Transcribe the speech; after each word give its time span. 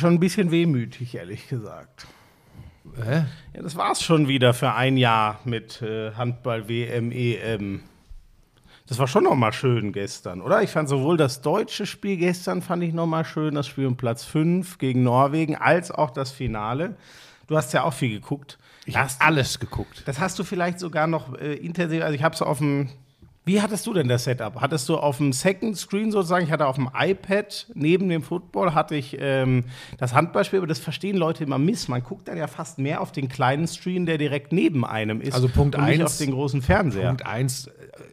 schon 0.00 0.14
ein 0.14 0.20
bisschen 0.20 0.50
wehmütig, 0.50 1.14
ehrlich 1.14 1.48
gesagt. 1.48 2.06
Hä? 2.96 3.24
Ja, 3.54 3.62
das 3.62 3.76
war's 3.76 4.02
schon 4.02 4.26
wieder 4.26 4.54
für 4.54 4.72
ein 4.72 4.96
Jahr 4.96 5.38
mit 5.44 5.80
äh, 5.82 6.12
Handball 6.12 6.68
WM, 6.68 7.12
EM. 7.12 7.82
Das 8.88 8.98
war 8.98 9.06
schon 9.06 9.24
noch 9.24 9.36
mal 9.36 9.52
schön 9.52 9.92
gestern, 9.92 10.40
oder? 10.40 10.62
Ich 10.62 10.70
fand 10.70 10.88
sowohl 10.88 11.16
das 11.16 11.42
deutsche 11.42 11.86
Spiel 11.86 12.16
gestern 12.16 12.60
fand 12.60 12.82
ich 12.82 12.92
noch 12.92 13.06
mal 13.06 13.24
schön, 13.24 13.54
das 13.54 13.68
Spiel 13.68 13.86
um 13.86 13.96
Platz 13.96 14.24
5 14.24 14.78
gegen 14.78 15.04
Norwegen, 15.04 15.54
als 15.54 15.92
auch 15.92 16.10
das 16.10 16.32
Finale. 16.32 16.96
Du 17.46 17.56
hast 17.56 17.72
ja 17.72 17.84
auch 17.84 17.92
viel 17.92 18.10
geguckt. 18.10 18.58
Ich 18.86 18.96
habe 18.96 19.08
alles 19.20 19.60
geguckt. 19.60 20.02
Das 20.06 20.18
hast 20.18 20.38
du 20.40 20.44
vielleicht 20.44 20.80
sogar 20.80 21.06
noch 21.06 21.38
äh, 21.38 21.54
intensiv, 21.54 22.02
also 22.02 22.14
ich 22.14 22.24
habe 22.24 22.34
es 22.34 22.42
auf 22.42 22.58
dem 22.58 22.88
wie 23.50 23.60
hattest 23.60 23.84
du 23.88 23.92
denn 23.92 24.06
das 24.06 24.22
Setup? 24.22 24.60
Hattest 24.60 24.88
du 24.88 24.96
auf 24.96 25.16
dem 25.16 25.32
Second 25.32 25.76
Screen 25.76 26.12
sozusagen, 26.12 26.44
ich 26.44 26.52
hatte 26.52 26.66
auf 26.68 26.76
dem 26.76 26.88
iPad 26.96 27.66
neben 27.74 28.08
dem 28.08 28.22
Football, 28.22 28.74
hatte 28.74 28.94
ich 28.94 29.16
ähm, 29.18 29.64
das 29.98 30.14
Handballspiel, 30.14 30.60
aber 30.60 30.68
das 30.68 30.78
verstehen 30.78 31.16
Leute 31.16 31.42
immer 31.42 31.58
miss. 31.58 31.88
Man 31.88 32.00
guckt 32.04 32.28
dann 32.28 32.38
ja 32.38 32.46
fast 32.46 32.78
mehr 32.78 33.00
auf 33.00 33.10
den 33.10 33.28
kleinen 33.28 33.66
Screen, 33.66 34.06
der 34.06 34.18
direkt 34.18 34.52
neben 34.52 34.84
einem 34.84 35.20
ist. 35.20 35.34
Also 35.34 35.48
Punkt 35.48 35.74
und 35.74 35.84
nicht 35.86 36.00
eins- 36.00 36.12
auf 36.12 36.18
den 36.18 36.30
großen 36.30 36.62
Fernseher. 36.62 37.08
Punkt 37.08 37.26
eins, 37.26 37.66
äh, 37.66 37.70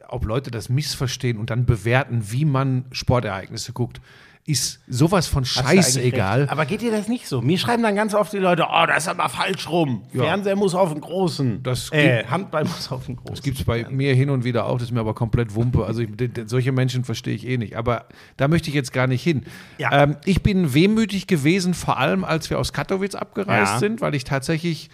ob 0.08 0.26
Leute 0.26 0.50
das 0.50 0.70
missverstehen 0.70 1.38
und 1.38 1.52
dann 1.52 1.66
bewerten, 1.68 2.24
wie 2.32 2.44
man 2.46 2.86
Sportereignisse 2.92 3.74
guckt, 3.74 4.02
ist 4.48 4.80
sowas 4.88 5.28
von 5.28 5.44
scheißegal. 5.44 6.48
Aber 6.50 6.66
geht 6.66 6.82
dir 6.82 6.90
das 6.90 7.10
nicht 7.10 7.28
so? 7.28 7.42
Mir 7.42 7.58
schreiben 7.58 7.84
dann 7.84 7.96
ganz 7.98 8.14
oft 8.14 8.32
die 8.32 8.38
Leute, 8.38 8.66
oh, 8.72 8.86
das 8.88 9.04
ist 9.04 9.10
aber 9.10 9.28
falsch 9.28 9.70
rum. 9.70 10.04
Ja. 10.14 10.24
Fernseher 10.24 10.56
muss 10.56 10.74
auf 10.74 10.94
den 10.94 11.02
großen. 11.02 11.62
Das 11.64 11.92
äh, 11.92 12.24
Handball 12.24 12.64
muss 12.64 12.90
auf 12.90 13.06
den 13.08 13.18
großen. 13.18 13.36
Das 13.36 13.44
gibt 13.44 13.60
es 13.60 13.66
bei 13.66 13.86
mir 13.90 14.16
hin 14.16 14.30
und 14.30 14.46
wieder 14.46 14.66
auch, 14.66 14.76
das 14.78 14.84
ist 14.88 14.92
mir 14.94 15.02
aber 15.02 15.14
komplett 15.14 15.54
Wumpe. 15.54 15.86
Also 15.86 16.00
ich, 16.02 16.10
solche 16.46 16.72
Menschen 16.72 17.04
verstehe 17.04 17.36
ich 17.36 17.46
eh 17.46 17.58
nicht. 17.58 17.76
Aber 17.76 18.06
da 18.38 18.48
möchte 18.48 18.70
ich 18.70 18.74
jetzt 18.76 18.94
gar 18.94 19.06
nicht 19.08 19.22
hin. 19.22 19.44
Ja. 19.80 20.04
Ähm, 20.04 20.16
ich 20.24 20.42
bin 20.42 20.74
wehmütig 20.74 21.28
gewesen, 21.28 21.74
vor 21.74 21.98
allem 21.98 22.24
als 22.24 22.50
wir 22.50 22.58
aus 22.58 22.72
Katowice 22.72 23.16
abgereist 23.16 23.74
Ja. 23.74 23.80
sind, 23.80 24.00
weil 24.00 24.16
ich 24.16 24.24
tatsächlich 24.24 24.90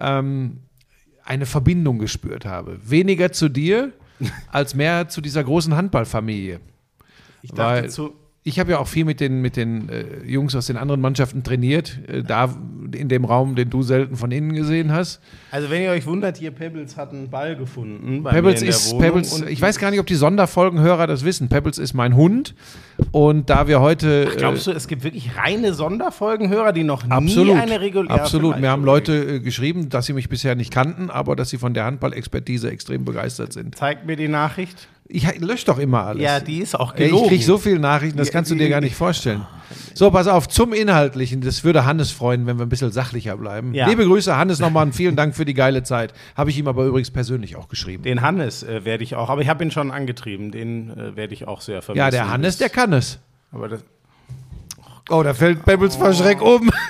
ähm, 0.00 0.58
eine 1.24 1.46
Verbindung 1.46 2.00
gespürt 2.00 2.46
habe. 2.46 2.80
Weniger 2.84 3.30
zu 3.30 3.48
dir, 3.48 3.92
als 4.50 4.74
mehr 4.74 5.08
zu 5.08 5.20
dieser 5.20 5.44
großen 5.44 5.76
Handballfamilie. 5.76 6.58
ich 7.42 7.50
dachte 7.52 7.82
weil- 7.82 7.90
zu, 7.90 8.12
Ich 8.48 8.58
habe 8.58 8.70
ja 8.70 8.78
auch 8.78 8.88
viel 8.88 9.04
mit 9.04 9.20
den, 9.20 9.42
mit 9.42 9.56
den 9.56 9.90
äh, 9.90 10.04
Jungs 10.24 10.56
aus 10.56 10.66
den 10.66 10.78
anderen 10.78 11.02
Mannschaften 11.02 11.42
trainiert, 11.42 11.98
äh, 12.08 12.22
da 12.22 12.56
in 12.94 13.10
dem 13.10 13.26
Raum, 13.26 13.54
den 13.54 13.68
du 13.68 13.82
selten 13.82 14.16
von 14.16 14.30
innen 14.30 14.54
gesehen 14.54 14.90
hast. 14.90 15.20
also 15.50 15.68
wenn 15.68 15.82
ihr 15.82 15.90
euch 15.90 16.06
wundert, 16.06 16.38
hier 16.38 16.50
Pebbles 16.50 16.96
hat 16.96 17.12
einen 17.12 17.28
Ball 17.28 17.56
gefunden. 17.56 18.24
Pebbles 18.24 18.62
ist, 18.62 18.98
Pebbles, 18.98 19.42
ich 19.42 19.60
weiß 19.60 19.78
gar 19.78 19.90
nicht, 19.90 20.00
ob 20.00 20.06
die 20.06 20.14
Sonderfolgenhörer 20.14 21.06
das 21.06 21.26
wissen. 21.26 21.50
Pebbles 21.50 21.76
ist 21.76 21.92
mein 21.92 22.16
Hund. 22.16 22.54
Und 23.12 23.50
da 23.50 23.68
wir 23.68 23.80
heute. 23.80 24.28
Glaubst 24.36 24.66
du, 24.66 24.72
es 24.72 24.88
gibt 24.88 25.04
wirklich 25.04 25.36
reine 25.36 25.74
Sonderfolgenhörer, 25.74 26.72
die 26.72 26.84
noch 26.84 27.08
absolut, 27.08 27.54
nie 27.54 27.60
eine 27.60 27.80
reguläre 27.80 28.18
absolut. 28.18 28.58
Mir 28.58 28.70
haben 28.70 28.84
Leute 28.84 29.36
äh, 29.36 29.40
geschrieben, 29.40 29.90
dass 29.90 30.06
sie 30.06 30.14
mich 30.14 30.28
bisher 30.28 30.54
nicht 30.54 30.72
kannten, 30.72 31.10
aber 31.10 31.36
dass 31.36 31.50
sie 31.50 31.58
von 31.58 31.74
der 31.74 31.84
Handball-Expertise 31.84 32.70
extrem 32.70 33.04
begeistert 33.04 33.52
sind. 33.52 33.76
Zeig 33.76 34.06
mir 34.06 34.16
die 34.16 34.28
Nachricht. 34.28 34.88
Ich 35.10 35.40
lösche 35.40 35.64
doch 35.66 35.78
immer 35.78 36.04
alles. 36.04 36.22
Ja, 36.22 36.38
die 36.38 36.58
ist 36.58 36.78
auch 36.78 36.94
gelogen. 36.94 37.24
Ich 37.24 37.28
kriege 37.30 37.44
so 37.44 37.56
viele 37.56 37.78
Nachrichten, 37.78 38.18
das 38.18 38.30
kannst 38.30 38.50
du 38.50 38.54
dir 38.54 38.68
gar 38.68 38.82
nicht 38.82 38.94
vorstellen. 38.94 39.46
So, 39.94 40.10
pass 40.10 40.26
auf, 40.26 40.48
zum 40.48 40.72
Inhaltlichen. 40.72 41.40
Das 41.40 41.64
würde 41.64 41.86
Hannes 41.86 42.10
freuen, 42.10 42.46
wenn 42.46 42.58
wir 42.58 42.66
ein 42.66 42.68
bisschen 42.68 42.92
sachlicher 42.92 43.36
bleiben. 43.36 43.72
Ja. 43.74 43.88
Liebe 43.88 44.04
Grüße, 44.04 44.36
Hannes, 44.36 44.58
nochmal 44.60 44.86
und 44.86 44.94
vielen 44.94 45.16
Dank 45.16 45.34
für 45.34 45.44
die 45.44 45.54
geile 45.54 45.82
Zeit. 45.82 46.12
Habe 46.36 46.50
ich 46.50 46.58
ihm 46.58 46.68
aber 46.68 46.84
übrigens 46.84 47.10
persönlich 47.10 47.56
auch 47.56 47.68
geschrieben. 47.68 48.02
Den 48.02 48.20
Hannes 48.20 48.62
äh, 48.62 48.84
werde 48.84 49.02
ich 49.02 49.14
auch, 49.16 49.30
aber 49.30 49.40
ich 49.40 49.48
habe 49.48 49.64
ihn 49.64 49.70
schon 49.70 49.90
angetrieben. 49.90 50.50
Den 50.50 50.90
äh, 50.90 51.16
werde 51.16 51.32
ich 51.32 51.48
auch 51.48 51.62
sehr 51.62 51.80
vermissen. 51.82 52.04
ja, 52.04 52.10
der 52.10 52.30
Hannes, 52.30 52.58
der 52.58 52.68
kann 52.68 52.92
es. 52.92 53.18
Aber 53.50 53.68
das 53.68 53.80
Oh, 55.10 55.22
da 55.22 55.32
fällt 55.32 55.64
Pebbles 55.64 55.96
verschreck 55.96 56.42
um. 56.42 56.68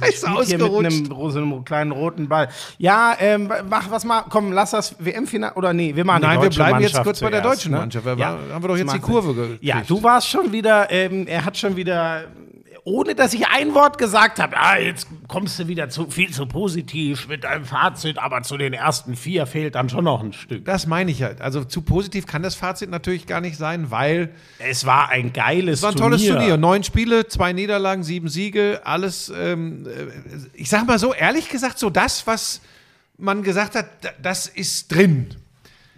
ist 0.08 0.18
spielt 0.26 0.46
hier 0.46 0.58
mit 0.58 0.66
ausgerutscht. 0.66 0.96
einem, 1.06 1.12
ro- 1.12 1.30
so 1.30 1.38
einem 1.38 1.64
kleinen 1.64 1.92
roten 1.92 2.28
Ball. 2.28 2.48
Ja, 2.78 3.14
ähm, 3.18 3.50
mach 3.68 3.90
was 3.90 4.04
mal. 4.04 4.22
Komm, 4.28 4.52
lass 4.52 4.70
das 4.72 4.94
WM-Finale 4.98 5.54
oder 5.54 5.72
nee, 5.72 5.94
wir 5.94 6.04
machen 6.04 6.22
Nein, 6.22 6.40
wir 6.42 6.50
bleiben 6.50 6.80
jetzt 6.80 6.94
Mannschaft 6.94 7.04
kurz 7.04 7.20
bei 7.20 7.30
der 7.30 7.42
zuerst, 7.42 7.60
deutschen 7.60 7.72
ne? 7.72 7.78
Mannschaft. 7.78 8.04
Wir 8.06 8.16
Ja, 8.16 8.38
haben 8.52 8.62
wir 8.64 8.68
doch 8.68 8.76
jetzt 8.76 8.92
die 8.94 8.98
Kurve 9.00 9.34
gekriegt. 9.34 9.62
Ja, 9.64 9.82
du 9.86 10.02
warst 10.02 10.28
schon 10.28 10.52
wieder. 10.52 10.90
Ähm, 10.90 11.26
er 11.26 11.44
hat 11.44 11.56
schon 11.56 11.76
wieder. 11.76 12.24
Ohne 12.88 13.16
dass 13.16 13.34
ich 13.34 13.48
ein 13.48 13.74
Wort 13.74 13.98
gesagt 13.98 14.38
habe, 14.38 14.56
ah, 14.56 14.78
jetzt 14.78 15.08
kommst 15.26 15.58
du 15.58 15.66
wieder 15.66 15.88
zu 15.88 16.08
viel 16.08 16.30
zu 16.32 16.46
positiv 16.46 17.26
mit 17.26 17.42
deinem 17.42 17.64
Fazit, 17.64 18.16
aber 18.16 18.42
zu 18.42 18.56
den 18.56 18.72
ersten 18.74 19.16
vier 19.16 19.46
fehlt 19.46 19.74
dann 19.74 19.88
schon 19.88 20.04
noch 20.04 20.22
ein 20.22 20.32
Stück. 20.32 20.64
Das 20.64 20.86
meine 20.86 21.10
ich 21.10 21.20
halt. 21.24 21.40
Also 21.40 21.64
zu 21.64 21.82
positiv 21.82 22.28
kann 22.28 22.44
das 22.44 22.54
Fazit 22.54 22.88
natürlich 22.88 23.26
gar 23.26 23.40
nicht 23.40 23.56
sein, 23.58 23.90
weil 23.90 24.30
Es 24.60 24.86
war 24.86 25.08
ein 25.08 25.32
geiles 25.32 25.80
es 25.80 25.82
war 25.82 25.90
ein 25.90 25.96
tolles 25.96 26.24
Turnier. 26.24 26.56
Neun 26.56 26.84
Spiele, 26.84 27.26
zwei 27.26 27.52
Niederlagen, 27.52 28.04
sieben 28.04 28.28
Siege, 28.28 28.80
alles. 28.84 29.32
Ähm, 29.36 29.84
äh, 29.86 30.06
ich 30.54 30.68
sag 30.68 30.86
mal 30.86 31.00
so, 31.00 31.12
ehrlich 31.12 31.48
gesagt, 31.48 31.80
so 31.80 31.90
das, 31.90 32.24
was 32.28 32.60
man 33.18 33.42
gesagt 33.42 33.74
hat, 33.74 33.86
da- 34.02 34.10
das 34.22 34.46
ist 34.46 34.94
drin. 34.94 35.34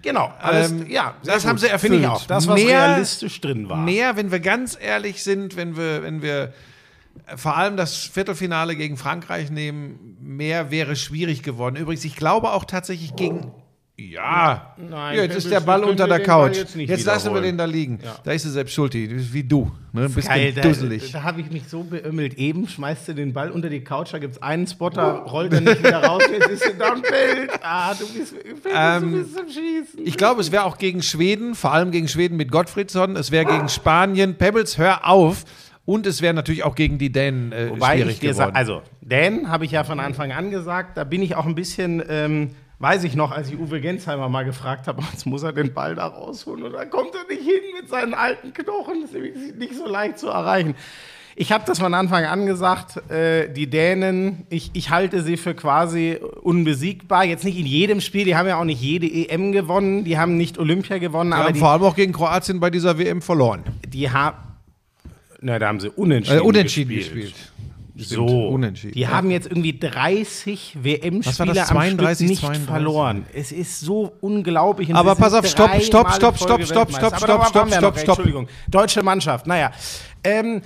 Genau, 0.00 0.32
alles, 0.41 0.70
Ähm, 0.70 0.87
ja, 0.88 1.16
das 1.22 1.43
gut, 1.43 1.50
haben 1.50 1.59
sie 1.59 1.66
Finde 1.66 1.97
ich 1.99 2.03
erfüllt. 2.05 2.06
auch. 2.06 2.26
Das, 2.26 2.49
was 2.49 2.55
Mehr- 2.55 2.78
realistisch 2.88 3.41
drin 3.43 3.69
war. 3.69 3.76
Mehr, 3.76 4.16
wenn 4.16 4.31
wir 4.31 4.41
ganz 4.41 4.78
ehrlich 4.81 5.22
sind, 5.22 5.55
wenn 5.56 5.76
wir, 5.76 6.03
wenn 6.03 6.22
wir 6.22 6.44
äh, 6.44 6.49
vor 7.37 7.56
allem 7.56 7.77
das 7.77 7.97
Viertelfinale 7.97 8.77
gegen 8.77 8.97
Frankreich 8.97 9.51
nehmen, 9.51 10.17
mehr 10.21 10.71
wäre 10.71 10.97
schwierig 10.97 11.43
geworden. 11.43 11.77
Übrigens, 11.77 12.05
ich 12.05 12.17
glaube 12.17 12.53
auch 12.53 12.65
tatsächlich 12.65 13.17
gegen. 13.17 13.53
Ja, 14.01 14.77
Nein, 14.77 15.17
ja, 15.17 15.23
jetzt 15.25 15.39
ist 15.39 15.51
der 15.51 15.59
Ball 15.59 15.83
unter 15.83 16.06
der 16.06 16.23
Couch. 16.23 16.55
jetzt 16.56 16.77
Jetzt, 16.77 17.05
lassen 17.05 17.34
wir 17.34 17.41
den 17.41 17.59
da 17.59 17.65
liegen. 17.65 17.99
Ja. 18.01 18.17
Da 18.23 18.31
ist 18.31 18.45
er 18.45 18.53
selbst 18.53 18.73
schuld, 18.73 18.95
wie 18.95 19.43
du. 19.43 19.73
Ne? 19.93 20.03
Ein 20.05 20.12
bisschen 20.15 20.31
Geil, 20.33 20.53
da, 20.53 20.61
dusselig. 20.62 21.11
da 21.11 21.25
habe 21.25 21.41
ich 21.41 21.51
mich 21.51 21.65
so 21.69 21.83
beömmelt. 21.83 22.34
Eben 22.34 22.69
schmeißt 22.69 23.09
du 23.09 23.15
den 23.15 23.33
Ball 23.33 23.50
unter 23.50 23.69
die 23.69 23.81
Couch, 23.81 24.12
da 24.15 24.21
gibt 24.21 24.37
es 24.37 24.43
einen 24.43 24.69
Spotter, 24.69 25.25
rollt 25.27 25.53
er 25.53 25.62
nicht 25.62 25.81
wieder 25.81 26.05
raus, 26.05 26.23
jetzt 26.31 26.49
ist 26.49 26.62
er 26.65 26.75
da 26.75 26.93
ein 26.93 27.03
Bild. 27.03 27.50
Ah, 27.61 27.93
du 27.95 28.06
bist, 28.06 28.35
Ähm, 28.73 29.11
du 29.11 29.19
bist 29.19 29.37
zum 29.37 29.49
Schießen. 29.49 30.06
Ich 30.06 30.17
glaube, 30.17 30.43
es 30.43 30.53
wäre 30.53 30.62
auch 30.62 30.79
gegen 30.79 31.03
Schweden, 31.03 31.56
vor 31.56 31.73
allem 31.73 31.91
gegen 31.91 32.06
Schweden 32.06 32.37
mit 32.37 32.53
Gottfriedson. 32.53 33.17
Es 33.17 33.33
wäre 33.33 33.47
gegen 33.47 33.69
Spanien. 33.69 34.37
Pebbles, 34.37 34.79
hör 34.79 35.09
auf. 35.09 35.45
Und 35.88 36.06
es 36.06 36.21
wäre 36.21 36.34
natürlich 36.34 36.65
auch 36.65 36.75
gegen 36.75 36.99
die 36.99 37.10
Dänen 37.10 37.50
äh, 37.50 37.71
Wobei 37.71 37.97
schwierig 37.97 38.12
ich 38.16 38.21
dir 38.21 38.32
geworden. 38.32 38.54
also, 38.54 38.82
Dan 39.00 39.50
habe 39.50 39.65
ich 39.65 39.71
ja 39.71 39.84
von 39.84 40.00
Anfang 40.00 40.32
an 40.32 40.50
gesagt, 40.50 40.99
da 40.99 41.04
bin 41.04 41.22
ich 41.22 41.34
auch 41.34 41.47
ein 41.47 41.54
bisschen, 41.54 42.03
ähm, 42.10 42.50
weiß 42.78 43.04
ich 43.04 43.15
noch, 43.15 43.32
als 43.32 43.49
ich 43.49 43.59
Uwe 43.59 43.81
Gensheimer 43.81 44.28
mal 44.28 44.44
gefragt 44.44 44.87
habe, 44.87 45.03
jetzt 45.12 45.25
muss 45.25 45.44
er 45.44 45.54
den 45.54 45.72
Ball 45.72 45.94
da 45.94 46.09
rausholen 46.09 46.65
und 46.65 46.72
dann 46.75 46.91
kommt 46.91 47.12
er 47.15 47.34
nicht 47.34 47.43
hin 47.43 47.62
mit 47.81 47.88
seinen 47.88 48.12
alten 48.12 48.53
Knochen, 48.53 49.00
das 49.00 49.12
ist 49.12 49.15
nämlich 49.15 49.54
nicht 49.56 49.75
so 49.76 49.87
leicht 49.87 50.19
zu 50.19 50.28
erreichen. 50.28 50.75
Ich 51.37 51.53
habe 51.53 51.65
das 51.66 51.78
von 51.78 51.94
Anfang 51.94 52.26
an 52.26 52.44
gesagt, 52.44 53.10
äh, 53.10 53.49
die 53.50 53.70
Dänen, 53.70 54.44
ich, 54.50 54.72
ich 54.75 54.91
halte 54.91 55.22
sie 55.22 55.38
für 55.38 55.55
quasi 55.55 56.19
unbesiegbar. 56.43 57.25
Jetzt 57.25 57.44
nicht 57.44 57.59
in 57.59 57.65
jedem 57.65 58.03
Spiel, 58.03 58.26
die 58.26 58.37
haben 58.37 58.47
ja 58.47 58.60
auch 58.60 58.65
nicht 58.65 58.82
jede 58.82 59.06
EM 59.06 59.53
gewonnen, 59.53 60.05
die 60.05 60.19
haben 60.19 60.37
nicht 60.37 60.59
Olympia 60.59 60.99
gewonnen, 60.99 61.31
Wir 61.31 61.37
aber 61.37 61.44
haben 61.47 61.55
die, 61.55 61.60
vor 61.60 61.70
allem 61.70 61.82
auch 61.84 61.97
gegen 61.97 62.12
Kroatien 62.12 62.60
bei 62.60 62.69
dieser 62.69 62.99
WM 62.99 63.22
verloren. 63.22 63.62
die 63.87 64.10
haben, 64.10 64.37
na, 65.41 65.59
da 65.59 65.69
haben 65.69 65.81
sie 65.81 65.91
unentschieden, 65.91 66.38
Äh, 66.41 66.43
unentschieden 66.43 66.94
gespielt. 66.94 67.34
gespielt. 67.34 67.53
So, 68.00 68.25
unentschieden. 68.49 68.94
die 68.94 69.00
Ja. 69.00 69.09
haben 69.10 69.31
jetzt 69.32 69.49
irgendwie 69.49 69.76
30 69.76 70.76
Was 70.76 70.84
war 70.84 70.84
WM-Spiele 70.84 71.53
das? 71.54 71.71
am 71.71 71.76
32, 71.76 72.15
Stück 72.26 72.28
nicht 72.31 72.41
32? 72.41 72.66
verloren. 72.69 73.26
Es 73.35 73.50
ist 73.50 73.81
so 73.81 74.12
unglaublich. 74.20 74.88
Und 74.90 74.94
Aber 74.96 75.17
pass 75.17 75.35
auf, 75.35 75.44
stopp, 75.49 75.75
stopp, 75.82 76.12
stopp, 76.12 76.37
stopp, 76.38 76.64
stopp, 76.64 76.90
stopp, 76.93 77.17
stopp, 77.19 77.46
stopp, 77.49 77.69
noch, 77.70 77.76
stopp. 77.81 77.96
Entschuldigung. 77.99 78.49
Deutsche 78.69 79.02
Mannschaft, 79.02 79.49
naja. 79.49 79.73
Ähm, 80.23 80.62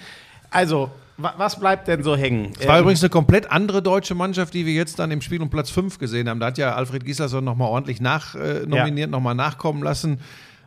also, 0.51 0.91
wa 1.17 1.33
was 1.39 1.59
bleibt 1.59 1.89
denn 1.89 2.03
so 2.03 2.15
hängen? 2.17 2.53
Es 2.61 2.67
war 2.67 2.77
Ähm, 2.77 2.83
übrigens 2.83 3.03
eine 3.03 3.09
komplett 3.09 3.51
andere 3.51 3.81
deutsche 3.81 4.15
Mannschaft, 4.15 4.53
die 4.53 4.67
wir 4.67 4.75
jetzt 4.75 4.99
dann 4.99 5.11
im 5.11 5.23
Spiel 5.23 5.41
um 5.41 5.49
Platz 5.49 5.71
5 5.71 5.99
gesehen 5.99 6.29
haben. 6.29 6.39
Da 6.39 6.47
hat 6.49 6.59
ja 6.59 6.75
Alfred 6.75 7.03
Gislason 7.03 7.43
nochmal 7.45 7.69
ordentlich 7.69 8.03
nach, 8.03 8.35
äh, 8.35 8.67
nominiert, 8.67 9.11
nochmal 9.11 9.35
nachkommen 9.35 9.83
lassen. 9.83 10.19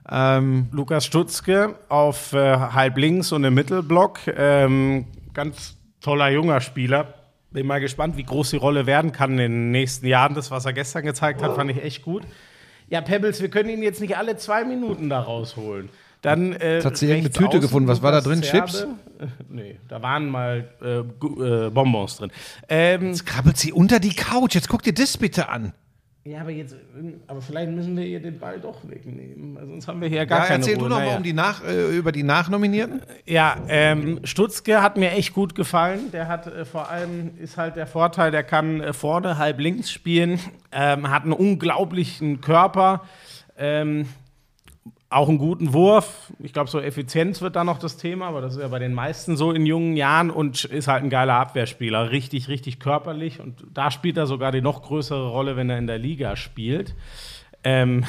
Ähm, 0.10 0.68
Lukas 0.72 1.06
Stutzke 1.06 1.76
auf 1.90 2.34
äh, 2.34 2.58
halb 2.58 2.98
links 2.98 3.32
und 3.32 3.44
im 3.44 3.54
Mittelblock. 3.54 4.20
Ähm, 4.28 5.06
ganz 5.34 5.78
toller 6.02 6.30
junger 6.30 6.62
Spieler. 6.62 7.14
Bin 7.52 7.66
mal 7.66 7.80
gespannt, 7.80 8.18
wie 8.18 8.24
groß 8.24 8.52
die 8.52 8.58
Rolle 8.58 8.86
werden 8.86 9.12
kann 9.12 9.32
in 9.32 9.38
den 9.38 9.72
nächsten 9.72 10.06
Jahren. 10.06 10.36
Das, 10.36 10.52
was 10.52 10.66
er 10.66 10.74
gestern 10.74 11.06
gezeigt 11.06 11.42
hat, 11.42 11.56
fand 11.56 11.72
ich 11.72 11.82
echt 11.84 12.04
gut. 12.04 12.24
Ja, 12.90 13.02
Pebbles, 13.02 13.42
wir 13.42 13.50
können 13.50 13.70
ihn 13.70 13.82
jetzt 13.82 14.02
nicht 14.02 14.18
alle 14.18 14.38
zwei 14.38 14.64
Minuten 14.64 15.10
da 15.10 15.22
rausholen. 15.22 15.90
Dann, 16.22 16.54
äh, 16.54 16.76
Jetzt 16.76 16.86
hat 16.86 16.98
sie 16.98 17.06
irgendeine 17.06 17.32
Tüte 17.34 17.50
außen 17.50 17.62
gefunden. 17.62 17.88
Was 17.88 18.02
war 18.02 18.12
da 18.12 18.22
drin? 18.22 18.42
Zerbe. 18.44 18.68
Chips? 18.68 18.88
Nee, 19.50 19.80
da 19.88 20.02
waren 20.02 20.28
mal 20.28 20.68
äh, 20.82 20.98
äh, 20.98 21.70
Bonbons 21.70 22.18
drin. 22.18 22.32
Ähm, 22.68 23.08
jetzt 23.08 23.26
krabbelt 23.26 23.58
sie 23.58 23.72
unter 23.72 24.02
die 24.02 24.14
Couch. 24.14 24.56
Jetzt 24.56 24.68
guck 24.68 24.84
dir 24.84 24.94
das 24.94 25.18
bitte 25.18 25.48
an. 25.48 25.72
Ja, 26.28 26.42
aber 26.42 26.50
jetzt, 26.50 26.76
aber 27.28 27.40
vielleicht 27.42 27.70
müssen 27.72 27.96
wir 27.96 28.04
ihr 28.04 28.20
den 28.20 28.40
Ball 28.40 28.60
doch 28.60 28.78
wegnehmen, 28.90 29.56
weil 29.56 29.68
sonst 29.68 29.88
haben 29.88 30.02
wir 30.02 30.08
hier 30.10 30.26
gar 30.26 30.40
Ja, 30.40 30.46
keine 30.46 30.60
erzähl 30.60 30.74
Ruhe. 30.76 30.84
du 30.86 30.90
noch 30.90 30.98
mal 30.98 31.06
Naja. 31.06 31.18
um 31.18 31.24
die 31.24 31.34
nach, 31.34 31.64
äh, 31.64 31.96
über 31.96 32.12
die 32.12 32.24
Nachnominierten. 32.24 33.02
Ja, 33.28 33.58
ähm, 33.68 34.20
Stutzke 34.24 34.82
hat 34.82 34.98
mir 34.98 35.12
echt 35.12 35.34
gut 35.34 35.54
gefallen. 35.54 36.12
Der 36.12 36.28
hat 36.28 36.48
äh, 36.48 36.66
vor 36.66 36.90
allem, 36.90 37.32
ist 37.38 37.58
halt 37.58 37.76
der 37.76 37.86
Vorteil, 37.88 38.32
der 38.32 38.44
kann 38.44 38.82
äh, 38.82 38.92
vorne 38.94 39.38
halb 39.38 39.60
links 39.60 39.92
spielen, 39.92 40.40
ähm, 40.72 41.10
hat 41.12 41.24
einen 41.24 41.34
unglaublichen 41.34 42.42
Körper. 42.42 43.04
Ähm, 43.58 44.08
auch 45.16 45.30
einen 45.30 45.38
guten 45.38 45.72
Wurf. 45.72 46.34
Ich 46.40 46.52
glaube, 46.52 46.70
so 46.70 46.82
Effizienz 46.82 47.42
wird 47.42 47.56
da 47.56 47.64
noch 47.64 47.80
das 47.80 47.96
Thema, 47.96 48.28
aber 48.28 48.42
das 48.42 48.56
ist 48.56 48.62
ja 48.62 48.68
bei 48.68 48.80
den 48.80 48.94
meisten 48.94 49.38
so 49.38 49.54
in 49.54 49.66
jungen 49.66 49.96
Jahren 49.96 50.30
und 50.30 50.66
ist 50.66 50.90
halt 50.90 51.04
ein 51.04 51.10
geiler 51.10 51.36
Abwehrspieler. 51.36 52.12
Richtig, 52.12 52.50
richtig 52.50 52.82
körperlich. 52.82 53.40
Und 53.40 53.66
da 53.74 53.92
spielt 53.92 54.18
er 54.18 54.28
sogar 54.28 54.52
die 54.52 54.62
noch 54.62 54.82
größere 54.82 55.30
Rolle, 55.30 55.56
wenn 55.56 55.70
er 55.70 55.78
in 55.78 55.88
der 55.88 56.00
Liga 56.00 56.36
spielt. 56.36 56.96
Ähm, 57.64 58.04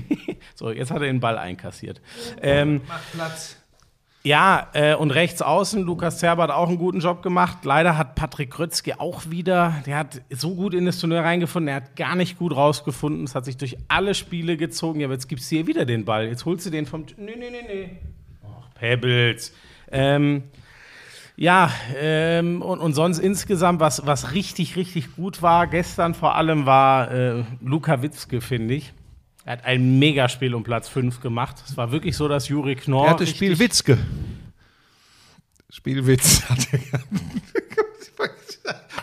so, 0.54 0.70
jetzt 0.70 0.90
hat 0.90 1.02
er 1.02 1.08
den 1.08 1.20
Ball 1.20 1.36
einkassiert. 1.36 2.00
Ähm, 2.40 2.80
Macht 2.88 3.12
Platz. 3.12 3.62
Ja, 4.22 4.68
äh, 4.72 4.94
und 4.96 5.12
rechts 5.12 5.40
außen, 5.40 5.82
Lukas 5.82 6.18
Zerber 6.18 6.44
hat 6.44 6.50
auch 6.50 6.68
einen 6.68 6.78
guten 6.78 6.98
Job 6.98 7.22
gemacht. 7.22 7.64
Leider 7.64 7.96
hat 7.96 8.16
Patrick 8.16 8.50
Grötzky 8.50 8.94
auch 8.94 9.30
wieder, 9.30 9.74
der 9.86 9.98
hat 9.98 10.20
so 10.30 10.54
gut 10.56 10.74
in 10.74 10.84
das 10.84 10.98
Turnier 10.98 11.20
reingefunden, 11.20 11.68
er 11.68 11.76
hat 11.76 11.94
gar 11.94 12.16
nicht 12.16 12.36
gut 12.36 12.56
rausgefunden. 12.56 13.24
Es 13.24 13.36
hat 13.36 13.44
sich 13.44 13.56
durch 13.56 13.76
alle 13.86 14.14
Spiele 14.14 14.56
gezogen. 14.56 14.98
Ja, 14.98 15.06
aber 15.06 15.14
jetzt 15.14 15.28
gibst 15.28 15.50
du 15.50 15.56
hier 15.56 15.66
wieder 15.68 15.84
den 15.84 16.04
Ball. 16.04 16.26
Jetzt 16.26 16.44
holst 16.44 16.66
du 16.66 16.70
den 16.70 16.86
vom. 16.86 17.06
Nee, 17.16 17.36
nee, 17.38 17.50
nee, 17.50 17.62
nee. 17.68 17.90
Ach, 18.44 18.74
Pebbles. 18.74 19.52
Ähm, 19.92 20.42
ja, 21.36 21.70
ähm, 21.96 22.62
und, 22.62 22.80
und 22.80 22.94
sonst 22.94 23.18
insgesamt, 23.18 23.78
was, 23.78 24.06
was 24.06 24.32
richtig, 24.32 24.74
richtig 24.76 25.14
gut 25.16 25.42
war, 25.42 25.66
gestern 25.66 26.14
vor 26.14 26.34
allem 26.34 26.64
war 26.64 27.10
äh, 27.10 27.44
Luka 27.60 28.02
Witzke, 28.02 28.40
finde 28.40 28.74
ich. 28.74 28.92
Er 29.46 29.52
hat 29.52 29.64
ein 29.64 30.00
Megaspiel 30.00 30.54
um 30.56 30.64
Platz 30.64 30.88
5 30.88 31.20
gemacht. 31.20 31.62
Es 31.64 31.76
war 31.76 31.92
wirklich 31.92 32.16
so, 32.16 32.26
dass 32.26 32.48
Juri 32.48 32.74
Knorr. 32.74 33.04
Er 33.06 33.10
hatte 33.12 33.28
Spielwitzke. 33.28 33.96
Spielwitz 35.70 36.42
hat 36.48 36.66
er. 36.72 36.80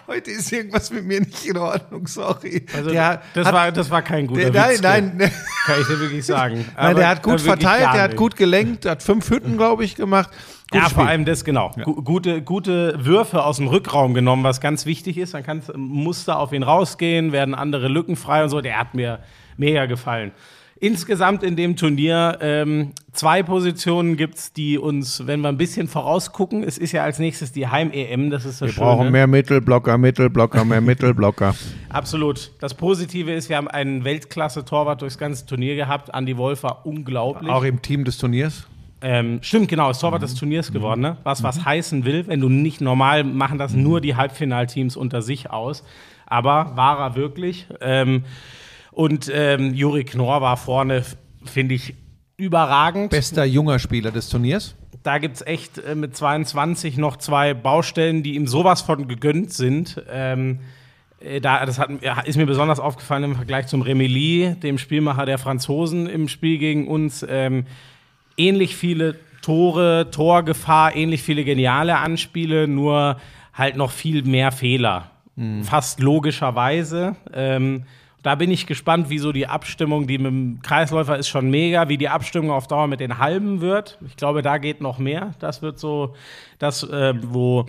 Heute 0.05 0.31
ist 0.31 0.51
irgendwas 0.51 0.91
mit 0.91 1.05
mir 1.05 1.21
nicht 1.21 1.45
in 1.45 1.55
Ordnung, 1.57 2.07
sorry. 2.07 2.65
Also, 2.75 2.89
der 2.89 3.21
das, 3.33 3.47
hat, 3.47 3.53
war, 3.53 3.71
das 3.71 3.89
war 3.89 4.01
kein 4.01 4.27
guter 4.27 4.51
der, 4.51 4.51
nein, 4.51 4.69
Witzke, 4.71 4.83
nein, 5.17 5.31
kann 5.65 5.81
ich 5.81 5.87
dir 5.87 5.99
wirklich 5.99 6.25
sagen. 6.25 6.55
nein, 6.75 6.75
Aber- 6.75 6.93
der 6.99 7.07
hat 7.07 7.23
gut 7.23 7.39
verteilt, 7.39 7.81
der 7.93 8.01
hat 8.01 8.15
gut 8.17 8.35
gelenkt, 8.35 8.83
der 8.83 8.91
hat 8.91 9.03
fünf 9.03 9.29
Hütten, 9.29 9.55
glaube 9.55 9.85
ich, 9.85 9.95
gemacht. 9.95 10.29
Ja, 10.73 10.79
Gutes 10.81 10.93
vor 10.93 11.03
Spiel. 11.03 11.09
allem 11.09 11.25
das, 11.25 11.45
genau. 11.45 11.71
Gu- 11.83 12.01
Gute, 12.03 12.41
gute 12.41 13.05
Würfe 13.05 13.43
aus 13.45 13.57
dem 13.57 13.67
Rückraum 13.69 14.13
genommen, 14.13 14.43
was 14.43 14.59
ganz 14.59 14.85
wichtig 14.85 15.17
ist. 15.17 15.33
Dann 15.35 15.43
kannst, 15.43 15.71
musst 15.77 16.27
du 16.27 16.33
auf 16.33 16.51
ihn 16.51 16.63
rausgehen, 16.63 17.31
werden 17.31 17.55
andere 17.55 17.87
Lücken 17.87 18.17
frei 18.17 18.43
und 18.43 18.49
so. 18.49 18.59
Der 18.59 18.77
hat 18.77 18.93
mir 18.93 19.19
mega 19.57 19.85
gefallen. 19.85 20.31
Insgesamt 20.79 21.43
in 21.43 21.55
dem 21.55 21.77
Turnier 21.77 22.39
ähm, 22.41 22.91
zwei 23.13 23.41
Positionen 23.41 24.17
gibt 24.17 24.35
es, 24.35 24.51
die 24.51 24.77
uns, 24.77 25.25
wenn 25.25 25.39
wir 25.39 25.47
ein 25.47 25.55
bisschen 25.55 25.87
vorausgucken, 25.87 26.61
es 26.61 26.77
ist 26.77 26.91
ja 26.91 27.03
als 27.03 27.19
nächstes 27.19 27.53
die 27.53 27.67
Heim-EM, 27.67 28.29
das 28.29 28.43
ist 28.43 28.59
das 28.61 28.67
Wir 28.67 28.73
Schöne. 28.73 28.85
brauchen 28.87 29.11
mehr 29.11 29.27
Mittelblocker, 29.27 29.97
Mittelblocker, 29.97 30.65
mehr 30.65 30.81
Mittelblocker. 30.91 31.55
Absolut. 31.87 32.51
Das 32.59 32.73
Positive 32.73 33.31
ist, 33.31 33.47
wir 33.47 33.55
haben 33.55 33.69
einen 33.69 34.03
Weltklasse-Torwart 34.03 35.01
durchs 35.01 35.17
ganze 35.17 35.45
Turnier 35.45 35.77
gehabt. 35.77 36.09
Andy 36.13 36.35
Wolf 36.35 36.63
war 36.63 36.85
unglaublich. 36.85 37.49
Auch 37.49 37.63
im 37.63 37.81
Team 37.81 38.03
des 38.03 38.17
Turniers. 38.17 38.67
Ähm, 38.99 39.39
stimmt, 39.41 39.69
genau, 39.69 39.89
ist 39.89 39.99
Torwart 39.99 40.21
des 40.23 40.33
Turniers 40.35 40.71
geworden, 40.73 41.01
ne? 41.01 41.17
Was 41.23 41.43
was 41.43 41.63
heißen 41.63 42.03
will, 42.03 42.27
wenn 42.27 42.41
du 42.41 42.49
nicht 42.49 42.81
normal 42.81 43.23
machen 43.23 43.57
das 43.57 43.73
nur 43.73 44.01
die 44.01 44.15
Halbfinalteams 44.15 44.97
unter 44.97 45.21
sich 45.21 45.49
aus. 45.49 45.83
Aber 46.25 46.71
war 46.75 46.99
er 46.99 47.15
wirklich. 47.15 47.67
Ähm, 47.79 48.23
und 48.95 49.31
ähm, 49.33 49.73
Juri 49.73 50.03
Knorr 50.03 50.41
war 50.41 50.57
vorne, 50.57 51.03
finde 51.45 51.75
ich, 51.75 51.95
überragend. 52.37 53.09
Bester 53.09 53.45
junger 53.45 53.79
Spieler 53.79 54.11
des 54.11 54.29
Turniers. 54.29 54.75
Da 55.03 55.17
gibt 55.17 55.35
es 55.35 55.41
echt 55.45 55.79
äh, 55.79 55.95
mit 55.95 56.15
22 56.15 56.97
noch 56.97 57.17
zwei 57.17 57.53
Baustellen, 57.53 58.23
die 58.23 58.35
ihm 58.35 58.47
sowas 58.47 58.81
von 58.81 59.07
gegönnt 59.07 59.51
sind. 59.53 60.01
Ähm, 60.09 60.59
äh, 61.19 61.41
da, 61.41 61.65
das 61.65 61.79
hat, 61.79 61.89
ist 62.25 62.37
mir 62.37 62.45
besonders 62.45 62.79
aufgefallen 62.79 63.23
im 63.23 63.35
Vergleich 63.35 63.67
zum 63.67 63.81
Remeli, 63.81 64.55
dem 64.61 64.77
Spielmacher 64.77 65.25
der 65.25 65.37
Franzosen 65.37 66.07
im 66.07 66.27
Spiel 66.27 66.57
gegen 66.57 66.87
uns. 66.87 67.25
Ähm, 67.27 67.65
ähnlich 68.37 68.75
viele 68.75 69.15
Tore, 69.41 70.09
Torgefahr, 70.09 70.95
ähnlich 70.95 71.21
viele 71.21 71.43
geniale 71.43 71.97
Anspiele, 71.97 72.67
nur 72.67 73.17
halt 73.53 73.75
noch 73.75 73.91
viel 73.91 74.23
mehr 74.23 74.51
Fehler. 74.51 75.11
Fast 75.63 75.99
logischerweise. 75.99 77.15
Ähm, 77.33 77.85
da 78.23 78.35
bin 78.35 78.49
ich 78.51 78.65
gespannt, 78.65 79.09
wie 79.09 79.19
so 79.19 79.31
die 79.31 79.47
Abstimmung, 79.47 80.07
die 80.07 80.17
mit 80.17 80.27
dem 80.27 80.61
Kreisläufer 80.61 81.17
ist 81.17 81.27
schon 81.27 81.49
mega, 81.49 81.89
wie 81.89 81.97
die 81.97 82.09
Abstimmung 82.09 82.51
auf 82.51 82.67
Dauer 82.67 82.87
mit 82.87 83.01
den 83.01 83.17
Halben 83.17 83.59
wird. 83.59 83.99
Ich 84.07 84.15
glaube, 84.15 84.41
da 84.41 84.57
geht 84.57 84.81
noch 84.81 84.97
mehr. 84.97 85.33
Das 85.39 85.61
wird 85.61 85.77
so 85.77 86.15
das, 86.57 86.83
äh, 86.83 87.13
wo 87.21 87.65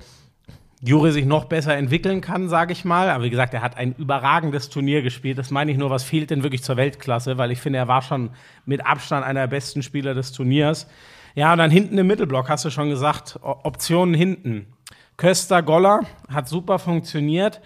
Jure 0.80 1.12
sich 1.12 1.24
noch 1.24 1.46
besser 1.46 1.76
entwickeln 1.76 2.20
kann, 2.20 2.48
sage 2.48 2.72
ich 2.72 2.84
mal. 2.84 3.10
Aber 3.10 3.24
wie 3.24 3.30
gesagt, 3.30 3.52
er 3.52 3.62
hat 3.62 3.76
ein 3.76 3.94
überragendes 3.96 4.68
Turnier 4.68 5.02
gespielt. 5.02 5.38
Das 5.38 5.50
meine 5.50 5.72
ich 5.72 5.78
nur, 5.78 5.90
was 5.90 6.04
fehlt 6.04 6.30
denn 6.30 6.44
wirklich 6.44 6.62
zur 6.62 6.76
Weltklasse, 6.76 7.36
weil 7.36 7.50
ich 7.50 7.60
finde, 7.60 7.80
er 7.80 7.88
war 7.88 8.02
schon 8.02 8.30
mit 8.64 8.86
Abstand 8.86 9.24
einer 9.24 9.40
der 9.40 9.46
besten 9.48 9.82
Spieler 9.82 10.14
des 10.14 10.30
Turniers. 10.30 10.86
Ja, 11.34 11.52
und 11.52 11.58
dann 11.58 11.70
hinten 11.70 11.98
im 11.98 12.06
Mittelblock 12.06 12.48
hast 12.48 12.64
du 12.64 12.70
schon 12.70 12.90
gesagt, 12.90 13.40
Optionen 13.42 14.14
hinten. 14.14 14.66
Köster 15.16 15.62
Goller 15.62 16.00
hat 16.28 16.48
super 16.48 16.78
funktioniert, 16.78 17.60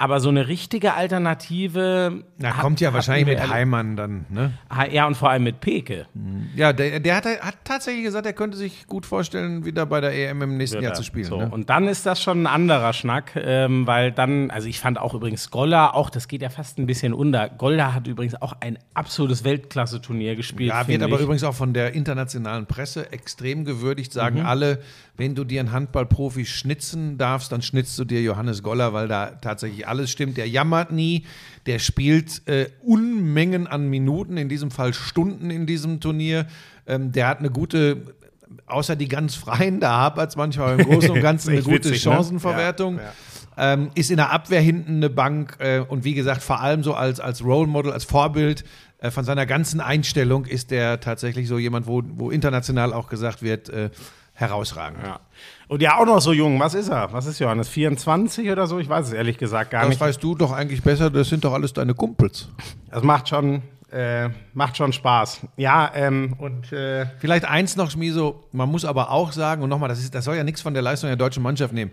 aber 0.00 0.20
so 0.20 0.28
eine 0.28 0.46
richtige 0.48 0.94
Alternative. 0.94 2.22
Na, 2.38 2.50
hat- 2.54 2.60
kommt 2.60 2.80
ja 2.80 2.92
wahrscheinlich 2.92 3.26
mit 3.26 3.48
Heimann 3.48 3.96
dann, 3.96 4.26
ne? 4.30 4.52
Ja, 4.92 5.06
und 5.06 5.16
vor 5.16 5.30
allem 5.30 5.42
mit 5.44 5.60
Peke. 5.60 6.06
Ja, 6.54 6.72
der, 6.72 7.00
der 7.00 7.16
hat, 7.16 7.24
hat 7.26 7.56
tatsächlich 7.64 8.04
gesagt, 8.04 8.24
er 8.26 8.32
könnte 8.32 8.56
sich 8.56 8.86
gut 8.86 9.06
vorstellen, 9.06 9.64
wieder 9.64 9.86
bei 9.86 10.00
der 10.00 10.12
EM 10.14 10.42
im 10.42 10.56
nächsten 10.56 10.82
Jahr 10.82 10.94
zu 10.94 11.02
spielen. 11.02 11.24
So, 11.26 11.38
ne? 11.38 11.48
Und 11.50 11.68
dann 11.70 11.88
ist 11.88 12.06
das 12.06 12.22
schon 12.22 12.42
ein 12.42 12.46
anderer 12.46 12.92
Schnack, 12.92 13.32
ähm, 13.36 13.86
weil 13.86 14.12
dann, 14.12 14.50
also 14.50 14.68
ich 14.68 14.78
fand 14.80 14.98
auch 14.98 15.14
übrigens 15.14 15.50
Golla, 15.50 15.90
auch 15.92 16.10
das 16.10 16.28
geht 16.28 16.42
ja 16.42 16.50
fast 16.50 16.78
ein 16.78 16.86
bisschen 16.86 17.12
unter. 17.12 17.48
Golda 17.48 17.92
hat 17.92 18.06
übrigens 18.06 18.40
auch 18.40 18.54
ein 18.60 18.78
absolutes 18.94 19.44
Weltklasse-Turnier 19.44 20.36
gespielt. 20.36 20.70
Ja, 20.70 20.86
wird 20.86 21.02
aber 21.02 21.16
ich. 21.16 21.22
übrigens 21.22 21.44
auch 21.44 21.54
von 21.54 21.72
der 21.74 21.94
internationalen 21.94 22.66
Presse 22.66 23.10
extrem 23.12 23.64
gewürdigt, 23.64 24.12
Mhm. 24.14 24.18
sagen 24.18 24.40
alle, 24.42 24.80
wenn 25.18 25.34
du 25.34 25.42
dir 25.42 25.58
einen 25.60 25.72
Handballprofi 25.72 26.46
schnitzen 26.46 27.18
darfst, 27.18 27.50
dann 27.50 27.60
schnitzt 27.60 27.98
du 27.98 28.04
dir 28.04 28.22
Johannes 28.22 28.62
Goller, 28.62 28.92
weil 28.92 29.08
da 29.08 29.32
tatsächlich 29.32 29.86
alles 29.86 30.10
stimmt. 30.10 30.36
Der 30.36 30.48
jammert 30.48 30.92
nie, 30.92 31.26
der 31.66 31.80
spielt 31.80 32.46
äh, 32.46 32.68
Unmengen 32.82 33.66
an 33.66 33.90
Minuten, 33.90 34.36
in 34.36 34.48
diesem 34.48 34.70
Fall 34.70 34.94
Stunden 34.94 35.50
in 35.50 35.66
diesem 35.66 35.98
Turnier. 35.98 36.46
Ähm, 36.86 37.10
der 37.10 37.26
hat 37.26 37.40
eine 37.40 37.50
gute, 37.50 38.14
außer 38.66 38.94
die 38.94 39.08
ganz 39.08 39.34
freien, 39.34 39.80
da 39.80 39.90
hapert 39.98 40.30
es 40.30 40.36
manchmal 40.36 40.78
im 40.78 40.86
Großen 40.86 41.10
und 41.10 41.20
Ganzen 41.20 41.50
eine 41.52 41.62
gute 41.62 41.90
witzig, 41.90 42.06
ne? 42.06 42.12
Chancenverwertung. 42.12 43.00
Ähm, 43.60 43.90
ist 43.96 44.12
in 44.12 44.18
der 44.18 44.30
Abwehr 44.30 44.60
hinten 44.60 44.98
eine 44.98 45.10
Bank 45.10 45.56
äh, 45.58 45.80
und 45.80 46.04
wie 46.04 46.14
gesagt, 46.14 46.44
vor 46.44 46.60
allem 46.60 46.84
so 46.84 46.94
als, 46.94 47.18
als 47.18 47.42
Role 47.42 47.66
Model, 47.66 47.90
als 47.90 48.04
Vorbild 48.04 48.62
äh, 48.98 49.10
von 49.10 49.24
seiner 49.24 49.46
ganzen 49.46 49.80
Einstellung 49.80 50.44
ist 50.46 50.70
der 50.70 51.00
tatsächlich 51.00 51.48
so 51.48 51.58
jemand, 51.58 51.88
wo, 51.88 52.02
wo 52.04 52.30
international 52.30 52.92
auch 52.92 53.08
gesagt 53.08 53.42
wird, 53.42 53.68
äh, 53.68 53.90
herausragend. 54.38 55.00
Ja. 55.04 55.20
Und 55.66 55.82
ja, 55.82 55.98
auch 55.98 56.06
noch 56.06 56.20
so 56.20 56.32
jung. 56.32 56.58
Was 56.60 56.74
ist 56.74 56.88
er? 56.88 57.12
Was 57.12 57.26
ist 57.26 57.40
Johannes? 57.40 57.68
24 57.68 58.50
oder 58.50 58.66
so? 58.66 58.78
Ich 58.78 58.88
weiß 58.88 59.08
es 59.08 59.12
ehrlich 59.12 59.36
gesagt 59.36 59.72
gar 59.72 59.82
Das 59.82 59.90
nicht. 59.90 60.00
weißt 60.00 60.22
du 60.22 60.34
doch 60.36 60.52
eigentlich 60.52 60.82
besser, 60.82 61.10
das 61.10 61.28
sind 61.28 61.44
doch 61.44 61.52
alles 61.52 61.72
deine 61.72 61.94
Kumpels. 61.94 62.48
Das 62.90 63.02
macht 63.02 63.28
schon, 63.28 63.62
äh, 63.90 64.28
macht 64.54 64.76
schon 64.76 64.92
Spaß. 64.92 65.40
Ja, 65.56 65.90
ähm, 65.94 66.34
und 66.38 66.72
äh, 66.72 67.06
Vielleicht 67.18 67.44
eins 67.46 67.74
noch, 67.76 67.90
Schmiso, 67.90 68.44
man 68.52 68.68
muss 68.70 68.84
aber 68.84 69.10
auch 69.10 69.32
sagen, 69.32 69.62
und 69.62 69.68
nochmal, 69.70 69.88
das, 69.88 69.98
ist, 69.98 70.14
das 70.14 70.24
soll 70.24 70.36
ja 70.36 70.44
nichts 70.44 70.62
von 70.62 70.72
der 70.72 70.82
Leistung 70.82 71.08
der 71.08 71.16
deutschen 71.16 71.42
Mannschaft 71.42 71.74
nehmen. 71.74 71.90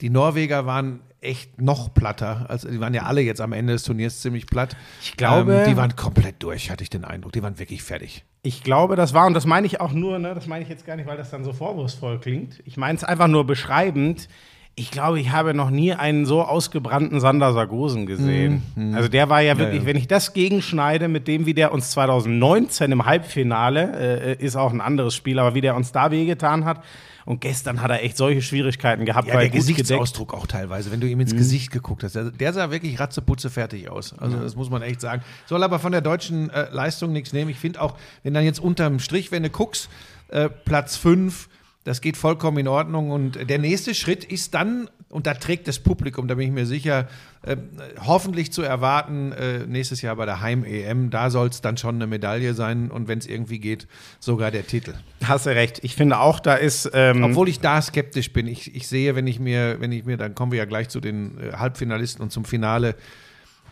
Die 0.00 0.10
Norweger 0.10 0.66
waren 0.66 1.00
echt 1.20 1.60
noch 1.60 1.92
platter. 1.92 2.46
Also 2.48 2.68
die 2.68 2.78
waren 2.80 2.94
ja 2.94 3.02
alle 3.02 3.20
jetzt 3.20 3.40
am 3.40 3.52
Ende 3.52 3.72
des 3.72 3.82
Turniers 3.82 4.20
ziemlich 4.20 4.46
platt. 4.46 4.76
Ich 5.02 5.16
glaube- 5.16 5.52
ähm, 5.52 5.68
die 5.70 5.76
waren 5.76 5.96
komplett 5.96 6.36
durch, 6.42 6.70
hatte 6.70 6.84
ich 6.84 6.90
den 6.90 7.04
Eindruck. 7.04 7.32
Die 7.32 7.42
waren 7.42 7.58
wirklich 7.58 7.82
fertig. 7.82 8.24
Ich 8.42 8.62
glaube, 8.62 8.94
das 8.94 9.14
war, 9.14 9.26
und 9.26 9.34
das 9.34 9.44
meine 9.44 9.66
ich 9.66 9.80
auch 9.80 9.92
nur, 9.92 10.18
ne, 10.20 10.32
das 10.34 10.46
meine 10.46 10.62
ich 10.62 10.68
jetzt 10.70 10.86
gar 10.86 10.94
nicht, 10.94 11.08
weil 11.08 11.16
das 11.16 11.30
dann 11.30 11.42
so 11.42 11.52
vorwurfsvoll 11.52 12.20
klingt. 12.20 12.62
Ich 12.64 12.76
meine 12.76 12.96
es 12.96 13.02
einfach 13.02 13.26
nur 13.26 13.44
beschreibend. 13.46 14.28
Ich 14.76 14.92
glaube, 14.92 15.18
ich 15.18 15.32
habe 15.32 15.54
noch 15.54 15.70
nie 15.70 15.92
einen 15.92 16.24
so 16.24 16.42
ausgebrannten 16.44 17.18
Sander 17.18 17.52
Sargosen 17.52 18.06
gesehen. 18.06 18.62
Also 18.94 19.08
der 19.08 19.28
war 19.28 19.40
ja 19.40 19.58
wirklich, 19.58 19.80
ja. 19.80 19.86
wenn 19.86 19.96
ich 19.96 20.06
das 20.06 20.34
gegenschneide 20.34 21.08
mit 21.08 21.26
dem, 21.26 21.46
wie 21.46 21.54
der 21.54 21.72
uns 21.72 21.90
2019 21.90 22.92
im 22.92 23.04
Halbfinale, 23.04 24.36
äh, 24.38 24.44
ist 24.44 24.54
auch 24.54 24.72
ein 24.72 24.80
anderes 24.80 25.16
Spiel, 25.16 25.40
aber 25.40 25.56
wie 25.56 25.62
der 25.62 25.74
uns 25.74 25.90
da 25.90 26.12
wehgetan 26.12 26.64
hat. 26.64 26.84
Und 27.28 27.42
gestern 27.42 27.82
hat 27.82 27.90
er 27.90 28.02
echt 28.02 28.16
solche 28.16 28.40
Schwierigkeiten 28.40 29.04
gehabt, 29.04 29.28
Ja, 29.28 29.34
weil 29.34 29.50
der. 29.50 29.58
Gesichtsausdruck 29.58 30.32
auch 30.32 30.46
teilweise, 30.46 30.90
wenn 30.90 31.00
du 31.00 31.06
ihm 31.06 31.20
ins 31.20 31.36
Gesicht 31.36 31.70
geguckt 31.70 32.02
hast. 32.02 32.14
Der, 32.14 32.30
der 32.30 32.54
sah 32.54 32.70
wirklich 32.70 32.98
ratzeputze 32.98 33.50
fertig 33.50 33.90
aus. 33.90 34.18
Also 34.18 34.38
das 34.38 34.56
muss 34.56 34.70
man 34.70 34.80
echt 34.80 35.02
sagen. 35.02 35.22
Soll 35.44 35.62
aber 35.62 35.78
von 35.78 35.92
der 35.92 36.00
deutschen 36.00 36.48
äh, 36.48 36.70
Leistung 36.70 37.12
nichts 37.12 37.34
nehmen. 37.34 37.50
Ich 37.50 37.58
finde 37.58 37.82
auch, 37.82 37.98
wenn 38.22 38.32
dann 38.32 38.44
jetzt 38.44 38.60
unterm 38.60 38.98
Strich, 38.98 39.30
wenn 39.30 39.42
du 39.42 39.50
guckst, 39.50 39.90
äh, 40.28 40.48
Platz 40.48 40.96
5, 40.96 41.50
das 41.84 42.00
geht 42.00 42.16
vollkommen 42.16 42.56
in 42.56 42.68
Ordnung. 42.68 43.10
Und 43.10 43.50
der 43.50 43.58
nächste 43.58 43.94
Schritt 43.94 44.24
ist 44.24 44.54
dann, 44.54 44.88
und 45.10 45.26
da 45.26 45.34
trägt 45.34 45.66
das 45.68 45.78
Publikum, 45.78 46.28
da 46.28 46.34
bin 46.34 46.48
ich 46.48 46.52
mir 46.52 46.66
sicher, 46.66 47.08
äh, 47.42 47.56
hoffentlich 48.04 48.52
zu 48.52 48.62
erwarten, 48.62 49.32
äh, 49.32 49.66
nächstes 49.66 50.02
Jahr 50.02 50.16
bei 50.16 50.26
der 50.26 50.42
Heim-EM, 50.42 51.10
da 51.10 51.30
soll 51.30 51.48
es 51.48 51.62
dann 51.62 51.78
schon 51.78 51.94
eine 51.94 52.06
Medaille 52.06 52.52
sein 52.52 52.90
und 52.90 53.08
wenn 53.08 53.18
es 53.18 53.26
irgendwie 53.26 53.58
geht, 53.58 53.86
sogar 54.20 54.50
der 54.50 54.66
Titel. 54.66 54.94
Hast 55.24 55.46
du 55.46 55.50
recht. 55.50 55.80
Ich 55.82 55.94
finde 55.94 56.18
auch, 56.18 56.40
da 56.40 56.54
ist. 56.54 56.90
Ähm, 56.92 57.24
Obwohl 57.24 57.48
ich 57.48 57.60
da 57.60 57.80
skeptisch 57.80 58.32
bin. 58.32 58.46
Ich, 58.46 58.74
ich 58.74 58.86
sehe, 58.86 59.14
wenn 59.14 59.26
ich 59.26 59.40
mir, 59.40 59.80
wenn 59.80 59.92
ich 59.92 60.04
mir, 60.04 60.18
dann 60.18 60.34
kommen 60.34 60.52
wir 60.52 60.58
ja 60.58 60.66
gleich 60.66 60.90
zu 60.90 61.00
den 61.00 61.38
äh, 61.38 61.52
Halbfinalisten 61.56 62.22
und 62.22 62.30
zum 62.30 62.44
Finale. 62.44 62.94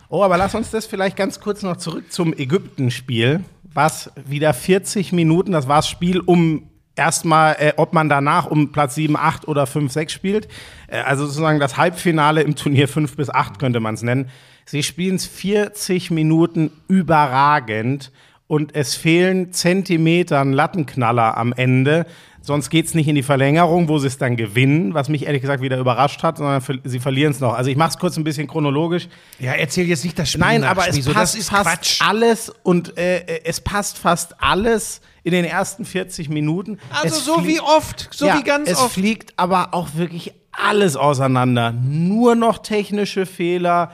Oh, 0.09 0.23
aber 0.23 0.37
lass 0.37 0.55
uns 0.55 0.71
das 0.71 0.85
vielleicht 0.85 1.17
ganz 1.17 1.39
kurz 1.39 1.61
noch 1.61 1.77
zurück 1.77 2.11
zum 2.11 2.33
Ägypten-Spiel, 2.33 3.41
war 3.73 3.87
es 3.87 4.09
wieder 4.25 4.53
40 4.53 5.11
Minuten. 5.11 5.51
Das 5.51 5.67
war 5.67 5.77
das 5.77 5.89
Spiel 5.89 6.19
um 6.19 6.69
erstmal, 6.97 7.55
äh, 7.59 7.73
ob 7.77 7.93
man 7.93 8.09
danach 8.09 8.47
um 8.47 8.71
Platz 8.71 8.95
7, 8.95 9.15
8 9.15 9.47
oder 9.47 9.67
5, 9.67 9.91
6 9.91 10.11
spielt. 10.11 10.47
Äh, 10.87 10.99
also 10.99 11.25
sozusagen 11.25 11.59
das 11.59 11.77
Halbfinale 11.77 12.41
im 12.41 12.55
Turnier 12.55 12.87
5 12.87 13.15
bis 13.15 13.29
8 13.29 13.59
könnte 13.59 13.79
man 13.79 13.95
es 13.95 14.01
nennen. 14.01 14.29
Sie 14.65 14.83
spielen 14.83 15.15
es 15.15 15.25
40 15.25 16.11
Minuten 16.11 16.71
überragend 16.87 18.11
und 18.47 18.75
es 18.75 18.95
fehlen 18.95 19.53
Zentimeter 19.53 20.43
Lattenknaller 20.53 21.37
am 21.37 21.53
Ende. 21.53 22.05
Sonst 22.47 22.69
geht 22.69 22.85
es 22.85 22.93
nicht 22.93 23.09
in 23.09 23.15
die 23.15 23.23
Verlängerung, 23.23 23.89
wo 23.89 23.99
sie 23.99 24.07
es 24.07 24.17
dann 24.17 24.37
gewinnen, 24.37 24.93
was 24.93 25.09
mich 25.09 25.25
ehrlich 25.25 25.41
gesagt 25.41 25.61
wieder 25.61 25.77
überrascht 25.77 26.23
hat, 26.23 26.37
sondern 26.37 26.61
sie 26.85 26.99
verlieren 27.01 27.31
es 27.31 27.41
noch. 27.41 27.53
Also 27.53 27.69
ich 27.69 27.75
mache 27.75 27.89
es 27.89 27.97
kurz 27.97 28.15
ein 28.15 28.23
bisschen 28.23 28.47
chronologisch. 28.47 29.09
Ja, 29.37 29.51
erzähl 29.51 29.85
jetzt 29.85 30.05
nicht 30.05 30.17
das 30.17 30.29
Spiel 30.29 30.39
Nein, 30.39 30.63
aber 30.63 30.87
es 30.87 30.95
Schmieso, 30.95 31.11
passt 31.11 31.43
fast 31.43 32.01
alles 32.01 32.49
und 32.63 32.97
äh, 32.97 33.41
es 33.43 33.59
passt 33.59 33.97
fast 33.97 34.41
alles 34.41 35.01
in 35.23 35.33
den 35.33 35.43
ersten 35.43 35.83
40 35.83 36.29
Minuten. 36.29 36.79
Also 36.89 37.17
Es 37.17 37.25
so 37.25 37.45
wie 37.45 37.59
oft, 37.59 38.07
so 38.13 38.27
ja, 38.27 38.39
wie 38.39 38.43
ganz 38.43 38.69
es 38.69 38.79
oft. 38.79 38.93
fliegt 38.93 39.33
aber 39.35 39.73
auch 39.73 39.89
wirklich 39.95 40.31
alles 40.53 40.95
auseinander. 40.95 41.73
Nur 41.73 42.35
noch 42.35 42.59
technische 42.59 43.25
Fehler, 43.25 43.91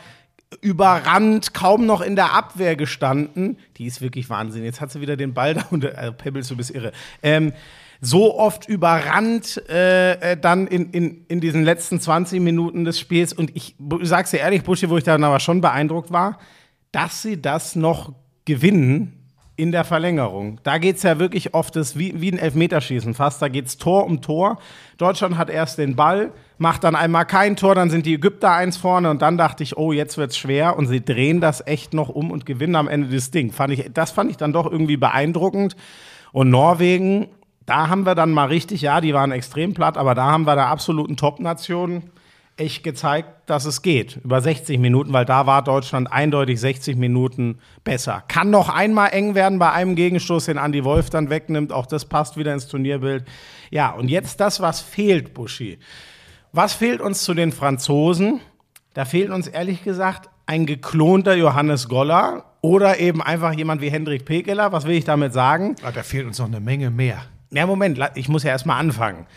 überrannt, 0.62 1.56
kaum 1.56 1.88
noch 1.88 2.02
in 2.02 2.16
der 2.16 2.36
Abwehr 2.36 2.76
gestanden. 2.76 3.58
Die 3.78 3.88
ist 3.88 4.02
wirklich 4.02 4.30
Wahnsinn. 4.30 4.64
Jetzt 4.64 4.80
hat 4.80 4.92
sie 4.92 5.02
wieder 5.02 5.18
den 5.18 5.34
Ball 5.34 5.56
da 5.56 5.66
und 5.72 5.84
äh, 5.86 6.12
Pebbles, 6.12 6.50
du 6.50 6.56
bist 6.56 6.70
irre. 6.70 6.92
Ähm, 7.24 7.52
so 8.06 8.38
oft 8.38 8.68
überrannt 8.68 9.62
äh, 9.70 10.34
äh, 10.34 10.38
dann 10.38 10.68
in, 10.68 10.92
in, 10.92 11.26
in 11.28 11.40
diesen 11.40 11.64
letzten 11.64 12.02
20 12.02 12.42
Minuten 12.42 12.84
des 12.84 13.00
Spiels. 13.00 13.32
Und 13.32 13.56
ich 13.56 13.76
sag's 14.02 14.32
dir 14.32 14.40
ehrlich, 14.40 14.64
Buschi, 14.64 14.90
wo 14.90 14.98
ich 14.98 15.04
dann 15.04 15.24
aber 15.24 15.40
schon 15.40 15.62
beeindruckt 15.62 16.12
war, 16.12 16.38
dass 16.92 17.22
sie 17.22 17.42
das 17.42 17.76
noch 17.76 18.14
gewinnen 18.46 19.24
in 19.56 19.72
der 19.72 19.84
Verlängerung. 19.84 20.60
Da 20.64 20.80
geht's 20.80 21.04
ja 21.04 21.20
wirklich 21.20 21.54
oft, 21.54 21.76
das 21.76 21.98
wie, 21.98 22.20
wie 22.20 22.32
ein 22.32 22.40
Elfmeterschießen 22.40 23.14
fast. 23.14 23.42
Da 23.42 23.48
geht's 23.48 23.78
Tor 23.78 24.06
um 24.06 24.22
Tor. 24.22 24.58
Deutschland 24.98 25.38
hat 25.38 25.50
erst 25.50 25.78
den 25.78 25.96
Ball, 25.96 26.32
macht 26.58 26.84
dann 26.84 26.96
einmal 26.96 27.26
kein 27.26 27.56
Tor, 27.56 27.76
dann 27.76 27.90
sind 27.90 28.06
die 28.06 28.16
Ägypter 28.16 28.52
eins 28.52 28.78
vorne 28.78 29.12
und 29.12 29.22
dann 29.22 29.38
dachte 29.38 29.64
ich, 29.64 29.78
oh, 29.78 29.94
jetzt 29.94 30.18
wird's 30.18 30.38
schwer 30.38 30.76
und 30.76 30.88
sie 30.88 31.06
drehen 31.06 31.40
das 31.40 31.66
echt 31.66 31.94
noch 31.94 32.10
um 32.10 32.32
und 32.32 32.46
gewinnen 32.46 32.76
am 32.76 32.88
Ende 32.88 33.16
das 33.16 33.32
Ding. 33.32 33.52
Fand 33.52 33.74
ich, 33.74 33.92
das 33.94 34.12
fand 34.12 34.32
ich 34.32 34.38
dann 34.38 34.54
doch 34.54 34.70
irgendwie 34.70 34.98
beeindruckend. 34.98 35.76
Und 36.32 36.50
Norwegen, 36.50 37.28
da 37.66 37.90
haben 37.90 38.06
wir 38.06 38.16
dann 38.16 38.32
mal 38.32 38.48
richtig, 38.48 38.82
ja, 38.82 39.02
die 39.02 39.14
waren 39.14 39.32
extrem 39.32 39.74
platt, 39.74 39.98
aber 39.98 40.16
da 40.16 40.26
haben 40.26 40.46
wir 40.46 40.56
der 40.56 40.68
absoluten 40.68 41.18
Top-Nation 41.18 42.04
echt 42.58 42.84
gezeigt, 42.84 43.50
dass 43.50 43.66
es 43.66 43.82
geht. 43.82 44.18
Über 44.24 44.40
60 44.42 44.80
Minuten, 44.80 45.12
weil 45.12 45.26
da 45.26 45.48
war 45.48 45.64
Deutschland 45.64 46.12
eindeutig 46.12 46.60
60 46.60 46.98
Minuten 46.98 47.60
besser. 47.84 48.24
Kann 48.28 48.50
noch 48.50 48.70
einmal 48.70 49.10
eng 49.10 49.34
werden 49.34 49.60
bei 49.60 49.72
einem 49.72 49.96
Gegenstoß, 49.96 50.46
den 50.46 50.58
Andy 50.58 50.84
Wolf 50.84 51.10
dann 51.10 51.30
wegnimmt. 51.30 51.72
Auch 51.72 51.86
das 51.86 52.06
passt 52.06 52.38
wieder 52.38 52.54
ins 52.54 52.68
Turnierbild. 52.68 53.26
Ja, 53.72 53.92
und 53.92 54.08
jetzt 54.08 54.40
das, 54.40 54.62
was 54.62 54.82
fehlt, 54.82 55.34
Buschi. 55.34 55.80
Was 56.52 56.74
fehlt 56.74 57.02
uns 57.02 57.24
zu 57.24 57.34
den 57.34 57.52
Franzosen? 57.52 58.40
Da 58.94 59.06
fehlt 59.06 59.32
uns 59.32 59.48
ehrlich 59.48 59.84
gesagt 59.84 60.30
ein 60.46 60.68
geklonter 60.68 61.34
Johannes 61.36 61.90
Goller 61.90 62.46
oder 62.62 63.00
eben 63.00 63.24
einfach 63.24 63.54
jemand 63.54 63.82
wie 63.82 63.90
Hendrik 63.90 64.26
Pekeler. 64.26 64.72
Was 64.72 64.86
will 64.86 64.96
ich 64.96 65.06
damit 65.06 65.34
sagen? 65.34 65.76
Ah, 65.82 65.92
da 65.92 66.04
fehlt 66.04 66.28
uns 66.28 66.38
noch 66.38 66.46
eine 66.46 66.60
Menge 66.60 66.92
mehr. 66.92 67.24
Ja, 67.54 67.68
Moment, 67.68 68.00
ich 68.16 68.30
muss 68.30 68.44
ja 68.44 68.50
erstmal 68.50 68.80
anfangen. 68.80 69.28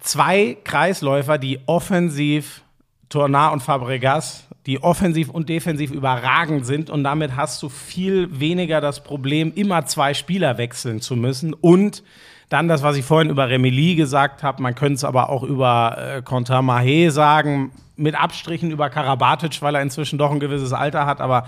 Zwei 0.00 0.56
Kreisläufer, 0.64 1.38
die 1.38 1.60
offensiv, 1.66 2.62
Tournat 3.08 3.52
und 3.52 3.62
Fabregas, 3.62 4.48
die 4.66 4.82
offensiv 4.82 5.30
und 5.30 5.48
defensiv 5.48 5.92
überragend 5.92 6.66
sind 6.66 6.90
und 6.90 7.04
damit 7.04 7.36
hast 7.36 7.62
du 7.62 7.68
viel 7.68 8.40
weniger 8.40 8.80
das 8.80 9.04
Problem, 9.04 9.52
immer 9.54 9.86
zwei 9.86 10.12
Spieler 10.12 10.58
wechseln 10.58 11.00
zu 11.00 11.14
müssen 11.14 11.54
und 11.54 12.02
dann 12.48 12.66
das, 12.66 12.82
was 12.82 12.96
ich 12.96 13.04
vorhin 13.04 13.30
über 13.30 13.48
Remili 13.48 13.94
gesagt 13.94 14.42
habe, 14.42 14.60
man 14.62 14.74
könnte 14.74 14.94
es 14.94 15.04
aber 15.04 15.30
auch 15.30 15.44
über 15.44 15.96
äh, 15.98 16.22
Contar 16.22 16.62
Mahé 16.62 17.10
sagen, 17.10 17.70
mit 17.96 18.20
Abstrichen 18.20 18.72
über 18.72 18.90
Karabatic, 18.90 19.62
weil 19.62 19.76
er 19.76 19.82
inzwischen 19.82 20.18
doch 20.18 20.32
ein 20.32 20.40
gewisses 20.40 20.72
Alter 20.72 21.06
hat, 21.06 21.20
aber 21.20 21.46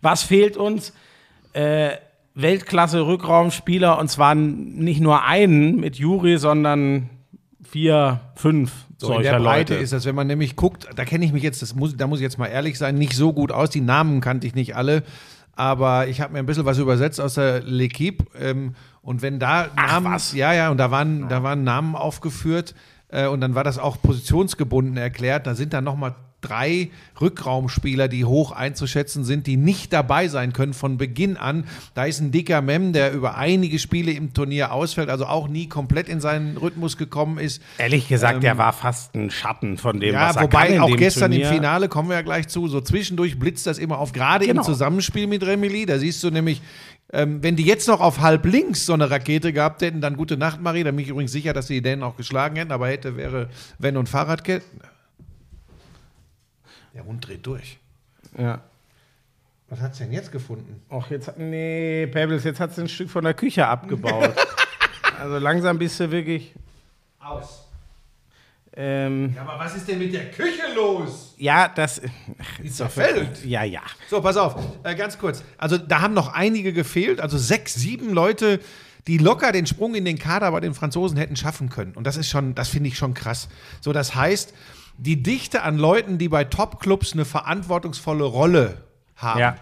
was 0.00 0.22
fehlt 0.22 0.56
uns? 0.56 0.92
Äh, 1.52 1.96
Weltklasse-Rückraumspieler 2.42 3.98
und 3.98 4.08
zwar 4.08 4.34
nicht 4.34 5.00
nur 5.00 5.24
einen 5.24 5.80
mit 5.80 5.96
Juri, 5.96 6.38
sondern 6.38 7.10
vier, 7.62 8.20
fünf 8.34 8.72
So, 8.98 9.08
in 9.08 9.14
solcher 9.14 9.30
der 9.32 9.40
Breite 9.40 9.74
Leute. 9.74 9.84
ist 9.84 9.92
das, 9.92 10.04
wenn 10.04 10.14
man 10.14 10.26
nämlich 10.26 10.56
guckt, 10.56 10.88
da 10.94 11.04
kenne 11.04 11.24
ich 11.24 11.32
mich 11.32 11.42
jetzt, 11.42 11.62
das 11.62 11.74
muss, 11.74 11.96
da 11.96 12.06
muss 12.06 12.18
ich 12.18 12.24
jetzt 12.24 12.38
mal 12.38 12.46
ehrlich 12.46 12.78
sein, 12.78 12.96
nicht 12.96 13.14
so 13.14 13.32
gut 13.32 13.52
aus. 13.52 13.70
Die 13.70 13.80
Namen 13.80 14.20
kannte 14.20 14.46
ich 14.46 14.54
nicht 14.54 14.76
alle, 14.76 15.02
aber 15.52 16.08
ich 16.08 16.20
habe 16.20 16.32
mir 16.32 16.38
ein 16.40 16.46
bisschen 16.46 16.64
was 16.64 16.78
übersetzt 16.78 17.20
aus 17.20 17.34
der 17.34 17.62
L'Equipe. 17.64 18.24
Ähm, 18.38 18.74
und 19.02 19.22
wenn 19.22 19.38
da 19.38 19.68
Namen, 19.76 20.12
was? 20.12 20.32
ja, 20.34 20.52
ja, 20.52 20.70
und 20.70 20.78
da 20.78 20.90
waren, 20.90 21.28
da 21.28 21.42
waren 21.42 21.64
Namen 21.64 21.94
aufgeführt 21.94 22.74
äh, 23.08 23.26
und 23.26 23.40
dann 23.40 23.54
war 23.54 23.64
das 23.64 23.78
auch 23.78 24.00
positionsgebunden 24.00 24.96
erklärt. 24.96 25.46
Da 25.46 25.54
sind 25.54 25.72
dann 25.72 25.84
nochmal 25.84 26.14
drei 26.40 26.90
Rückraumspieler, 27.20 28.08
die 28.08 28.24
hoch 28.24 28.52
einzuschätzen 28.52 29.24
sind, 29.24 29.46
die 29.46 29.56
nicht 29.56 29.92
dabei 29.92 30.28
sein 30.28 30.52
können 30.52 30.74
von 30.74 30.96
Beginn 30.98 31.36
an. 31.36 31.64
Da 31.94 32.04
ist 32.04 32.20
ein 32.20 32.30
dicker 32.32 32.62
Mem, 32.62 32.92
der 32.92 33.12
über 33.12 33.36
einige 33.36 33.78
Spiele 33.78 34.12
im 34.12 34.32
Turnier 34.34 34.72
ausfällt, 34.72 35.08
also 35.10 35.26
auch 35.26 35.48
nie 35.48 35.68
komplett 35.68 36.08
in 36.08 36.20
seinen 36.20 36.56
Rhythmus 36.56 36.96
gekommen 36.96 37.38
ist. 37.38 37.62
Ehrlich 37.78 38.08
gesagt, 38.08 38.42
der 38.42 38.58
war 38.58 38.72
fast 38.72 39.14
ein 39.14 39.30
Schatten 39.30 39.76
von 39.78 40.00
dem, 40.00 40.10
Ähm, 40.10 40.14
Ja, 40.14 40.28
was 40.30 40.36
er 40.36 40.42
kann 40.48 40.52
wobei 40.52 40.68
in 40.74 40.80
auch 40.80 40.96
gestern 40.96 41.30
Turnier. 41.30 41.48
im 41.48 41.54
Finale, 41.54 41.88
kommen 41.88 42.08
wir 42.08 42.16
ja 42.16 42.22
gleich 42.22 42.48
zu, 42.48 42.68
so 42.68 42.80
zwischendurch 42.80 43.38
blitzt 43.38 43.66
das 43.66 43.78
immer 43.78 43.98
auf, 43.98 44.12
gerade 44.12 44.46
Genau. 44.46 44.60
im 44.62 44.64
Zusammenspiel 44.66 45.26
mit 45.26 45.44
Remili. 45.46 45.86
Da 45.86 45.98
siehst 45.98 46.22
du 46.24 46.30
nämlich, 46.30 46.60
ähm, 47.12 47.42
wenn 47.42 47.56
die 47.56 47.64
jetzt 47.64 47.88
noch 47.88 48.00
auf 48.00 48.20
halb 48.20 48.46
links 48.46 48.86
so 48.86 48.92
eine 48.92 49.10
Rakete 49.10 49.52
gehabt 49.52 49.82
hätten, 49.82 50.00
dann 50.00 50.16
gute 50.16 50.36
Nacht, 50.36 50.60
Marie. 50.60 50.84
Da 50.84 50.90
bin 50.90 51.00
ich 51.00 51.08
übrigens 51.08 51.32
sicher, 51.32 51.52
dass 51.52 51.66
sie 51.66 51.74
die 51.74 51.82
Dänen 51.82 52.02
auch 52.02 52.16
geschlagen 52.16 52.56
hätten, 52.56 52.72
aber 52.72 52.88
hätte, 52.88 53.16
wäre, 53.16 53.48
wenn 53.78 53.96
und 53.96 54.08
Fahrradkette. 54.08 54.64
Der 56.94 57.04
Hund 57.04 57.26
dreht 57.26 57.46
durch. 57.46 57.78
Ja. 58.38 58.60
Was 59.68 59.80
hat's 59.80 59.98
denn 59.98 60.12
jetzt 60.12 60.32
gefunden? 60.32 60.82
Och, 60.90 61.08
jetzt, 61.10 61.28
hat- 61.28 61.38
nee, 61.38 62.06
Pebbles, 62.08 62.42
jetzt 62.44 62.58
hat 62.58 62.74
sie 62.74 62.80
ein 62.82 62.88
Stück 62.88 63.08
von 63.08 63.22
der 63.24 63.34
Küche 63.34 63.66
abgebaut. 63.66 64.34
also 65.20 65.38
langsam 65.38 65.78
bist 65.78 66.00
du 66.00 66.10
wirklich. 66.10 66.52
Aus. 67.20 67.66
Ähm, 68.76 69.32
Ja, 69.34 69.42
aber 69.42 69.58
was 69.64 69.76
ist 69.76 69.86
denn 69.88 69.98
mit 69.98 70.12
der 70.12 70.30
Küche 70.30 70.62
los? 70.74 71.34
ja, 71.38 71.68
das. 71.68 72.00
Die 72.62 72.70
zerfällt. 72.70 73.44
Ja, 73.44 73.62
ja. 73.64 73.80
So, 74.08 74.20
pass 74.20 74.36
auf, 74.36 74.56
äh, 74.84 74.94
ganz 74.94 75.18
kurz. 75.18 75.42
Also 75.58 75.78
da 75.78 76.00
haben 76.00 76.14
noch 76.14 76.32
einige 76.32 76.72
gefehlt, 76.72 77.20
also 77.20 77.36
sechs, 77.38 77.74
sieben 77.74 78.10
Leute, 78.10 78.60
die 79.06 79.18
locker 79.18 79.50
den 79.52 79.66
Sprung 79.66 79.94
in 79.94 80.04
den 80.04 80.18
Kader 80.18 80.50
bei 80.52 80.60
den 80.60 80.74
Franzosen 80.74 81.16
hätten 81.16 81.34
schaffen 81.36 81.68
können. 81.68 81.94
Und 81.94 82.04
das 82.04 82.16
ist 82.16 82.28
schon, 82.28 82.54
das 82.54 82.68
finde 82.68 82.88
ich 82.88 82.98
schon 82.98 83.14
krass. 83.14 83.48
So, 83.80 83.92
das 83.92 84.14
heißt, 84.14 84.52
die 85.02 85.22
Dichte 85.22 85.62
an 85.62 85.78
Leuten, 85.78 86.18
die 86.18 86.28
bei 86.28 86.44
Top-Clubs 86.44 87.12
eine 87.14 87.24
verantwortungsvolle 87.24 88.24
Rolle 88.24 88.84
haben, 89.16 89.40
Ja. 89.40 89.56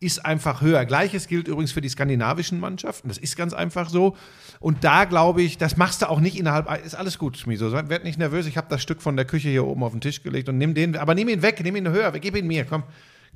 ist 0.00 0.24
einfach 0.24 0.62
höher. 0.62 0.84
Gleiches 0.84 1.28
gilt 1.28 1.46
übrigens 1.48 1.72
für 1.72 1.80
die 1.80 1.88
skandinavischen 1.88 2.58
Mannschaften. 2.58 3.08
Das 3.08 3.18
ist 3.18 3.36
ganz 3.36 3.52
einfach 3.52 3.88
so. 3.88 4.16
Und 4.58 4.82
da 4.84 5.04
glaube 5.04 5.42
ich, 5.42 5.58
das 5.58 5.76
machst 5.76 6.02
du 6.02 6.08
auch 6.08 6.20
nicht 6.20 6.38
innerhalb. 6.38 6.68
Ist 6.84 6.94
alles 6.94 7.18
gut, 7.18 7.36
Schmieso. 7.36 7.70
Werd 7.72 8.04
nicht 8.04 8.18
nervös. 8.18 8.46
Ich 8.46 8.56
habe 8.56 8.66
das 8.70 8.82
Stück 8.82 9.00
von 9.02 9.16
der 9.16 9.24
Küche 9.26 9.48
hier 9.48 9.66
oben 9.66 9.82
auf 9.84 9.92
den 9.92 10.00
Tisch 10.00 10.22
gelegt 10.22 10.48
und 10.48 10.58
nimm 10.58 10.74
den. 10.74 10.96
Aber 10.96 11.14
nimm 11.14 11.28
ihn 11.28 11.42
weg, 11.42 11.60
nimm 11.62 11.76
ihn 11.76 11.88
höher. 11.88 12.10
Gib 12.12 12.34
ihn 12.36 12.46
mir, 12.46 12.64
komm. 12.64 12.82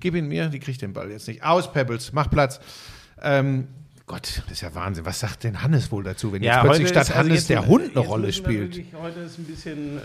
Gib 0.01 0.15
ihn 0.15 0.27
mir. 0.27 0.49
Die 0.49 0.59
kriegt 0.59 0.83
den 0.83 0.93
Ball 0.93 1.11
jetzt 1.11 1.29
nicht. 1.29 1.43
Aus, 1.45 1.73
Pebbles. 1.73 2.13
Mach 2.13 2.29
Platz. 2.31 2.61
Ähm, 3.23 3.69
Gott, 4.07 4.43
das 4.45 4.53
ist 4.53 4.61
ja 4.61 4.75
Wahnsinn. 4.75 5.07
Was 5.07 5.21
sagt 5.21 5.45
denn 5.45 5.63
Hannes 5.63 5.91
wohl 5.91 6.05
dazu, 6.05 6.31
wenn 6.31 6.43
jetzt 6.43 6.61
plötzlich 6.61 6.89
statt 6.89 7.07
also 7.09 7.15
Hannes 7.15 7.35
jetzt- 7.37 7.49
der 7.49 7.67
Hund 7.67 7.97
eine 7.97 8.07
Rolle 8.07 8.35
spielt? 8.35 8.77
Wirklich, 8.77 8.87
heute 9.01 9.21
ist 9.21 9.39
ein 9.39 9.45
bisschen 9.45 9.97
äh, 9.97 10.01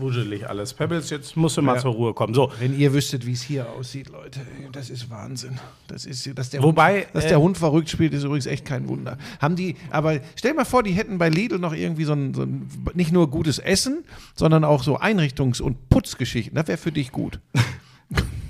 wuschelig 0.00 0.48
alles. 0.48 0.74
Pebbles, 0.74 1.08
jetzt 1.10 1.36
musst 1.36 1.56
du 1.56 1.62
mal 1.62 1.76
Ja. 1.76 1.80
zur 1.82 1.92
Ruhe 1.92 2.14
kommen. 2.14 2.34
So, 2.34 2.50
Wenn 2.58 2.76
ihr 2.76 2.92
wüsstet, 2.92 3.24
wie 3.26 3.32
es 3.32 3.42
hier 3.42 3.70
aussieht, 3.70 4.08
Leute, 4.08 4.40
das 4.72 4.90
ist 4.90 5.08
Wahnsinn. 5.08 5.60
Das 5.86 6.04
ist, 6.04 6.36
dass 6.36 6.50
der 6.50 6.64
Wobei, 6.64 7.02
Hund, 7.02 7.06
dass 7.14 7.26
äh, 7.26 7.28
der 7.28 7.40
Hund 7.40 7.56
verrückt 7.56 7.88
spielt, 7.90 8.12
ist 8.12 8.24
übrigens 8.24 8.46
echt 8.46 8.64
kein 8.64 8.88
Wunder. 8.88 9.18
Haben 9.40 9.54
die, 9.54 9.76
aber 9.90 10.18
stell 10.34 10.54
mal 10.54 10.64
vor, 10.64 10.82
die 10.82 10.90
hätten 10.90 11.18
bei 11.18 11.28
Lidl 11.28 11.60
noch 11.60 11.74
irgendwie 11.74 12.04
so 12.06 12.12
ein, 12.14 12.34
so 12.34 12.42
ein 12.42 12.68
nicht 12.94 13.12
nur 13.12 13.30
gutes 13.30 13.60
Essen, 13.60 14.02
sondern 14.34 14.64
auch 14.64 14.82
so 14.82 14.98
Einrichtungs- 14.98 15.62
und 15.62 15.90
Putzgeschichten. 15.90 16.56
Das 16.56 16.66
wäre 16.66 16.76
für 16.78 16.90
dich 16.90 17.12
gut. 17.12 17.38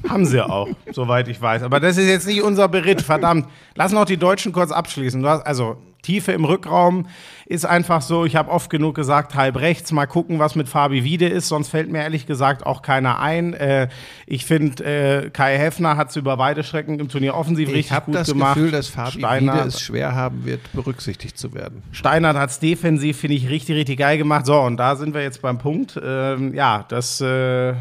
Haben 0.08 0.26
sie 0.26 0.44
auch, 0.44 0.68
soweit 0.92 1.28
ich 1.28 1.40
weiß. 1.40 1.62
Aber 1.62 1.80
das 1.80 1.96
ist 1.96 2.08
jetzt 2.08 2.26
nicht 2.26 2.42
unser 2.42 2.68
Beritt, 2.68 3.02
verdammt. 3.02 3.46
Lass 3.74 3.92
noch 3.92 4.04
die 4.04 4.16
Deutschen 4.16 4.52
kurz 4.52 4.70
abschließen. 4.70 5.22
Du 5.22 5.28
hast, 5.28 5.46
also, 5.46 5.76
Tiefe 6.04 6.30
im 6.32 6.44
Rückraum 6.44 7.06
ist 7.46 7.66
einfach 7.66 8.00
so, 8.00 8.24
ich 8.24 8.36
habe 8.36 8.50
oft 8.50 8.70
genug 8.70 8.94
gesagt, 8.94 9.34
halb 9.34 9.56
rechts, 9.56 9.90
mal 9.92 10.06
gucken, 10.06 10.38
was 10.38 10.54
mit 10.54 10.68
Fabi 10.68 11.02
Wiede 11.04 11.26
ist, 11.26 11.48
sonst 11.48 11.68
fällt 11.68 11.90
mir 11.90 11.98
ehrlich 11.98 12.26
gesagt 12.26 12.64
auch 12.64 12.80
keiner 12.82 13.18
ein. 13.18 13.52
Äh, 13.54 13.88
ich 14.26 14.44
finde, 14.46 14.84
äh, 14.84 15.30
Kai 15.30 15.58
Heffner 15.58 15.96
hat 15.96 16.10
es 16.10 16.16
über 16.16 16.36
beide 16.36 16.62
Strecken 16.62 17.00
im 17.00 17.08
Turnier 17.08 17.34
offensiv 17.34 17.68
Ich 17.68 17.74
richtig 17.74 17.92
habe 17.92 18.06
gut 18.06 18.14
das 18.14 18.28
gemacht. 18.28 18.54
Gefühl, 18.54 18.70
dass 18.70 18.88
Fabi 18.88 19.16
Wiede 19.16 19.26
Steinert- 19.26 19.66
es 19.66 19.80
schwer 19.80 20.14
haben 20.14 20.44
wird, 20.44 20.60
berücksichtigt 20.72 21.36
zu 21.36 21.52
werden. 21.54 21.82
Steinert 21.92 22.36
hat 22.36 22.50
es 22.50 22.58
defensiv, 22.60 23.18
finde 23.18 23.36
ich, 23.36 23.48
richtig, 23.48 23.74
richtig 23.76 23.98
geil 23.98 24.16
gemacht. 24.18 24.46
So, 24.46 24.60
und 24.60 24.76
da 24.76 24.96
sind 24.96 25.14
wir 25.14 25.22
jetzt 25.22 25.42
beim 25.42 25.58
Punkt. 25.58 26.00
Ähm, 26.02 26.54
ja, 26.54 26.84
das, 26.88 27.20
äh, 27.20 27.72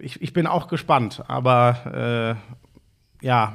ich, 0.00 0.20
ich 0.20 0.32
bin 0.32 0.46
auch 0.46 0.68
gespannt. 0.68 1.22
Aber 1.28 2.36
äh, 3.22 3.26
ja, 3.26 3.54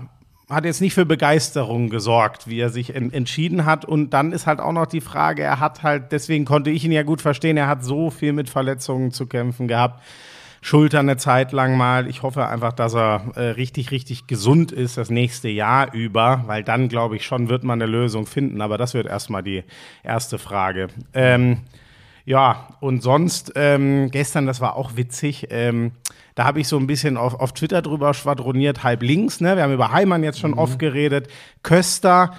hat 0.52 0.66
jetzt 0.66 0.82
nicht 0.82 0.94
für 0.94 1.06
Begeisterung 1.06 1.90
gesorgt, 1.90 2.48
wie 2.48 2.60
er 2.60 2.70
sich 2.70 2.96
en 2.96 3.12
entschieden 3.12 3.66
hat. 3.66 3.86
Und 3.86 4.12
dann 4.12 4.32
ist 4.32 4.48
halt 4.48 4.60
auch 4.60 4.74
noch 4.74 4.86
die 4.86 5.02
Frage, 5.02 5.44
er 5.44 5.60
hat 5.60 5.84
halt, 5.84 6.12
deswegen 6.12 6.46
konnte 6.46 6.70
ich 6.70 6.84
ihn 6.84 6.92
ja 6.92 7.04
gut 7.04 7.22
verstehen, 7.22 7.58
er 7.58 7.68
hat 7.68 7.84
so 7.84 8.10
viel 8.10 8.34
mit 8.34 8.50
Verletzungen 8.50 9.12
zu 9.12 9.26
kämpfen 9.28 9.68
gehabt. 9.68 10.02
Schulter 10.64 11.00
eine 11.00 11.18
Zeit 11.18 11.54
lang 11.54 11.76
mal. 11.76 12.08
Ich 12.08 12.22
hoffe 12.22 12.46
einfach, 12.46 12.74
dass 12.74 12.94
er 12.94 13.32
äh, 13.36 13.42
richtig, 13.52 13.90
richtig 13.90 14.28
gesund 14.28 14.72
ist 14.72 14.96
das 14.96 15.10
nächste 15.10 15.50
Jahr 15.50 15.92
über, 15.92 16.44
weil 16.46 16.64
dann, 16.64 16.88
glaube 16.88 17.16
ich, 17.16 17.26
schon 17.26 17.50
wird 17.50 17.64
man 17.64 17.82
eine 17.82 17.92
Lösung 17.92 18.28
finden. 18.28 18.62
Aber 18.62 18.78
das 18.78 18.94
wird 18.94 19.08
erstmal 19.08 19.42
die 19.42 19.64
erste 20.04 20.38
Frage. 20.38 20.90
Ähm, 21.14 21.62
ja, 22.26 22.68
und 22.80 23.02
sonst, 23.02 23.54
ähm, 23.56 24.12
gestern, 24.12 24.46
das 24.46 24.62
war 24.62 24.76
auch 24.76 24.96
witzig, 24.96 25.48
ähm, 25.50 25.92
da 26.36 26.46
habe 26.46 26.60
ich 26.60 26.68
so 26.68 26.78
ein 26.78 26.88
bisschen 26.88 27.18
auf, 27.18 27.40
auf 27.40 27.54
Twitter 27.54 27.82
drüber 27.82 28.14
schwadroniert, 28.14 28.84
halb 28.84 29.04
links. 29.04 29.42
Ne? 29.42 29.56
Wir 29.56 29.64
haben 29.64 29.74
über 29.74 29.92
Heimann 29.92 30.24
jetzt 30.24 30.40
schon 30.40 30.52
mhm. 30.52 30.60
oft 30.60 30.80
geredet. 30.80 31.28
Köster 31.64 32.32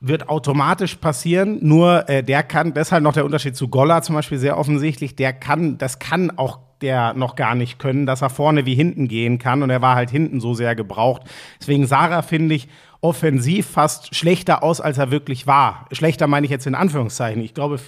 wird 0.00 0.28
automatisch 0.28 0.96
passieren, 0.96 1.58
nur 1.62 2.08
äh, 2.08 2.22
der 2.22 2.42
kann, 2.42 2.74
deshalb 2.74 3.02
noch 3.02 3.14
der 3.14 3.24
Unterschied 3.24 3.56
zu 3.56 3.68
Golla 3.68 4.02
zum 4.02 4.14
Beispiel 4.14 4.38
sehr 4.38 4.58
offensichtlich, 4.58 5.16
der 5.16 5.32
kann, 5.32 5.78
das 5.78 5.98
kann 5.98 6.36
auch 6.36 6.58
der 6.82 7.14
noch 7.14 7.36
gar 7.36 7.54
nicht 7.54 7.78
können, 7.78 8.04
dass 8.04 8.20
er 8.20 8.28
vorne 8.28 8.66
wie 8.66 8.74
hinten 8.74 9.08
gehen 9.08 9.38
kann 9.38 9.62
und 9.62 9.70
er 9.70 9.80
war 9.80 9.94
halt 9.94 10.10
hinten 10.10 10.40
so 10.40 10.52
sehr 10.52 10.74
gebraucht. 10.74 11.22
Deswegen 11.58 11.86
Sarah 11.86 12.20
finde 12.20 12.54
ich 12.54 12.68
offensiv 13.00 13.66
fast 13.66 14.14
schlechter 14.14 14.62
aus, 14.62 14.80
als 14.80 14.98
er 14.98 15.10
wirklich 15.10 15.46
war. 15.46 15.86
Schlechter 15.92 16.26
meine 16.26 16.44
ich 16.44 16.50
jetzt 16.50 16.66
in 16.66 16.74
Anführungszeichen. 16.74 17.42
Ich 17.42 17.54
glaube, 17.54 17.78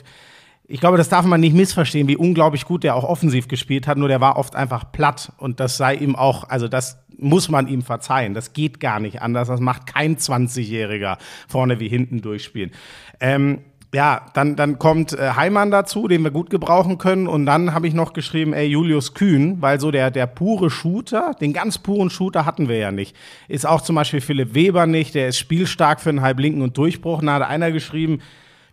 ich 0.69 0.81
glaube, 0.81 0.97
das 0.97 1.09
darf 1.09 1.25
man 1.25 1.41
nicht 1.41 1.55
missverstehen, 1.55 2.09
wie 2.09 2.17
unglaublich 2.17 2.65
gut 2.65 2.83
der 2.83 2.97
auch 2.97 3.05
offensiv 3.05 3.49
gespielt 3.49 3.87
hat, 3.87 3.99
nur 3.99 4.09
der 4.09 4.21
war 4.21 4.37
oft 4.37 4.57
einfach 4.57 4.91
platt 4.91 5.33
und 5.39 5.61
das 5.61 5.77
sei 5.77 5.95
ihm 5.95 6.17
auch, 6.17 6.49
also 6.49 6.67
das 6.69 6.99
muss 7.19 7.49
man 7.49 7.69
ihm 7.69 7.83
verzeihen. 7.83 8.35
Das 8.35 8.53
geht 8.53 8.81
gar 8.81 9.01
nicht 9.01 9.23
anders. 9.23 9.49
Das 9.49 9.61
macht 9.61 9.87
kein 9.87 10.17
20-Jähriger 10.17 11.17
vorne 11.49 11.81
wie 11.81 11.89
hinten 11.89 12.21
durchspielen. 12.21 12.73
Ähm, 13.21 13.61
ja, 13.95 14.27
dann, 14.35 14.57
dann 14.57 14.79
kommt 14.79 15.13
äh, 15.13 15.31
Heimann 15.37 15.71
dazu, 15.71 16.09
den 16.09 16.23
wir 16.23 16.31
gut 16.31 16.51
gebrauchen 16.51 16.99
können. 16.99 17.27
Und 17.27 17.47
dann 17.47 17.73
habe 17.73 17.89
ich 17.89 17.95
noch 17.95 18.13
geschrieben, 18.13 18.53
ey, 18.53 18.67
Julius 18.67 19.15
Kühn, 19.15 19.63
weil 19.63 19.81
so 19.81 19.91
der, 19.91 20.11
der 20.11 20.27
pure 20.27 20.69
Shooter, 20.69 21.35
den 21.41 21.53
ganz 21.53 21.79
puren 21.79 22.11
Shooter 22.11 22.45
hatten 22.45 22.69
wir 22.69 22.77
ja 22.77 22.93
nicht. 22.93 23.17
Ist 23.49 23.67
auch 23.67 23.81
zum 23.81 23.97
Beispiel 23.97 24.21
Philipp 24.21 24.55
Weber 24.55 24.87
nicht, 24.87 25.15
der 25.15 25.29
ist 25.29 25.39
spielstark 25.39 26.01
für 26.01 26.11
einen 26.11 26.21
Halblinken 26.21 26.61
und 26.61 26.77
Durchbruch. 26.77 27.23
Da 27.23 27.35
hat 27.35 27.43
einer 27.43 27.73
geschrieben, 27.73 28.21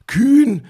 Kühn, 0.08 0.66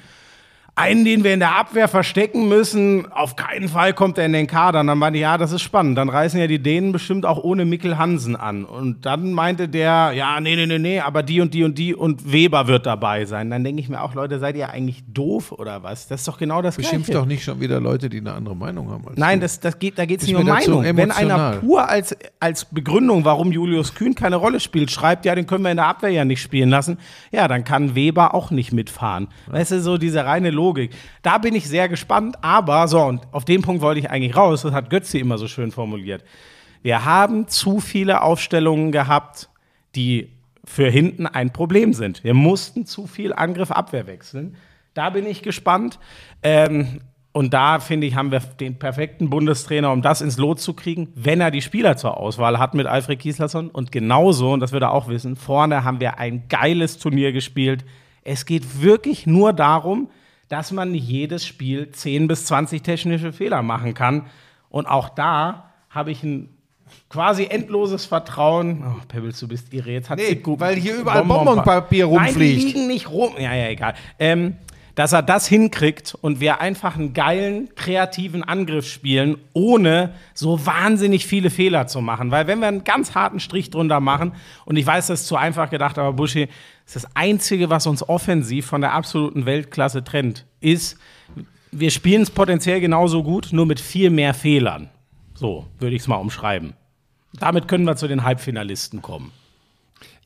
einen, 0.76 1.06
den 1.06 1.24
wir 1.24 1.36
in 1.36 1.40
der 1.40 1.56
Abwehr 1.56 1.88
verstecken 1.88 2.50
müssen. 2.50 3.12
Auf 3.12 3.36
keinen 3.36 3.70
Fall 3.70 3.94
kommt 3.94 4.18
er 4.18 4.26
in 4.26 4.34
den 4.34 4.48
Kader. 4.48 4.80
Und 4.80 4.88
dann 4.88 4.98
meinte 4.98 5.18
ich, 5.18 5.22
ja, 5.22 5.38
das 5.38 5.52
ist 5.52 5.62
spannend. 5.62 6.00
Dann 6.00 6.10
reißen 6.10 6.40
ja 6.40 6.48
die 6.48 6.58
Dänen 6.58 6.92
bestimmt 6.92 7.28
auch 7.28 7.44
ohne 7.44 7.64
Mikkel 7.64 8.00
Hansen 8.00 8.36
an. 8.36 8.66
Und 8.66 9.06
dann 9.06 9.34
meinte 9.34 9.70
der, 9.70 10.14
ja, 10.16 10.40
nee, 10.40 10.56
nee, 10.56 10.66
nee, 10.66 10.80
nee, 10.80 11.00
aber 11.00 11.22
die 11.22 11.42
und 11.42 11.54
die 11.54 11.64
und 11.64 11.78
die 11.78 11.94
und 11.94 12.32
Weber 12.32 12.66
wird 12.68 12.88
dabei 12.88 13.26
sein. 13.26 13.52
Dann 13.52 13.64
denke 13.64 13.82
ich 13.82 13.90
mir 13.90 14.02
auch, 14.02 14.16
Leute, 14.16 14.40
seid 14.40 14.56
ihr 14.56 14.72
eigentlich 14.72 15.04
doof 15.08 15.52
oder 15.52 15.84
was? 15.84 16.08
Das 16.08 16.22
ist 16.22 16.28
doch 16.28 16.40
genau 16.40 16.64
das 16.64 16.76
Beschimpft 16.78 17.06
Gleiche. 17.06 17.20
doch 17.20 17.28
nicht 17.28 17.44
schon 17.44 17.60
wieder 17.60 17.80
Leute, 17.80 18.10
die 18.10 18.18
eine 18.18 18.34
andere 18.34 18.56
Meinung 18.56 18.90
haben. 18.90 19.04
Nein, 19.16 19.42
das, 19.42 19.60
das 19.60 19.78
geht, 19.78 20.00
da 20.00 20.06
geht 20.06 20.22
es 20.22 20.28
nicht 20.28 20.36
um 20.36 20.44
Meinung. 20.44 20.84
Wenn 20.84 21.12
einer 21.12 21.58
pur 21.58 21.88
als, 21.88 22.18
als 22.40 22.66
Begründung, 22.66 23.26
warum 23.26 23.52
Julius 23.52 23.94
Kühn 23.94 24.16
keine 24.16 24.38
Rolle 24.38 24.60
spielt, 24.60 24.90
schreibt, 24.90 25.26
ja, 25.26 25.36
den 25.36 25.46
können 25.46 25.64
wir 25.64 25.70
in 25.72 25.78
der 25.78 25.88
Abwehr 25.88 26.10
ja 26.10 26.26
nicht 26.26 26.42
spielen 26.42 26.70
lassen, 26.70 26.98
ja, 27.32 27.48
dann 27.48 27.64
kann 27.64 27.94
Weber 27.94 28.34
auch 28.34 28.50
nicht 28.50 28.74
mitfahren. 28.74 29.28
Ja. 29.46 29.54
Weißt 29.54 29.72
du, 29.72 29.80
so 29.80 30.00
diese 30.00 30.26
reine 30.26 30.50
Logik. 30.50 30.63
Logik. 30.64 30.92
Da 31.22 31.38
bin 31.38 31.56
ich 31.56 31.68
sehr 31.68 31.90
gespannt, 31.90 32.38
aber 32.42 32.88
so, 32.88 33.02
und 33.02 33.22
auf 33.32 33.44
den 33.44 33.62
Punkt 33.62 33.82
wollte 33.82 34.00
ich 34.00 34.10
eigentlich 34.10 34.36
raus, 34.36 34.62
das 34.62 34.74
hat 34.74 34.90
Götze 34.90 35.20
immer 35.20 35.38
so 35.38 35.48
schön 35.48 35.72
formuliert. 35.72 36.24
Wir 36.82 37.04
haben 37.06 37.48
zu 37.48 37.80
viele 37.80 38.22
Aufstellungen 38.22 38.92
gehabt, 38.92 39.50
die 39.96 40.30
für 40.66 40.90
hinten 40.90 41.28
ein 41.28 41.52
Problem 41.52 41.94
sind. 41.94 42.24
Wir 42.24 42.34
mussten 42.34 42.86
zu 42.86 43.08
viel 43.08 43.34
Angriff-Abwehr 43.34 44.08
wechseln. 44.08 44.56
Da 44.94 45.10
bin 45.10 45.26
ich 45.26 45.42
gespannt. 45.42 46.00
Ähm, 46.42 47.02
und 47.34 47.54
da, 47.54 47.80
finde 47.80 48.06
ich, 48.06 48.16
haben 48.16 48.32
wir 48.32 48.40
den 48.40 48.78
perfekten 48.78 49.30
Bundestrainer, 49.30 49.92
um 49.92 50.02
das 50.02 50.22
ins 50.22 50.38
Lot 50.38 50.60
zu 50.60 50.74
kriegen, 50.74 51.10
wenn 51.16 51.42
er 51.42 51.50
die 51.50 51.64
Spieler 51.64 51.98
zur 51.98 52.18
Auswahl 52.18 52.60
hat 52.60 52.76
mit 52.76 52.86
Alfred 52.86 53.20
Kieslerson. 53.20 53.70
Und 53.70 53.92
genauso, 53.92 54.54
und 54.54 54.60
das 54.60 54.72
wird 54.72 54.84
er 54.84 54.92
auch 54.92 55.08
wissen, 55.08 55.36
vorne 55.36 55.84
haben 55.84 56.00
wir 56.00 56.20
ein 56.20 56.48
geiles 56.48 57.00
Turnier 57.00 57.32
gespielt. 57.32 57.86
Es 58.24 58.46
geht 58.46 58.82
wirklich 58.82 59.26
nur 59.26 59.52
darum, 59.52 60.10
dass 60.50 60.72
man 60.72 60.92
nicht 60.92 61.08
jedes 61.08 61.46
Spiel 61.46 61.92
10 61.92 62.28
bis 62.28 62.46
20 62.46 62.82
technische 62.82 63.34
Fehler 63.34 63.62
machen 63.62 63.94
kann. 63.94 64.26
Und 64.70 64.86
auch 64.88 65.10
da 65.10 65.72
habe 65.90 66.12
ich 66.12 66.24
ein 66.24 66.50
quasi 67.10 67.46
endloses 67.46 68.06
Vertrauen. 68.06 68.84
Oh, 68.86 69.02
Pebbles, 69.08 69.40
du 69.40 69.48
bist 69.48 69.74
irre. 69.74 69.92
Jetzt 69.92 70.10
hat 70.10 70.20
nee, 70.20 70.36
gut, 70.36 70.60
weil 70.60 70.76
hier 70.76 70.96
überall 70.98 71.24
Bonbonpapier 71.24 72.06
rumfliegt. 72.06 72.38
Nein, 72.38 72.60
die 72.60 72.66
liegen 72.66 72.88
nicht 72.88 73.10
rum. 73.10 73.34
Ja, 73.38 73.54
ja, 73.54 73.70
egal. 73.70 73.94
Ähm, 74.20 74.56
dass 74.96 75.12
er 75.12 75.24
das 75.24 75.48
hinkriegt 75.48 76.16
und 76.22 76.40
wir 76.40 76.62
einfach 76.62 76.96
einen 76.96 77.14
geilen, 77.14 77.70
kreativen 77.76 78.44
Angriff 78.44 78.88
spielen, 78.88 79.38
ohne 79.54 80.14
so 80.34 80.66
wahnsinnig 80.66 81.26
viele 81.26 81.50
Fehler 81.50 81.88
zu 81.88 82.02
machen. 82.02 82.30
Weil 82.30 82.46
wenn 82.48 82.60
wir 82.60 82.68
einen 82.68 82.84
ganz 82.84 83.16
harten 83.16 83.40
Strich 83.40 83.72
drunter 83.72 84.00
machen, 84.00 84.34
und 84.66 84.76
ich 84.76 84.86
weiß, 84.86 85.08
das 85.08 85.22
ist 85.22 85.28
zu 85.28 85.36
einfach 85.36 85.70
gedacht, 85.70 85.98
aber 85.98 86.14
Buschi, 86.14 86.48
das 86.86 86.96
ist 86.96 87.06
das 87.06 87.16
Einzige, 87.16 87.70
was 87.70 87.88
uns 87.88 88.08
offensiv 88.08 88.66
von 88.66 88.82
der 88.82 88.94
absoluten 88.94 89.46
Weltklasse 89.46 90.04
trennt, 90.04 90.46
ist, 90.60 90.98
wir 91.72 91.92
spielen 91.92 92.22
es 92.22 92.30
potenziell 92.30 92.82
genauso 92.82 93.24
gut, 93.24 93.50
nur 93.52 93.66
mit 93.66 93.80
viel 93.80 94.10
mehr 94.10 94.34
Fehlern. 94.34 94.90
So 95.34 95.66
würde 95.80 95.96
ich 95.96 96.04
es 96.04 96.08
mal 96.08 96.18
umschreiben. 96.18 96.74
Damit 97.34 97.68
können 97.68 97.86
wir 97.86 97.96
zu 97.96 98.08
den 98.08 98.24
Halbfinalisten 98.24 99.02
kommen. 99.02 99.32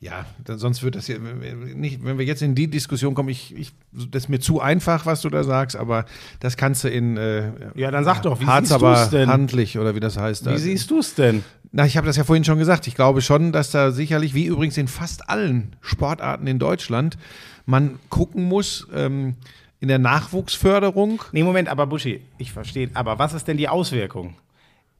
Ja, 0.00 0.26
sonst 0.46 0.84
wird 0.84 0.94
das 0.94 1.08
ja 1.08 1.18
nicht, 1.18 2.04
wenn 2.04 2.18
wir 2.18 2.24
jetzt 2.24 2.40
in 2.40 2.54
die 2.54 2.68
Diskussion 2.70 3.14
kommen, 3.14 3.30
ich, 3.30 3.52
ich, 3.56 3.72
das 3.90 4.24
ist 4.24 4.28
mir 4.28 4.38
zu 4.38 4.60
einfach, 4.60 5.06
was 5.06 5.22
du 5.22 5.28
da 5.28 5.42
sagst, 5.42 5.74
aber 5.74 6.04
das 6.38 6.56
kannst 6.56 6.84
du 6.84 6.88
in 6.88 7.16
äh, 7.16 7.50
Ja, 7.74 7.90
dann 7.90 8.04
sag 8.04 8.22
doch, 8.22 8.40
wie 8.40 8.46
Harz, 8.46 8.68
siehst 8.68 8.80
du 8.80 8.86
es 8.86 9.10
denn? 9.10 9.28
handlich 9.28 9.76
oder 9.76 9.96
wie 9.96 10.00
das 10.00 10.16
heißt. 10.16 10.46
Wie 10.46 10.58
siehst 10.58 10.90
du 10.92 11.00
es 11.00 11.14
denn? 11.14 11.42
Na, 11.72 11.84
ich 11.84 11.96
habe 11.96 12.06
das 12.06 12.16
ja 12.16 12.22
vorhin 12.22 12.44
schon 12.44 12.58
gesagt. 12.58 12.86
Ich 12.86 12.94
glaube 12.94 13.22
schon, 13.22 13.50
dass 13.50 13.72
da 13.72 13.90
sicherlich, 13.90 14.34
wie 14.34 14.46
übrigens 14.46 14.76
in 14.78 14.86
fast 14.86 15.28
allen 15.28 15.74
Sportarten 15.80 16.46
in 16.46 16.60
Deutschland, 16.60 17.18
man 17.66 17.98
gucken 18.08 18.44
muss, 18.44 18.86
ähm, 18.94 19.34
in 19.80 19.88
der 19.88 19.98
Nachwuchsförderung. 19.98 21.22
Nee, 21.32 21.42
Moment, 21.42 21.68
aber 21.68 21.86
Buschi, 21.86 22.20
ich 22.38 22.52
verstehe. 22.52 22.90
Aber 22.94 23.18
was 23.18 23.34
ist 23.34 23.48
denn 23.48 23.56
die 23.56 23.68
Auswirkung? 23.68 24.36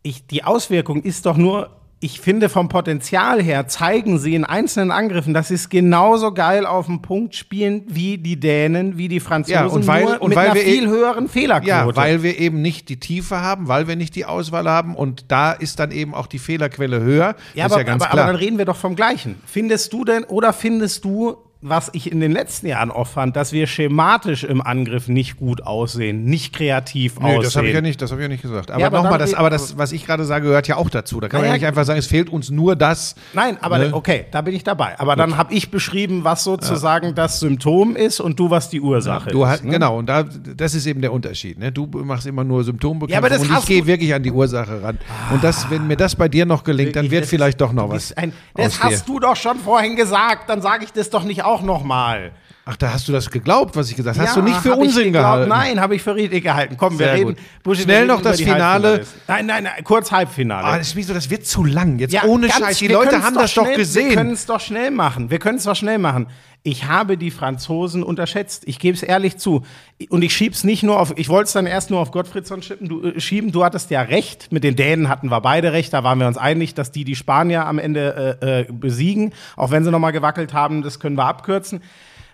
Ich, 0.02 0.26
die 0.26 0.44
Auswirkung 0.44 1.02
ist 1.02 1.26
doch 1.26 1.36
nur, 1.36 1.70
ich 2.00 2.20
finde, 2.20 2.48
vom 2.48 2.68
Potenzial 2.68 3.42
her 3.42 3.66
zeigen 3.66 4.18
sie 4.18 4.36
in 4.36 4.44
einzelnen 4.44 4.92
Angriffen, 4.92 5.34
dass 5.34 5.48
sie 5.48 5.54
es 5.54 5.68
genauso 5.68 6.32
geil 6.32 6.64
auf 6.64 6.86
den 6.86 7.02
Punkt 7.02 7.34
spielen 7.34 7.82
wie 7.88 8.18
die 8.18 8.38
Dänen, 8.38 8.98
wie 8.98 9.08
die 9.08 9.18
Franzosen, 9.18 9.54
ja, 9.54 9.66
und 9.66 9.86
weil, 9.88 10.04
nur 10.04 10.22
und 10.22 10.28
mit 10.28 10.36
weil 10.38 10.46
einer 10.46 10.54
wir 10.54 10.62
viel 10.62 10.84
e 10.84 10.88
höheren 10.88 11.28
Fehlerquote. 11.28 11.68
Ja, 11.68 11.96
weil 11.96 12.22
wir 12.22 12.38
eben 12.38 12.62
nicht 12.62 12.88
die 12.88 13.00
Tiefe 13.00 13.40
haben, 13.40 13.66
weil 13.66 13.88
wir 13.88 13.96
nicht 13.96 14.14
die 14.14 14.26
Auswahl 14.26 14.68
haben 14.68 14.94
und 14.94 15.24
da 15.28 15.50
ist 15.50 15.80
dann 15.80 15.90
eben 15.90 16.14
auch 16.14 16.28
die 16.28 16.38
Fehlerquelle 16.38 17.00
höher. 17.00 17.34
Ja, 17.54 17.64
aber, 17.64 17.84
ja 17.84 17.92
aber, 17.92 18.12
aber 18.12 18.26
dann 18.26 18.36
reden 18.36 18.58
wir 18.58 18.64
doch 18.64 18.76
vom 18.76 18.94
Gleichen. 18.94 19.40
Findest 19.44 19.92
du 19.92 20.04
denn 20.04 20.22
oder 20.22 20.52
findest 20.52 21.04
du, 21.04 21.36
was 21.60 21.90
ich 21.92 22.12
in 22.12 22.20
den 22.20 22.30
letzten 22.30 22.68
Jahren 22.68 22.92
oft 22.92 23.12
fand, 23.12 23.34
dass 23.34 23.52
wir 23.52 23.66
schematisch 23.66 24.44
im 24.44 24.60
Angriff 24.60 25.08
nicht 25.08 25.36
gut 25.36 25.64
aussehen, 25.64 26.24
nicht 26.24 26.54
kreativ 26.54 27.18
Nö, 27.18 27.26
aussehen. 27.26 27.42
Das 27.42 27.56
habe 27.56 27.66
ich 27.66 27.74
ja 27.74 27.80
nicht, 27.80 28.00
das 28.00 28.12
habe 28.12 28.20
ich 28.20 28.26
ja 28.26 28.28
nicht 28.28 28.42
gesagt. 28.42 28.70
Aber 28.70 28.80
ja, 28.80 28.90
nochmal, 28.90 29.18
das, 29.18 29.34
aber 29.34 29.50
das, 29.50 29.76
was 29.76 29.90
ich 29.90 30.06
gerade 30.06 30.24
sage, 30.24 30.46
gehört 30.46 30.68
ja 30.68 30.76
auch 30.76 30.88
dazu. 30.88 31.18
Da 31.18 31.28
kann 31.28 31.40
man 31.40 31.48
ja 31.48 31.54
nicht 31.54 31.66
einfach 31.66 31.84
sagen, 31.84 31.98
es 31.98 32.06
fehlt 32.06 32.30
uns 32.30 32.50
nur 32.50 32.76
das. 32.76 33.16
Nein, 33.32 33.58
aber 33.60 33.78
ne? 33.78 33.90
okay, 33.92 34.26
da 34.30 34.40
bin 34.42 34.54
ich 34.54 34.62
dabei. 34.62 35.00
Aber 35.00 35.14
Gut. 35.14 35.18
dann 35.18 35.36
habe 35.36 35.52
ich 35.52 35.72
beschrieben, 35.72 36.22
was 36.22 36.44
sozusagen 36.44 37.06
ja. 37.08 37.12
das 37.12 37.40
Symptom 37.40 37.96
ist 37.96 38.20
und 38.20 38.38
du, 38.38 38.50
was 38.50 38.70
die 38.70 38.80
Ursache 38.80 39.30
du 39.30 39.44
ist. 39.44 39.64
ne? 39.64 39.72
Genau, 39.72 39.98
und 39.98 40.08
da, 40.08 40.22
das 40.22 40.76
ist 40.76 40.86
eben 40.86 41.00
der 41.00 41.12
Unterschied. 41.12 41.58
Ne? 41.58 41.72
Du 41.72 41.86
machst 41.86 42.28
immer 42.28 42.44
nur 42.44 42.62
Symptombekämpfung 42.62 43.30
ja, 43.32 43.56
und 43.56 43.58
ich 43.58 43.66
gehe 43.66 43.84
wirklich 43.84 44.14
an 44.14 44.22
die 44.22 44.30
Ursache 44.30 44.80
ran. 44.80 44.98
Ah, 45.08 45.34
und 45.34 45.42
das, 45.42 45.68
wenn 45.70 45.88
mir 45.88 45.96
das 45.96 46.14
bei 46.14 46.28
dir 46.28 46.46
noch 46.46 46.62
gelingt, 46.62 46.94
dann 46.94 47.10
wird 47.10 47.26
vielleicht 47.26 47.60
doch 47.60 47.72
noch 47.72 47.88
was. 47.90 48.16
Ein, 48.16 48.32
das 48.54 48.80
hast 48.80 49.08
du 49.08 49.18
doch 49.18 49.34
schon 49.34 49.58
vorhin 49.58 49.96
gesagt, 49.96 50.48
dann 50.48 50.62
sage 50.62 50.84
ich 50.84 50.92
das 50.92 51.10
doch 51.10 51.24
nicht 51.24 51.42
auch 51.47 51.47
noch 51.62 51.84
mal. 51.84 52.32
Ach, 52.70 52.76
da 52.76 52.92
hast 52.92 53.08
du 53.08 53.12
das 53.12 53.30
geglaubt, 53.30 53.76
was 53.76 53.88
ich 53.88 53.96
gesagt 53.96 54.18
habe. 54.18 54.28
Hast 54.28 54.36
ja, 54.36 54.42
du 54.42 54.46
nicht 54.46 54.60
für 54.60 54.74
Unsinn 54.74 55.10
gehalten? 55.10 55.48
Nein, 55.48 55.80
habe 55.80 55.94
ich 55.94 56.02
für 56.02 56.14
richtig 56.14 56.42
gehalten. 56.44 56.76
Komm, 56.76 56.98
Sehr 56.98 57.14
wir 57.14 57.20
reden. 57.28 57.36
Buschi, 57.62 57.84
Schnell 57.84 58.06
noch 58.06 58.20
das 58.20 58.38
Finale. 58.38 59.06
Nein, 59.26 59.46
nein, 59.46 59.64
nein, 59.64 59.84
kurz 59.84 60.12
Halbfinale. 60.12 60.66
Ah, 60.66 60.76
das, 60.76 60.94
wieso, 60.94 61.14
das 61.14 61.30
wird 61.30 61.46
zu 61.46 61.64
lang. 61.64 61.98
Jetzt 61.98 62.12
ja, 62.12 62.24
ohne 62.24 62.48
ganz, 62.48 62.60
Scheiß. 62.60 62.78
Die 62.78 62.88
Leute 62.88 63.22
haben 63.22 63.34
das 63.34 63.52
schnell, 63.52 63.64
doch 63.64 63.74
gesehen. 63.74 64.10
Wir 64.10 64.16
können 64.16 64.32
es 64.32 64.44
doch 64.44 64.60
schnell 64.60 64.90
machen. 64.90 65.30
Wir 65.30 65.38
können 65.38 65.56
es 65.56 65.64
doch 65.64 65.76
schnell 65.76 65.96
machen. 65.96 66.26
Ich 66.64 66.84
habe 66.84 67.16
die 67.16 67.30
Franzosen 67.30 68.02
unterschätzt. 68.02 68.64
Ich 68.66 68.78
gebe 68.78 68.94
es 68.94 69.02
ehrlich 69.02 69.38
zu. 69.38 69.62
Und 70.10 70.22
ich 70.22 70.34
schiebe 70.34 70.54
es 70.54 70.64
nicht 70.64 70.82
nur 70.82 71.00
auf, 71.00 71.14
ich 71.16 71.28
wollte 71.28 71.44
es 71.44 71.52
dann 71.52 71.66
erst 71.66 71.90
nur 71.90 72.00
auf 72.00 72.10
Gottfriedsson 72.10 72.62
schieben, 72.62 72.88
du, 72.88 73.02
äh, 73.02 73.20
schieben. 73.20 73.52
Du 73.52 73.64
hattest 73.64 73.90
ja 73.90 74.02
recht. 74.02 74.50
Mit 74.52 74.64
den 74.64 74.76
Dänen 74.76 75.08
hatten 75.08 75.30
wir 75.30 75.40
beide 75.40 75.72
recht. 75.72 75.92
Da 75.92 76.04
waren 76.04 76.18
wir 76.18 76.26
uns 76.26 76.36
einig, 76.36 76.74
dass 76.74 76.90
die 76.90 77.04
die 77.04 77.16
Spanier 77.16 77.66
am 77.66 77.78
Ende 77.78 78.38
äh, 78.42 78.60
äh, 78.60 78.66
besiegen. 78.70 79.32
Auch 79.56 79.70
wenn 79.70 79.84
sie 79.84 79.90
nochmal 79.90 80.12
gewackelt 80.12 80.52
haben, 80.52 80.82
das 80.82 81.00
können 81.00 81.16
wir 81.16 81.24
abkürzen. 81.24 81.80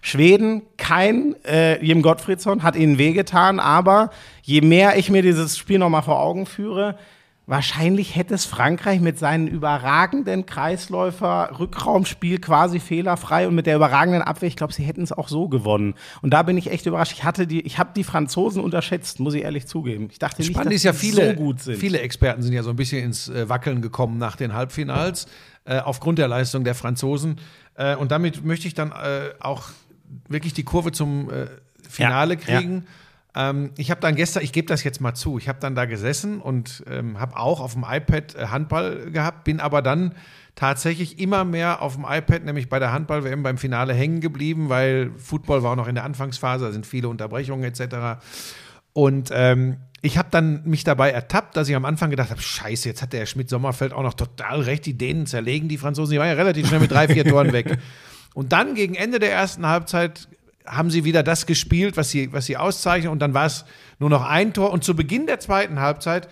Schweden, 0.01 0.63
kein 0.77 1.35
äh, 1.45 1.83
Jim 1.83 2.03
Gottfriedsson, 2.03 2.63
hat 2.63 2.77
ihnen 2.77 2.99
wehgetan, 2.99 3.59
aber 3.59 4.11
je 4.43 4.61
mehr 4.61 4.99
ich 4.99 5.09
mir 5.09 5.23
dieses 5.23 5.57
Spiel 5.57 5.79
nochmal 5.79 6.03
vor 6.03 6.21
Augen 6.21 6.45
führe, 6.45 6.99
Wahrscheinlich 7.47 8.17
hätte 8.17 8.33
es 8.35 8.47
Frankreich 8.47 9.01
mit 9.01 9.19
seinem 9.19 9.47
überragenden 9.47 10.47
Kreisläufer, 10.47 11.51
Rückraumspiel 11.59 12.39
quasi 12.39 12.81
fehlerfrei 12.81 13.47
und 13.47 13.55
mit 13.55 13.67
der 13.67 13.77
überragenden 13.77 14.23
Abwehr, 14.23 14.49
ich 14.49 14.57
glaube, 14.57 14.73
sie 14.73 14.83
hätten 14.83 15.03
es 15.03 15.13
auch 15.13 15.29
so 15.29 15.49
gewonnen. 15.49 15.95
Und 16.23 16.31
da 16.33 16.43
bin 16.43 16.57
ich 16.57 16.71
echt 16.71 16.87
überrascht. 16.87 17.13
Ich 17.13 17.23
hatte 17.23 17.47
die, 17.47 17.61
ich 17.61 17.79
habe 17.79 17.91
die 17.95 18.03
Franzosen 18.05 18.63
unterschätzt, 18.63 19.21
muss 19.21 19.35
ich 19.35 19.43
ehrlich 19.43 19.67
zugeben. 19.67 20.09
Ich 20.11 20.19
dachte 20.19 20.41
nicht, 20.41 20.53
Spannend 20.53 20.73
dass 20.73 20.77
ist 20.77 20.83
ja 20.85 20.93
die 20.93 20.99
viele, 20.99 21.31
so 21.31 21.35
gut 21.35 21.61
sind. 21.61 21.77
viele 21.77 22.01
Experten 22.01 22.43
sind 22.43 22.55
ja 22.55 22.63
so 22.63 22.71
ein 22.71 22.77
bisschen 22.77 23.05
ins 23.05 23.29
äh, 23.29 23.47
Wackeln 23.47 23.83
gekommen 23.83 24.17
nach 24.17 24.37
den 24.37 24.55
Halbfinals 24.55 25.27
äh, 25.67 25.81
aufgrund 25.81 26.19
der 26.19 26.29
Leistung 26.29 26.65
der 26.65 26.75
Franzosen. 26.75 27.41
Äh, 27.75 27.97
und 27.97 28.11
damit 28.11 28.43
möchte 28.43 28.67
ich 28.69 28.75
dann 28.75 28.91
äh, 28.91 29.35
auch 29.41 29.65
wirklich 30.29 30.55
die 30.55 30.65
Kurve 30.65 30.93
zum 30.93 31.31
äh, 31.31 31.47
Finale 31.89 32.35
Ja, 32.35 32.41
kriegen. 32.41 32.87
Ähm, 33.35 33.71
ich 33.77 33.91
habe 33.91 34.01
dann 34.01 34.15
gestern, 34.15 34.43
ich 34.43 34.53
gebe 34.53 34.67
das 34.67 34.85
jetzt 34.85 35.01
mal 35.01 35.15
zu, 35.15 35.39
ich 35.39 35.49
habe 35.49 35.59
dann 35.61 35.75
da 35.75 35.87
gesessen 35.87 36.41
und 36.41 36.85
ähm, 36.89 37.19
habe 37.19 37.37
auch 37.37 37.61
auf 37.61 37.73
dem 37.75 37.85
iPad 37.89 38.35
äh, 38.35 38.47
Handball 38.47 39.11
gehabt, 39.11 39.45
bin 39.45 39.61
aber 39.61 39.83
dann 39.83 40.15
tatsächlich 40.55 41.19
immer 41.19 41.45
mehr 41.45 41.83
auf 41.83 41.95
dem 41.97 42.07
iPad, 42.09 42.45
nämlich 42.45 42.69
bei 42.69 42.79
der 42.79 42.93
Handball-WM 42.93 43.43
beim 43.43 43.59
Finale 43.59 43.93
hängen 43.93 44.21
geblieben, 44.21 44.69
weil 44.69 45.11
Football 45.17 45.65
war 45.65 45.73
auch 45.73 45.77
noch 45.77 45.89
in 45.89 45.97
der 45.97 46.05
Anfangsphase, 46.05 46.67
da 46.67 46.73
sind 46.73 46.87
viele 46.87 47.09
Unterbrechungen 47.09 47.65
etc. 47.65 48.23
Und 48.93 49.31
ähm, 49.33 49.79
ich 50.01 50.17
habe 50.17 50.29
dann 50.31 50.63
mich 50.65 50.85
dabei 50.85 51.11
ertappt, 51.11 51.57
dass 51.57 51.69
ich 51.69 51.75
am 51.75 51.85
Anfang 51.85 52.11
gedacht 52.11 52.31
habe, 52.31 52.41
scheiße, 52.41 52.89
jetzt 52.89 53.03
hat 53.03 53.13
der 53.13 53.27
Schmidt-Sommerfeld 53.27 53.93
auch 53.93 54.03
noch 54.03 54.15
total 54.15 54.61
recht, 54.61 54.87
die 54.87 54.97
Dänen 54.97 55.27
zerlegen 55.27 55.69
die 55.69 55.79
Franzosen, 55.79 56.13
die 56.13 56.19
waren 56.19 56.29
ja 56.29 56.35
relativ 56.35 56.69
schnell 56.69 56.81
mit 56.81 56.93
drei, 56.93 57.09
vier 57.09 57.25
Toren 57.25 57.53
weg. 57.53 57.79
Und 58.35 58.53
dann 58.53 58.75
gegen 58.75 58.95
Ende 58.95 59.19
der 59.19 59.33
ersten 59.33 59.67
Halbzeit 59.67 60.29
haben 60.67 60.91
sie 60.91 61.05
wieder 61.05 61.23
das 61.23 61.47
gespielt, 61.47 61.97
was 61.97 62.11
sie, 62.11 62.33
was 62.33 62.47
sie 62.47 62.57
auszeichnen 62.57 63.13
und 63.13 63.19
dann 63.19 63.35
war 63.35 63.47
es 63.47 63.65
nur 63.99 64.11
noch 64.11 64.23
ein 64.25 64.53
Tor. 64.55 64.71
Und 64.71 64.85
zu 64.85 64.97
Beginn 64.97 65.27
der 65.27 65.41
zweiten 65.41 65.81
Halbzeit 65.81 66.29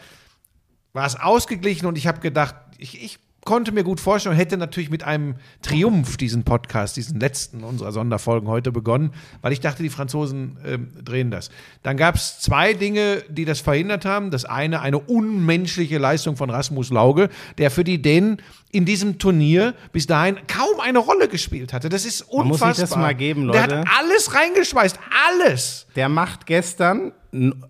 war 0.92 1.06
es 1.06 1.16
ausgeglichen 1.16 1.86
und 1.86 1.98
ich 1.98 2.06
habe 2.06 2.20
gedacht, 2.20 2.54
ich, 2.78 3.02
ich 3.02 3.18
konnte 3.44 3.72
mir 3.72 3.82
gut 3.82 3.98
vorstellen 4.00 4.34
und 4.34 4.38
hätte 4.38 4.56
natürlich 4.56 4.90
mit 4.90 5.02
einem 5.02 5.34
Triumph 5.62 6.16
diesen 6.16 6.44
Podcast, 6.44 6.96
diesen 6.96 7.18
letzten 7.18 7.64
unserer 7.64 7.92
Sonderfolgen 7.92 8.48
heute 8.48 8.70
begonnen, 8.70 9.12
weil 9.40 9.52
ich 9.52 9.60
dachte, 9.60 9.82
die 9.82 9.88
Franzosen 9.90 10.58
ähm, 10.64 10.88
drehen 11.04 11.30
das. 11.30 11.50
Dann 11.82 11.96
gab 11.96 12.14
es 12.14 12.38
zwei 12.38 12.72
Dinge, 12.72 13.22
die 13.28 13.44
das 13.44 13.60
verhindert 13.60 14.04
haben. 14.04 14.30
Das 14.30 14.44
eine, 14.44 14.80
eine 14.80 14.98
unmenschliche 14.98 15.98
Leistung 15.98 16.36
von 16.36 16.50
Rasmus 16.50 16.90
Lauge, 16.90 17.30
der 17.58 17.70
für 17.70 17.84
die 17.84 18.00
Dänen 18.00 18.40
in 18.70 18.84
diesem 18.84 19.18
Turnier 19.18 19.74
bis 19.92 20.06
dahin 20.06 20.38
kaum 20.46 20.80
eine 20.80 20.98
Rolle 20.98 21.28
gespielt 21.28 21.72
hatte. 21.72 21.88
Das 21.88 22.04
ist 22.04 22.32
Man 22.32 22.46
muss 22.48 22.62
unfassbar. 22.62 22.74
sich 22.74 22.88
das 22.90 22.96
mal 22.96 23.14
geben, 23.14 23.50
Der 23.52 23.62
Leute. 23.62 23.78
hat 23.80 23.88
alles 24.00 24.34
reingeschmeißt, 24.34 24.98
alles. 25.28 25.86
Der 25.96 26.08
macht 26.08 26.46
gestern, 26.46 27.12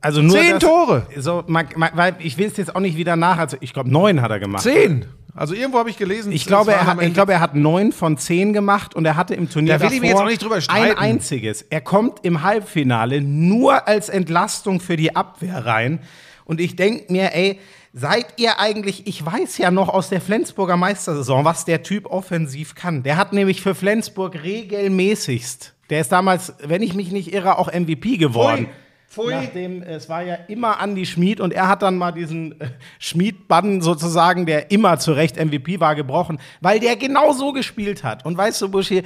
also 0.00 0.22
nur 0.22 0.36
Zehn 0.36 0.50
das, 0.52 0.60
Tore. 0.60 1.06
So, 1.16 1.44
man, 1.46 1.66
man, 1.76 1.90
weil 1.94 2.16
ich 2.20 2.38
will 2.38 2.46
es 2.46 2.56
jetzt 2.56 2.76
auch 2.76 2.80
nicht 2.80 2.96
wieder 2.96 3.16
nach, 3.16 3.38
also 3.38 3.56
ich 3.60 3.72
glaube 3.72 3.90
neun 3.90 4.20
hat 4.22 4.30
er 4.30 4.38
gemacht. 4.38 4.62
Zehn. 4.62 5.06
Also 5.34 5.54
irgendwo 5.54 5.78
habe 5.78 5.88
ich 5.88 5.96
gelesen. 5.96 6.30
Ich 6.30 6.44
glaube, 6.44 6.72
er 6.72 6.86
hat, 6.86 7.00
ich 7.00 7.14
glaube, 7.14 7.32
er 7.32 7.40
hat 7.40 7.54
neun 7.54 7.92
von 7.92 8.18
zehn 8.18 8.52
gemacht 8.52 8.94
und 8.94 9.06
er 9.06 9.16
hatte 9.16 9.34
im 9.34 9.48
Turnier 9.48 9.78
Da 9.78 9.80
will 9.80 9.94
ich 9.94 10.00
mich 10.00 10.10
davor 10.10 10.28
jetzt 10.30 10.42
auch 10.44 10.50
nicht 10.50 10.64
drüber 10.66 10.74
ein 10.74 10.98
einziges. 10.98 11.62
Er 11.62 11.80
kommt 11.80 12.18
im 12.22 12.42
Halbfinale 12.42 13.22
nur 13.22 13.88
als 13.88 14.10
Entlastung 14.10 14.80
für 14.80 14.96
die 14.96 15.16
Abwehr 15.16 15.64
rein. 15.64 16.00
Und 16.44 16.60
ich 16.60 16.76
denke 16.76 17.10
mir, 17.10 17.34
ey, 17.34 17.60
seid 17.94 18.26
ihr 18.36 18.58
eigentlich, 18.58 19.06
ich 19.06 19.24
weiß 19.24 19.58
ja 19.58 19.70
noch 19.70 19.88
aus 19.88 20.10
der 20.10 20.20
Flensburger 20.20 20.76
Meistersaison, 20.76 21.44
was 21.44 21.64
der 21.64 21.82
Typ 21.82 22.06
offensiv 22.06 22.74
kann. 22.74 23.02
Der 23.02 23.16
hat 23.16 23.32
nämlich 23.32 23.62
für 23.62 23.74
Flensburg 23.74 24.42
regelmäßigst, 24.42 25.74
der 25.88 26.00
ist 26.00 26.12
damals, 26.12 26.54
wenn 26.62 26.82
ich 26.82 26.94
mich 26.94 27.10
nicht 27.10 27.32
irre, 27.32 27.58
auch 27.58 27.72
MVP 27.72 28.16
geworden. 28.16 28.68
Pfui. 29.12 29.34
Nachdem 29.34 29.82
es 29.82 30.08
war 30.08 30.22
ja 30.22 30.36
immer 30.48 30.78
Andy 30.82 31.04
Schmid 31.04 31.38
und 31.38 31.52
er 31.52 31.68
hat 31.68 31.82
dann 31.82 31.98
mal 31.98 32.12
diesen 32.12 32.58
äh, 32.60 32.68
Schmid-Bann 32.98 33.82
sozusagen, 33.82 34.46
der 34.46 34.70
immer 34.70 34.98
zu 34.98 35.12
Recht 35.12 35.36
MVP 35.36 35.80
war, 35.80 35.94
gebrochen, 35.94 36.38
weil 36.62 36.80
der 36.80 36.96
genau 36.96 37.32
so 37.32 37.52
gespielt 37.52 38.04
hat. 38.04 38.24
Und 38.24 38.38
weißt 38.38 38.62
du, 38.62 38.70
Buschi, 38.70 39.02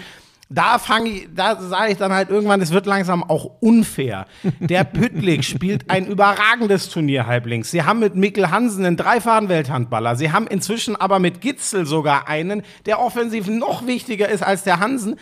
da 0.49 0.79
fange 0.79 1.11
ich, 1.11 1.29
da 1.35 1.61
sage 1.61 1.91
ich 1.91 1.99
dann 1.99 2.13
halt 2.13 2.31
irgendwann, 2.31 2.61
es 2.61 2.71
wird 2.71 2.87
langsam 2.87 3.25
auch 3.25 3.51
unfair. 3.59 4.27
Der 4.61 4.85
Püttlik 4.85 5.43
spielt 5.43 5.91
ein 5.91 6.07
überragendes 6.07 6.89
Turnier 6.89 7.27
halblinks. 7.27 7.73
Sie 7.73 7.83
haben 7.83 7.99
mit 7.99 8.15
Mikkel 8.15 8.53
Hansen 8.53 8.85
einen 8.85 8.97
dreifachen 8.97 9.49
Welthandballer. 9.49 10.15
Sie 10.15 10.31
haben 10.31 10.47
inzwischen 10.47 10.95
aber 10.95 11.19
mit 11.19 11.41
Gitzel 11.41 11.85
sogar 11.85 12.29
einen, 12.29 12.63
der 12.87 13.01
offensiv 13.01 13.49
noch 13.49 13.89
wichtiger 13.89 14.29
ist 14.29 14.45
als 14.45 14.63
der 14.63 14.79
Hansen. 14.79 15.17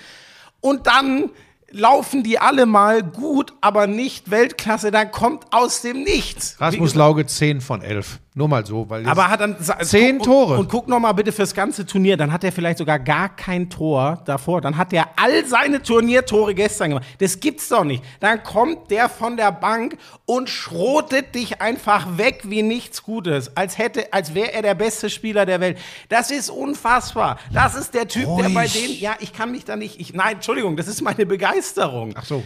Und 0.60 0.86
dann 0.86 1.30
laufen 1.74 2.22
die 2.22 2.38
alle 2.38 2.64
mal 2.64 3.02
gut, 3.02 3.52
aber 3.60 3.86
nicht 3.86 4.30
Weltklasse. 4.30 4.90
Dann 4.90 5.10
kommt 5.10 5.52
aus 5.52 5.82
dem 5.82 6.02
Nichts. 6.02 6.56
Rasmus 6.60 6.94
Lauge 6.94 7.26
10 7.26 7.60
von 7.60 7.82
11. 7.82 8.20
Nur 8.36 8.48
mal 8.48 8.66
so, 8.66 8.90
weil 8.90 9.06
aber 9.06 9.28
hat 9.30 9.40
dann 9.40 9.56
Zehn 9.82 10.18
guck- 10.18 10.26
Tore. 10.26 10.52
Und, 10.54 10.58
und 10.62 10.68
guck 10.68 10.88
noch 10.88 10.98
mal 10.98 11.12
bitte 11.12 11.30
fürs 11.30 11.54
ganze 11.54 11.86
Turnier. 11.86 12.16
Dann 12.16 12.32
hat 12.32 12.42
er 12.42 12.50
vielleicht 12.50 12.78
sogar 12.78 12.98
gar 12.98 13.28
kein 13.28 13.70
Tor 13.70 14.22
davor. 14.24 14.60
Dann 14.60 14.76
hat 14.76 14.92
er 14.92 15.06
all 15.14 15.46
seine 15.46 15.80
Turniertore 15.80 16.52
gestern 16.52 16.88
gemacht. 16.90 17.06
Das 17.18 17.38
gibt's 17.38 17.68
doch 17.68 17.84
nicht. 17.84 18.02
Dann 18.18 18.42
kommt 18.42 18.90
der 18.90 19.08
von 19.08 19.36
der 19.36 19.52
Bank 19.52 19.96
und 20.26 20.48
schrotet 20.50 21.36
dich 21.36 21.60
einfach 21.60 22.18
weg 22.18 22.40
wie 22.42 22.62
nichts 22.64 23.04
Gutes, 23.04 23.56
als 23.56 23.78
hätte, 23.78 24.12
als 24.12 24.34
wäre 24.34 24.52
er 24.52 24.62
der 24.62 24.74
beste 24.74 25.10
Spieler 25.10 25.46
der 25.46 25.60
Welt. 25.60 25.78
Das 26.08 26.32
ist 26.32 26.50
unfassbar. 26.50 27.38
Das 27.52 27.76
ist 27.76 27.94
der 27.94 28.08
Typ, 28.08 28.24
der 28.36 28.48
bei 28.48 28.62
Ruhig. 28.62 28.72
denen. 28.72 28.98
Ja, 29.00 29.14
ich 29.20 29.32
kann 29.32 29.52
mich 29.52 29.64
da 29.64 29.76
nicht. 29.76 30.00
Ich, 30.00 30.12
nein, 30.12 30.34
Entschuldigung, 30.34 30.76
das 30.76 30.88
ist 30.88 31.02
meine 31.02 31.24
Begeisterung. 31.24 32.14
Ach 32.16 32.24
so. 32.24 32.42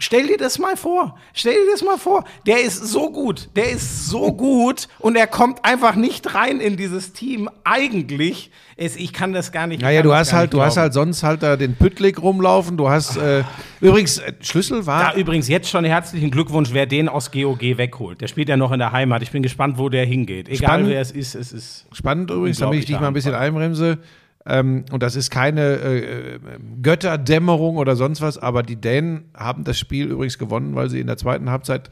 Stell 0.00 0.26
dir 0.26 0.38
das 0.38 0.58
mal 0.58 0.76
vor. 0.76 1.14
Stell 1.34 1.52
dir 1.54 1.70
das 1.70 1.82
mal 1.82 1.98
vor. 1.98 2.24
Der 2.46 2.62
ist 2.62 2.76
so 2.88 3.10
gut. 3.10 3.50
Der 3.54 3.70
ist 3.70 4.06
so 4.08 4.32
gut 4.32 4.88
und 4.98 5.14
er 5.14 5.26
kommt 5.26 5.64
einfach 5.64 5.94
nicht 5.94 6.34
rein 6.34 6.58
in 6.58 6.76
dieses 6.76 7.12
Team. 7.12 7.48
Eigentlich 7.64 8.50
ist, 8.76 8.98
ich 8.98 9.12
kann 9.12 9.32
das 9.34 9.52
gar 9.52 9.66
nicht. 9.66 9.78
ich 9.78 9.82
Naja, 9.82 10.00
kann 10.00 10.08
du 10.08 10.14
hast 10.14 10.32
halt, 10.32 10.52
du 10.54 10.62
hast 10.62 10.74
glauben. 10.74 10.82
halt 10.84 10.92
sonst 10.94 11.22
halt 11.22 11.42
da 11.42 11.56
den 11.56 11.74
Püttlik 11.76 12.22
rumlaufen. 12.22 12.76
Du 12.78 12.88
hast 12.88 13.16
äh, 13.18 13.44
übrigens 13.80 14.18
äh, 14.18 14.32
Schlüssel 14.40 14.86
war. 14.86 15.12
Da 15.12 15.18
übrigens 15.18 15.48
jetzt 15.48 15.68
schon 15.68 15.84
herzlichen 15.84 16.30
Glückwunsch, 16.30 16.70
wer 16.72 16.86
den 16.86 17.08
aus 17.08 17.30
GOG 17.30 17.60
wegholt. 17.76 18.20
Der 18.22 18.28
spielt 18.28 18.48
ja 18.48 18.56
noch 18.56 18.72
in 18.72 18.78
der 18.78 18.92
Heimat. 18.92 19.22
Ich 19.22 19.30
bin 19.30 19.42
gespannt, 19.42 19.76
wo 19.78 19.90
der 19.90 20.06
hingeht. 20.06 20.48
Egal 20.48 20.56
Spannend. 20.70 20.88
wer 20.88 21.00
es 21.00 21.10
ist, 21.12 21.34
es 21.34 21.52
ist. 21.52 21.86
Spannend 21.92 22.30
übrigens, 22.30 22.58
damit 22.58 22.78
ich 22.78 22.86
dich 22.86 22.98
mal 22.98 23.08
ein 23.08 23.12
bisschen 23.12 23.34
einbremse. 23.34 23.98
Ähm, 24.46 24.84
und 24.90 25.02
das 25.02 25.16
ist 25.16 25.30
keine 25.30 25.74
äh, 25.74 26.38
Götterdämmerung 26.82 27.76
oder 27.76 27.96
sonst 27.96 28.20
was, 28.22 28.38
aber 28.38 28.62
die 28.62 28.76
Dänen 28.76 29.30
haben 29.34 29.64
das 29.64 29.78
Spiel 29.78 30.06
übrigens 30.06 30.38
gewonnen, 30.38 30.74
weil 30.74 30.88
sie 30.88 31.00
in 31.00 31.06
der 31.06 31.18
zweiten 31.18 31.50
Halbzeit 31.50 31.90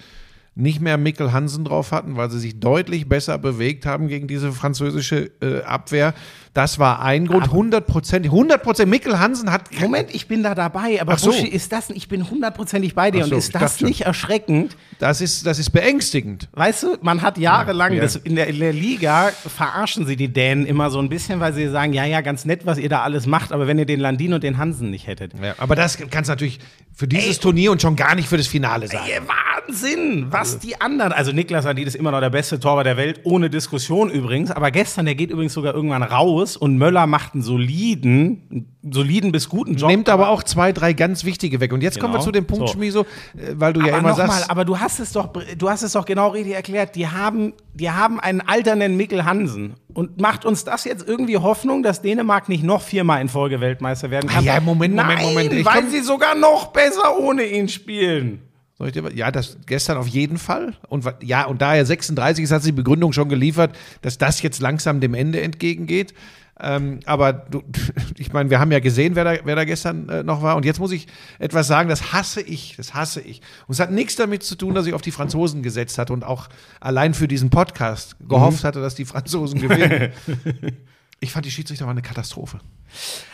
nicht 0.55 0.81
mehr 0.81 0.99
Mikkel 0.99 1.33
Hansen 1.33 1.65
drauf 1.65 1.93
hatten, 1.93 2.17
weil 2.17 2.31
sie 2.31 2.41
sich 2.41 2.59
deutlich 2.59 3.09
besser 3.09 3.39
bewegt 3.39 3.87
haben 3.87 4.09
gegen 4.09 4.27
diese 4.27 4.51
französische 4.51 5.31
äh, 5.41 5.63
Abwehr. 5.63 6.15
Das 6.59 6.81
war 6.81 7.03
ein 7.03 7.29
Grund. 7.29 7.45
100 7.45 7.87
Prozent. 7.87 8.27
100 8.27 8.61
Prozent. 8.65 8.91
Mikkel 8.91 9.21
Hansen 9.21 9.53
hat. 9.53 9.63
Moment, 9.81 10.13
ich 10.13 10.27
bin 10.27 10.43
da 10.43 10.57
dabei, 10.57 11.01
aber 11.01 11.13
Ach 11.13 11.19
so. 11.21 11.31
Buschi, 11.31 11.47
ist 11.47 11.71
das, 11.71 11.89
ich 11.91 12.09
bin 12.09 12.29
hundertprozentig 12.29 12.97
bei 12.97 13.13
dir 13.13 13.25
so, 13.27 13.31
und 13.33 13.39
ist 13.39 13.55
das 13.55 13.79
schon. 13.79 13.87
nicht 13.87 14.01
erschreckend? 14.01 14.77
Das 14.99 15.21
ist, 15.21 15.47
das 15.47 15.61
ist 15.61 15.71
beängstigend. 15.71 16.49
Weißt 16.55 16.83
du, 16.83 16.97
man 17.01 17.23
hat 17.23 17.39
jahrelang, 17.39 17.93
Ja. 17.93 18.03
das, 18.03 18.17
in, 18.17 18.35
der, 18.35 18.49
in 18.49 18.59
der 18.59 18.73
Liga 18.73 19.29
verarschen 19.29 20.05
sie 20.05 20.17
die 20.17 20.27
Dänen 20.33 20.67
immer 20.67 20.91
so 20.91 20.99
ein 20.99 21.09
bisschen, 21.09 21.39
weil 21.39 21.53
sie 21.53 21.69
sagen, 21.69 21.93
ja, 21.93 22.05
ja, 22.05 22.23
ganz 22.23 22.45
nett, 22.45 22.67
was 22.67 22.79
ihr 22.79 22.89
da 22.89 23.03
alles 23.03 23.27
macht, 23.29 23.53
aber 23.53 23.69
wenn 23.69 23.79
ihr 23.79 23.87
den 23.87 24.01
Landin 24.01 24.33
und 24.35 24.43
den 24.43 24.59
Hansen 24.59 24.91
nicht 24.91 25.07
hättet. 25.07 25.35
Ja, 25.41 25.55
aber 25.59 25.77
das 25.77 25.97
kannst 26.11 26.29
du 26.29 26.33
natürlich 26.33 26.59
für 26.93 27.07
dieses 27.07 27.37
Ey, 27.37 27.41
Turnier 27.43 27.71
und 27.71 27.81
schon 27.81 27.95
gar 27.95 28.17
nicht 28.17 28.29
für 28.29 28.37
das 28.37 28.49
Finale 28.49 28.89
sagen. 28.89 29.05
Ey, 29.09 29.21
Wahnsinn, 29.69 30.27
was 30.31 30.59
die 30.59 30.81
anderen, 30.81 31.13
also 31.13 31.31
Niklas 31.31 31.65
Landin 31.65 31.87
ist 31.87 31.95
immer 31.95 32.11
noch 32.11 32.19
der 32.21 32.31
beste 32.31 32.59
Torwart 32.59 32.87
der 32.87 32.97
Welt, 32.97 33.21
ohne 33.23 33.49
Diskussion 33.49 34.11
übrigens, 34.11 34.51
aber 34.51 34.73
gestern, 34.73 35.05
der 35.07 35.15
geht 35.15 35.31
übrigens 35.31 35.53
sogar 35.53 35.75
irgendwann 35.75 36.03
raus 36.03 36.48
und 36.57 36.79
Möller 36.79 37.07
macht 37.07 37.35
einen 37.35 37.43
soliden, 37.43 38.67
soliden 38.83 39.33
bis 39.33 39.49
guten 39.49 39.75
Job. 39.77 39.91
Nimmt 39.91 40.09
aber 40.09 40.29
auch 40.29 40.43
zwei, 40.43 40.73
drei 40.73 40.93
ganz 40.93 41.25
wichtige 41.25 41.61
weg. 41.61 41.73
Und 41.73 41.83
jetzt 41.83 42.01
kommen 42.01 42.13
wir 42.15 42.19
Genau. 42.19 42.25
zu 42.25 42.33
dem 42.33 42.47
Punkt, 42.47 42.69
So. 42.69 42.75
Schmiso, 42.75 43.01
äh, 43.37 43.55
weil 43.55 43.73
du 43.73 43.81
ja 43.81 43.89
aber 43.89 43.99
immer 43.99 44.09
noch 44.11 44.19
mal, 44.19 44.27
sagst. 44.29 44.51
aber 44.51 44.65
du 44.65 44.79
hast 44.79 44.99
es 45.01 45.13
doch, 45.13 45.29
du 45.57 45.69
hast 45.71 45.83
es 45.83 45.93
doch 45.93 46.05
genau 46.05 46.29
richtig 46.29 46.55
erklärt. 46.55 46.95
Die 46.97 47.07
haben, 47.09 47.53
die 47.75 47.91
haben 47.91 48.19
einen 48.21 48.41
alternden 48.41 48.97
Mikkel 48.97 49.25
Hansen. 49.25 49.75
Und 49.95 50.21
macht 50.21 50.45
uns 50.45 50.65
das 50.65 50.85
jetzt 50.85 51.07
irgendwie 51.09 51.37
Hoffnung, 51.39 51.83
dass 51.83 52.03
Dänemark 52.03 52.49
nicht 52.49 52.63
noch 52.65 52.83
viermal 52.83 53.21
in 53.21 53.29
Folge 53.29 53.61
Weltmeister 53.61 54.11
werden 54.11 54.29
kann? 54.29 54.45
Ah 54.49 54.55
ja, 54.55 54.61
Moment, 54.61 54.95
Moment, 54.95 55.19
Nein, 55.19 55.25
Moment. 55.27 55.53
Ich 55.53 55.65
weil 55.67 55.81
komm- 55.83 55.91
sie 55.91 56.01
sogar 56.01 56.35
noch 56.35 56.69
besser 56.69 57.19
ohne 57.19 57.45
ihn 57.45 57.69
spielen. 57.69 58.41
Soll 58.79 58.89
ich 58.89 58.93
dir, 58.93 59.13
ja, 59.13 59.33
das 59.33 59.59
gestern 59.67 59.97
auf 59.97 60.07
jeden 60.07 60.39
Fall. 60.39 60.75
Und 60.89 61.05
ja, 61.21 61.47
und 61.47 61.61
da 61.61 61.75
er 61.75 61.85
36 61.85 62.45
ist, 62.45 62.53
hat 62.53 62.63
sie 62.63 62.71
die 62.71 62.77
Begründung 62.77 63.13
schon 63.13 63.29
geliefert, 63.29 63.77
dass 64.03 64.19
das 64.19 64.41
jetzt 64.41 64.61
langsam 64.61 65.01
dem 65.01 65.15
Ende 65.15 65.41
entgegengeht. 65.41 66.15
Ähm, 66.61 67.01
aber 67.05 67.33
du, 67.33 67.63
ich 68.19 68.33
meine, 68.33 68.51
wir 68.51 68.61
haben 68.61 68.71
ja 68.71 68.79
gesehen, 68.79 69.17
wer 69.17 69.25
da, 69.25 69.35
wer 69.45 69.57
da 69.57 69.65
gestern 69.65 70.09
äh, 70.09 70.23
noch 70.23 70.43
war. 70.43 70.55
Und 70.55 70.65
jetzt 70.65 70.79
muss 70.79 70.93
ich 70.93 71.09
etwas 71.41 71.67
sagen, 71.67 71.89
das 71.89 72.13
hasse 72.13 72.41
ich, 72.41 72.75
das 72.77 72.95
hasse 72.95 73.21
ich. 73.21 73.41
Und 73.67 73.75
es 73.75 73.81
hat 73.81 73.91
nichts 73.91 74.15
damit 74.15 74.45
zu 74.45 74.55
tun, 74.55 74.75
dass 74.75 74.87
ich 74.87 74.95
auf 74.95 75.03
die 75.03 75.13
Franzosen 75.13 75.63
gesetzt 75.63 75.99
hatte 75.99 76.13
und 76.13 76.25
auch 76.25 76.49
allein 76.81 77.15
für 77.15 77.27
diesen 77.27 77.51
Podcast 77.51 78.17
gehofft 78.29 78.63
hatte, 78.63 78.81
dass 78.81 78.95
die 78.95 79.05
Franzosen 79.05 79.61
gewinnen. 79.61 80.13
Ich 81.21 81.33
fand 81.33 81.45
die 81.47 81.51
Schiedsrichter 81.51 81.85
war 81.85 81.91
eine 81.91 82.03
Katastrophe. 82.03 82.61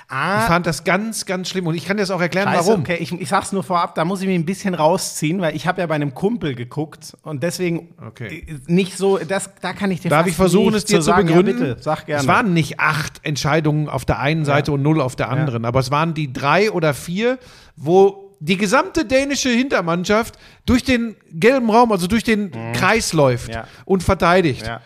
Ah, 0.09 0.41
Ich 0.41 0.47
fand 0.47 0.67
das 0.67 0.85
ganz, 0.85 1.27
ganz 1.27 1.49
schlimm. 1.49 1.67
Und 1.67 1.75
ich 1.75 1.85
kann 1.85 1.97
dir 1.97 2.03
das 2.03 2.11
auch 2.11 2.21
erklären, 2.21 2.49
Scheiße, 2.49 2.67
warum. 2.69 2.81
Okay, 2.81 2.97
ich, 2.99 3.13
ich 3.13 3.29
sag's 3.29 3.53
nur 3.53 3.63
vorab, 3.63 3.95
da 3.95 4.05
muss 4.05 4.21
ich 4.21 4.27
mich 4.27 4.37
ein 4.37 4.45
bisschen 4.47 4.75
rausziehen, 4.75 5.41
weil 5.41 5.55
ich 5.55 5.67
habe 5.67 5.81
ja 5.81 5.87
bei 5.87 5.95
einem 5.95 6.15
Kumpel 6.15 6.55
geguckt 6.55 7.15
und 7.23 7.43
deswegen 7.43 7.95
Okay. 8.07 8.47
äh, 8.49 8.73
nicht 8.73 8.97
so, 8.97 9.19
das, 9.19 9.51
da 9.61 9.73
kann 9.73 9.91
ich 9.91 10.01
dir 10.01 10.09
Darf 10.09 10.27
ich 10.27 10.35
versuchen, 10.35 10.75
es 10.75 10.85
dir 10.87 10.97
zu 10.97 11.03
sagen. 11.03 11.27
begründen? 11.27 11.59
Ja, 11.59 11.69
bitte, 11.75 11.83
sag 11.83 12.07
gerne. 12.07 12.23
Es 12.23 12.27
waren 12.27 12.53
nicht 12.55 12.81
acht 12.81 13.21
Entscheidungen 13.25 13.89
auf 13.89 14.05
der 14.05 14.19
einen 14.19 14.45
Seite 14.45 14.73
und 14.73 14.83
null 14.83 15.01
auf 15.01 15.15
der 15.17 15.29
anderen, 15.29 15.65
aber 15.65 15.81
es 15.81 15.91
waren 15.91 16.15
die 16.15 16.33
drei 16.33 16.71
oder 16.71 16.95
vier, 16.95 17.39
wo 17.77 18.35
die 18.41 18.57
gesamte 18.57 19.05
dänische 19.07 19.49
Hintermannschaft 19.51 20.37
durch 20.67 20.83
den 20.85 21.17
gelben 21.33 21.71
Raum, 21.71 21.93
also 21.93 22.07
durch 22.09 22.25
den 22.25 22.51
Kreis 22.75 23.13
läuft 23.13 23.49
Mhm. 23.49 23.55
Ja. 23.55 23.69
und 23.85 24.03
verteidigt. 24.03 24.67
ja. 24.67 24.81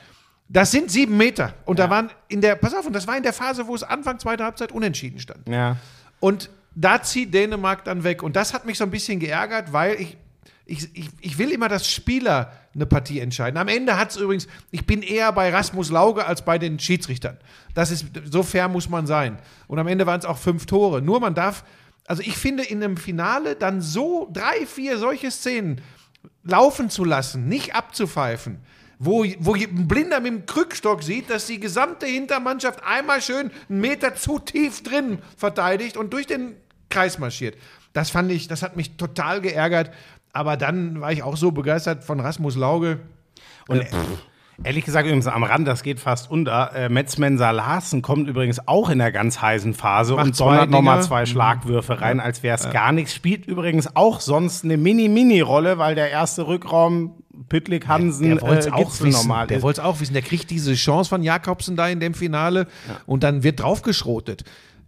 Das 0.48 0.70
sind 0.70 0.90
sieben 0.90 1.16
Meter. 1.16 1.54
Und 1.66 1.78
da 1.78 1.84
Ja. 1.84 1.90
waren 1.90 2.11
in 2.28 2.40
der, 2.40 2.56
pass 2.56 2.74
auf, 2.74 2.87
und 2.87 2.92
das 2.94 3.06
war 3.06 3.16
in 3.16 3.22
der 3.22 3.32
Phase, 3.34 3.66
wo 3.66 3.74
es 3.74 3.82
Anfang 3.82 4.18
zweiter 4.18 4.44
Halbzeit 4.44 4.72
unentschieden 4.72 5.18
stand. 5.20 5.48
ja. 5.48 5.76
Und 6.20 6.50
da 6.74 7.02
zieht 7.02 7.32
Dänemark 7.34 7.84
dann 7.84 8.02
weg. 8.04 8.22
Und 8.22 8.34
das 8.37 8.54
hat 8.54 8.64
mich 8.64 8.78
so 8.78 8.84
ein 8.84 8.90
bisschen 8.90 9.18
geärgert, 9.20 9.72
weil 9.72 9.94
ich, 10.00 10.16
ich, 10.64 10.88
ich, 10.96 11.08
ich 11.20 11.38
will 11.38 11.50
immer, 11.50 11.68
dass 11.68 11.88
Spieler 11.90 12.52
eine 12.74 12.87
Partie 12.87 13.18
entscheiden. 13.20 13.56
Am 13.58 13.66
Ende 13.68 13.96
hat 13.96 14.11
es 14.11 14.16
übrigens, 14.16 14.46
ich 14.70 14.87
bin 14.87 15.02
eher 15.02 15.32
bei 15.32 15.50
Rasmus 15.50 15.90
Lauge 15.90 16.24
als 16.26 16.44
bei 16.44 16.56
den 16.58 16.78
Schiedsrichtern. 16.78 17.37
Das 17.74 17.90
ist, 17.90 18.06
so 18.30 18.42
fair 18.44 18.68
muss 18.68 18.88
man 18.88 19.06
sein. 19.08 19.38
Und 19.66 19.78
am 19.80 19.87
Ende 19.88 20.06
waren 20.06 20.20
es 20.20 20.24
auch 20.26 20.38
fünf 20.38 20.66
Tore. 20.66 21.02
Nur 21.02 21.18
man 21.20 21.34
darf, 21.34 21.64
also 22.06 22.22
ich 22.22 22.37
finde, 22.37 22.62
in 22.64 22.82
einem 22.82 22.96
Finale 22.96 23.56
dann 23.56 23.80
so 23.80 24.28
drei, 24.32 24.66
vier 24.66 24.98
solche 24.98 25.30
Szenen 25.32 25.80
laufen 26.44 26.90
zu 26.90 27.04
lassen, 27.04 27.48
nicht 27.48 27.74
abzupfeifen, 27.74 28.58
wo, 28.98 29.24
wo 29.38 29.54
ein 29.54 29.88
Blinder 29.88 30.20
mit 30.20 30.32
dem 30.32 30.46
Krückstock 30.46 31.02
sieht, 31.02 31.30
dass 31.30 31.46
die 31.46 31.61
gesamte 31.61 32.06
Hintermannschaft 32.06 32.82
einmal 32.84 33.22
schön 33.22 33.50
einen 33.68 33.80
Meter 33.80 34.14
zu 34.14 34.38
tief 34.38 34.82
drin 34.82 35.18
verteidigt 35.37 35.96
und 35.96 36.12
durch 36.12 36.26
den 36.26 36.56
Kreis 36.88 37.18
marschiert. 37.18 37.56
Das 37.92 38.11
fand 38.11 38.30
ich, 38.32 38.48
das 38.48 38.62
hat 38.62 38.76
mich 38.76 38.96
total 38.96 39.40
geärgert. 39.40 39.90
Aber 40.32 40.56
dann 40.56 41.00
war 41.00 41.12
ich 41.12 41.22
auch 41.22 41.37
so 41.37 41.52
begeistert 41.52 42.04
von 42.04 42.20
Rasmus 42.20 42.56
Lauge. 42.56 43.00
Und 43.66 43.80
äh, 43.80 43.87
ehrlich 44.62 44.84
gesagt, 44.84 45.06
übrigens 45.06 45.26
am 45.26 45.42
Rand, 45.42 45.66
das 45.66 45.82
geht 45.82 46.00
fast 46.00 46.30
unter. 46.30 46.74
Äh, 46.74 46.88
Metzmenser 46.88 47.52
Larsen 47.52 48.02
kommt 48.02 48.28
übrigens 48.28 48.66
auch 48.66 48.90
in 48.90 48.98
der 48.98 49.12
ganz 49.12 49.40
heißen 49.40 49.74
Phase 49.74 50.14
Macht 50.14 50.26
und 50.26 50.40
donnert 50.40 50.70
nochmal 50.70 51.02
zwei 51.02 51.24
Schlagwürfe 51.24 52.00
rein, 52.00 52.20
als 52.20 52.42
wäre 52.42 52.56
es 52.56 52.70
gar 52.70 52.92
nichts. 52.92 53.14
Spielt 53.14 53.46
übrigens 53.46 53.96
auch 53.96 54.20
sonst 54.20 54.64
eine 54.64 54.76
Mini-Mini-Rolle, 54.76 55.78
weil 55.78 55.94
der 55.94 56.11
erste 56.11 56.46
Rückraum 56.46 57.22
Püttlik 57.48 57.87
Hansen 57.88 58.37
Der 58.37 58.40
wollte 58.42 58.59
es 58.59 58.66
äh, 58.66 58.70
auch 58.70 59.01
wissen. 59.01 59.11
normal 59.11 59.46
Der 59.46 59.62
wollte 59.62 59.81
es 59.81 59.87
auch 59.87 60.01
wissen. 60.01 60.12
Der 60.12 60.22
kriegt 60.22 60.51
diese 60.51 60.74
Chance 60.74 61.09
von 61.09 61.22
Jakobsen 61.22 61.77
da 61.77 61.88
in 61.88 62.01
dem 62.01 62.14
Finale 62.14 62.66
und 63.07 63.22
dann 63.22 63.42
wird 63.42 63.61
draufgeschrotet. 63.61 64.44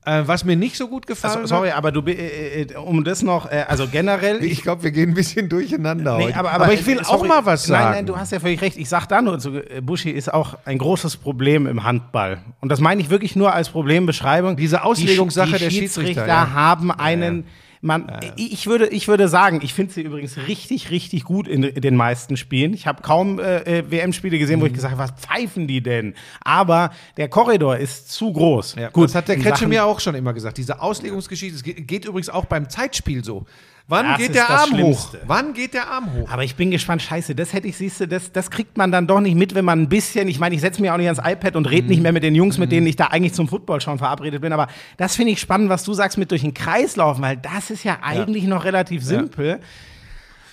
Äh, 0.06 0.22
was 0.24 0.46
mir 0.46 0.56
nicht 0.56 0.76
so 0.76 0.88
gut 0.88 1.06
gefallen 1.06 1.42
Also, 1.42 1.54
sorry, 1.56 1.72
aber 1.72 1.92
du, 1.92 2.00
äh, 2.06 2.62
äh, 2.62 2.76
um 2.76 3.04
das 3.04 3.22
noch, 3.22 3.50
äh, 3.50 3.66
also 3.68 3.86
generell. 3.86 4.42
Ich 4.42 4.62
glaube, 4.62 4.82
wir 4.82 4.92
gehen 4.92 5.10
ein 5.10 5.14
bisschen 5.14 5.50
durcheinander 5.50 6.16
Nee, 6.16 6.24
heute. 6.24 6.36
aber, 6.38 6.52
aber, 6.52 6.64
aber, 6.64 6.72
ich 6.72 6.86
will 6.86 6.96
äh, 6.96 7.00
auch 7.00 7.18
sorry. 7.18 7.28
mal 7.28 7.44
was 7.44 7.64
sagen. 7.64 7.84
Nein, 7.84 7.92
nein, 7.92 8.06
du 8.06 8.16
hast 8.16 8.32
ja 8.32 8.40
völlig 8.40 8.62
recht. 8.62 8.78
Ich 8.78 8.88
sag 8.88 9.06
da 9.08 9.20
nur 9.20 9.38
zu, 9.38 9.58
äh, 9.58 9.82
Buschi 9.82 10.08
ist 10.08 10.32
auch 10.32 10.56
ein 10.64 10.78
großes 10.78 11.18
Problem 11.18 11.66
im 11.66 11.84
Handball. 11.84 12.38
Und 12.60 12.70
das 12.72 12.80
meine 12.80 13.02
ich 13.02 13.10
wirklich 13.10 13.36
nur 13.36 13.52
als 13.52 13.68
Problembeschreibung. 13.68 14.56
Diese 14.56 14.84
Auslegungssache 14.84 15.48
die, 15.48 15.56
die 15.56 15.64
der 15.64 15.70
Schiedsrichter, 15.70 16.26
ja. 16.26 16.50
haben 16.52 16.90
einen. 16.90 17.44
Man, 17.82 18.20
Ich, 18.36 18.66
würde, 18.66 18.88
ich 18.88 19.08
würde 19.08 19.26
sagen, 19.28 19.60
ich 19.62 19.72
finde 19.72 19.94
sie 19.94 20.02
übrigens 20.02 20.36
richtig, 20.36 20.90
richtig 20.90 21.24
gut 21.24 21.48
in, 21.48 21.62
in 21.62 21.80
den 21.80 21.96
meisten 21.96 22.36
Spielen. 22.36 22.74
Ich 22.74 22.86
habe 22.86 23.00
kaum 23.00 23.38
äh, 23.38 23.78
äh, 23.78 23.90
WM-Spiele 23.90 24.38
gesehen, 24.38 24.60
wo 24.60 24.64
Mhm. 24.64 24.68
ich 24.68 24.74
gesagt 24.74 24.98
habe, 24.98 25.02
was 25.02 25.12
pfeifen 25.18 25.66
die 25.66 25.82
denn? 25.82 26.14
Aber 26.42 26.90
der 27.16 27.28
Korridor 27.30 27.78
ist 27.78 28.12
zu 28.12 28.32
groß. 28.34 28.74
Ja, 28.74 28.90
Gut, 28.90 29.04
das 29.06 29.14
hat 29.14 29.28
der 29.28 29.38
Kretsche 29.38 29.66
mir 29.66 29.86
auch 29.86 29.98
schon 29.98 30.14
immer 30.14 30.34
gesagt. 30.34 30.58
Diese 30.58 30.82
Auslegungsgeschichte, 30.82 31.56
es 31.56 31.62
geht, 31.62 31.88
geht 31.88 32.04
übrigens 32.04 32.28
auch 32.28 32.44
beim 32.44 32.68
Zeitspiel 32.68 33.24
so. 33.24 33.46
Wann 33.90 34.06
Das 34.06 34.18
geht 34.18 34.36
der 34.36 34.48
Arm 34.48 34.70
hoch? 34.70 34.76
Schlimmste. 34.76 35.20
Wann 35.26 35.52
geht 35.52 35.74
der 35.74 35.90
Arm 35.90 36.12
hoch? 36.14 36.30
Aber 36.30 36.44
ich 36.44 36.54
bin 36.54 36.70
gespannt, 36.70 37.02
scheiße, 37.02 37.34
das 37.34 37.52
hätte 37.52 37.66
ich, 37.66 37.76
siehst 37.76 38.00
du, 38.00 38.06
das, 38.06 38.30
das 38.30 38.50
kriegt 38.50 38.78
man 38.78 38.92
dann 38.92 39.08
doch 39.08 39.20
nicht 39.20 39.34
mit, 39.34 39.56
wenn 39.56 39.64
man 39.64 39.82
ein 39.82 39.88
bisschen, 39.88 40.28
ich 40.28 40.38
meine, 40.38 40.54
ich 40.54 40.60
setze 40.60 40.80
mir 40.80 40.94
auch 40.94 40.96
nicht 40.96 41.08
ans 41.08 41.20
iPad 41.24 41.56
und 41.56 41.68
rede 41.68 41.88
nicht 41.88 42.00
mehr 42.00 42.12
mit 42.12 42.22
den 42.22 42.36
Jungs, 42.36 42.56
mit 42.56 42.70
denen 42.70 42.86
ich 42.86 42.94
da 42.94 43.06
eigentlich 43.06 43.34
zum 43.34 43.48
Football 43.48 43.80
schon 43.80 43.98
verabredet 43.98 44.42
bin, 44.42 44.52
aber 44.52 44.68
das 44.96 45.16
finde 45.16 45.32
ich 45.32 45.40
spannend, 45.40 45.70
was 45.70 45.82
du 45.82 45.92
sagst 45.92 46.18
mit 46.18 46.30
durch 46.30 46.42
den 46.42 46.54
Kreis 46.54 46.94
laufen, 46.94 47.20
weil 47.20 47.36
das 47.36 47.70
ist 47.70 47.82
ja 47.82 47.98
eigentlich 48.00 48.44
noch 48.44 48.64
relativ 48.64 49.02
simpel. 49.02 49.58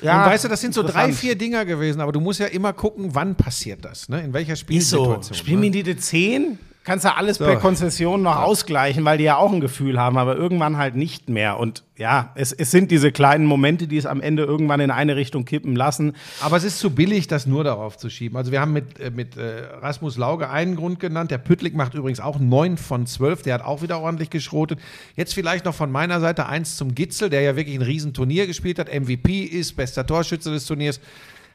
Ja, 0.01 0.23
und 0.23 0.31
weißt 0.31 0.45
du, 0.45 0.47
das 0.47 0.61
sind 0.61 0.73
so 0.73 0.81
drei, 0.81 1.11
vier 1.13 1.35
Dinger 1.35 1.63
gewesen, 1.65 2.01
aber 2.01 2.11
du 2.11 2.19
musst 2.19 2.39
ja 2.39 2.47
immer 2.47 2.73
gucken, 2.73 3.13
wann 3.13 3.35
passiert 3.35 3.85
das, 3.85 4.09
ne? 4.09 4.21
In 4.21 4.33
welcher 4.33 4.53
Ist 4.53 4.59
so. 4.59 4.65
Spielsituation. 4.65 5.35
Spielen 5.35 5.59
ne? 5.59 5.73
wir 5.73 5.83
die 5.83 5.97
10? 5.97 6.59
Kannst 6.87 7.03
du 7.03 7.13
alles 7.13 7.35
So. 7.35 7.43
per 7.43 7.57
Konzession 7.57 8.21
noch 8.21 8.37
ausgleichen, 8.37 9.03
weil 9.03 9.17
die 9.17 9.25
ja 9.25 9.35
auch 9.35 9.51
ein 9.51 9.59
Gefühl 9.59 9.99
haben, 9.99 10.17
aber 10.17 10.37
irgendwann 10.37 10.77
halt 10.77 10.95
nicht 10.95 11.27
mehr. 11.27 11.59
Und 11.59 11.83
ja, 11.97 12.31
es, 12.35 12.53
es 12.53 12.71
sind 12.71 12.91
diese 12.91 13.11
kleinen 13.11 13.45
Momente, 13.45 13.87
die 13.87 13.97
es 13.97 14.05
am 14.05 14.21
Ende 14.21 14.43
irgendwann 14.43 14.79
in 14.79 14.89
eine 14.89 15.17
Richtung 15.17 15.43
kippen 15.43 15.75
lassen. 15.75 16.13
Aber 16.39 16.55
es 16.55 16.63
ist 16.63 16.79
zu 16.79 16.91
billig, 16.91 17.27
das 17.27 17.45
nur 17.45 17.65
darauf 17.65 17.97
zu 17.97 18.09
schieben. 18.09 18.37
Also 18.37 18.53
wir 18.53 18.61
haben 18.61 18.71
mit, 18.71 19.01
äh, 19.01 19.11
mit 19.11 19.35
äh, 19.35 19.65
Rasmus 19.81 20.15
Lauge 20.15 20.49
einen 20.49 20.77
Grund 20.77 21.01
genannt. 21.01 21.29
Der 21.29 21.39
Püttlik 21.39 21.75
macht 21.75 21.93
übrigens 21.93 22.21
auch 22.21 22.39
9 22.39 22.77
von 22.77 23.05
12. 23.05 23.41
Der 23.41 23.55
hat 23.55 23.65
auch 23.65 23.81
wieder 23.81 23.99
ordentlich 23.99 24.29
geschrotet. 24.29 24.79
Jetzt 25.17 25.33
vielleicht 25.33 25.65
noch 25.65 25.75
von 25.75 25.91
meiner 25.91 26.21
Seite 26.21 26.45
eins 26.45 26.77
zum 26.77 26.95
Gitzel, 26.95 27.29
der 27.29 27.41
ja 27.41 27.57
wirklich 27.57 27.75
ein 27.75 27.81
Riesenturnier 27.81 28.47
gespielt 28.47 28.79
hat. 28.79 28.87
MVP 28.87 29.43
ist, 29.43 29.75
bester 29.75 30.07
Torschütze 30.07 30.51
des 30.51 30.65
Turniers. 30.65 31.01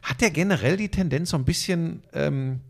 Hat 0.03 0.21
der 0.21 0.31
generell 0.31 0.77
die 0.77 0.90
Tendenz 0.90 1.31
so 1.31 1.38
ein 1.38 1.47
bisschen, 1.47 2.03
ähm, 2.12 2.61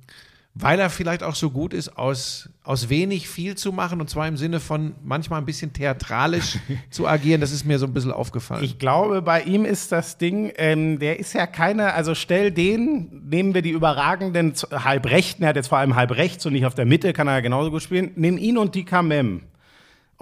weil 0.55 0.79
er 0.79 0.91
vielleicht 0.91 1.23
auch 1.23 1.35
so 1.35 1.51
gut 1.51 1.73
ist, 1.73 1.97
aus, 1.97 2.51
aus 2.63 2.91
wenig 2.91 3.27
viel 3.29 3.55
zu 3.55 3.73
machen 3.73 4.01
und 4.03 4.11
zwar 4.11 4.29
im 4.29 4.37
Sinne 4.37 4.61
von 4.61 4.95
manchmal 5.03 5.41
ein 5.41 5.47
bisschen 5.47 5.73
theatralisch 5.73 6.59
zu 6.91 7.09
agieren. 7.09 7.41
Das 7.41 7.53
ist 7.53 7.65
mir 7.65 7.79
so 7.79 7.87
ein 7.87 7.95
bisschen 7.95 8.13
aufgefallen. 8.13 8.63
Ich 8.63 8.79
glaube, 8.79 9.23
bei 9.23 9.43
ihm 9.43 9.65
ist 9.65 9.93
das 9.93 10.19
Ding, 10.19 10.53
ähm, 10.57 10.99
der 10.99 11.19
ist 11.19 11.33
ja 11.33 11.47
keine, 11.47 11.95
also 11.95 12.15
stell 12.15 12.51
den, 12.51 13.23
nehmen 13.31 13.55
wir 13.55 13.63
die 13.63 13.71
überragenden 13.71 14.55
Z- 14.55 14.71
Halbrechten, 14.85 15.43
er 15.43 15.51
hat 15.51 15.57
jetzt 15.57 15.69
vor 15.69 15.79
allem 15.79 15.97
halb 15.97 16.11
rechts 16.13 16.45
und 16.45 16.53
nicht 16.53 16.67
auf 16.67 16.75
der 16.75 16.85
Mitte, 16.85 17.13
kann 17.15 17.29
er 17.29 17.35
ja 17.35 17.41
genauso 17.41 17.71
gut 17.71 17.83
spielen, 17.83 18.11
nimm 18.17 18.37
ihn 18.37 18.59
und 18.59 18.75
die 18.75 18.85
Kamem. 18.85 19.43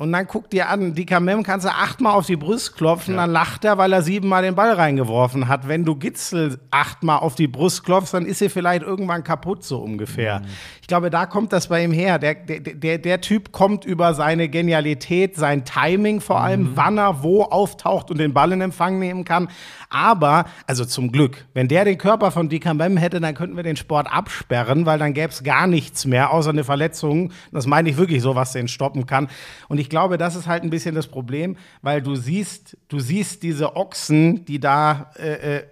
Und 0.00 0.12
dann 0.12 0.26
guck 0.26 0.48
dir 0.48 0.70
an, 0.70 0.94
die 0.94 1.04
Kamem 1.04 1.42
kannst 1.42 1.66
du 1.66 1.70
achtmal 1.70 2.14
auf 2.14 2.24
die 2.24 2.36
Brust 2.36 2.74
klopfen, 2.74 3.16
dann 3.16 3.30
lacht 3.30 3.66
er, 3.66 3.76
weil 3.76 3.92
er 3.92 4.00
siebenmal 4.00 4.40
den 4.42 4.54
Ball 4.54 4.72
reingeworfen 4.72 5.46
hat. 5.46 5.68
Wenn 5.68 5.84
du 5.84 5.94
Gitzel 5.94 6.58
achtmal 6.70 7.18
auf 7.18 7.34
die 7.34 7.48
Brust 7.48 7.84
klopfst, 7.84 8.14
dann 8.14 8.24
ist 8.24 8.38
sie 8.38 8.48
vielleicht 8.48 8.82
irgendwann 8.82 9.24
kaputt, 9.24 9.62
so 9.62 9.78
ungefähr. 9.78 10.40
Ich 10.80 10.86
glaube, 10.88 11.10
da 11.10 11.26
kommt 11.26 11.52
das 11.52 11.68
bei 11.68 11.84
ihm 11.84 11.92
her. 11.92 12.18
Der, 12.18 12.34
der, 12.34 12.60
der, 12.60 12.96
der 12.96 13.20
Typ 13.20 13.52
kommt 13.52 13.84
über 13.84 14.14
seine 14.14 14.48
Genialität, 14.48 15.36
sein 15.36 15.66
Timing 15.66 16.22
vor 16.22 16.40
allem, 16.40 16.70
wann 16.76 16.96
er 16.96 17.22
wo 17.22 17.42
auftaucht 17.42 18.10
und 18.10 18.16
den 18.16 18.32
Ball 18.32 18.52
in 18.52 18.62
Empfang 18.62 18.98
nehmen 18.98 19.26
kann. 19.26 19.48
Aber, 19.90 20.46
also 20.66 20.86
zum 20.86 21.12
Glück, 21.12 21.44
wenn 21.52 21.68
der 21.68 21.84
den 21.84 21.98
Körper 21.98 22.30
von 22.30 22.48
Dikamem 22.48 22.96
hätte, 22.96 23.20
dann 23.20 23.34
könnten 23.34 23.54
wir 23.54 23.64
den 23.64 23.76
Sport 23.76 24.10
absperren, 24.10 24.86
weil 24.86 24.98
dann 24.98 25.12
gäbe 25.12 25.28
es 25.28 25.42
gar 25.42 25.66
nichts 25.66 26.06
mehr, 26.06 26.32
außer 26.32 26.50
eine 26.50 26.64
Verletzung. 26.64 27.32
Das 27.52 27.66
meine 27.66 27.90
ich 27.90 27.98
wirklich 27.98 28.22
so, 28.22 28.34
was 28.34 28.52
den 28.52 28.66
stoppen 28.66 29.04
kann. 29.04 29.28
Und 29.68 29.78
ich 29.78 29.89
glaube, 29.90 30.16
das 30.16 30.36
ist 30.36 30.46
halt 30.46 30.62
ein 30.62 30.70
bisschen 30.70 30.94
das 30.94 31.06
Problem, 31.06 31.56
weil 31.82 32.00
du 32.00 32.14
siehst, 32.14 32.76
du 32.88 32.98
siehst 32.98 33.42
diese 33.42 33.76
Ochsen, 33.76 34.44
die 34.46 34.58
da, 34.58 35.12
äh, 35.18 35.56
äh, 35.58 35.62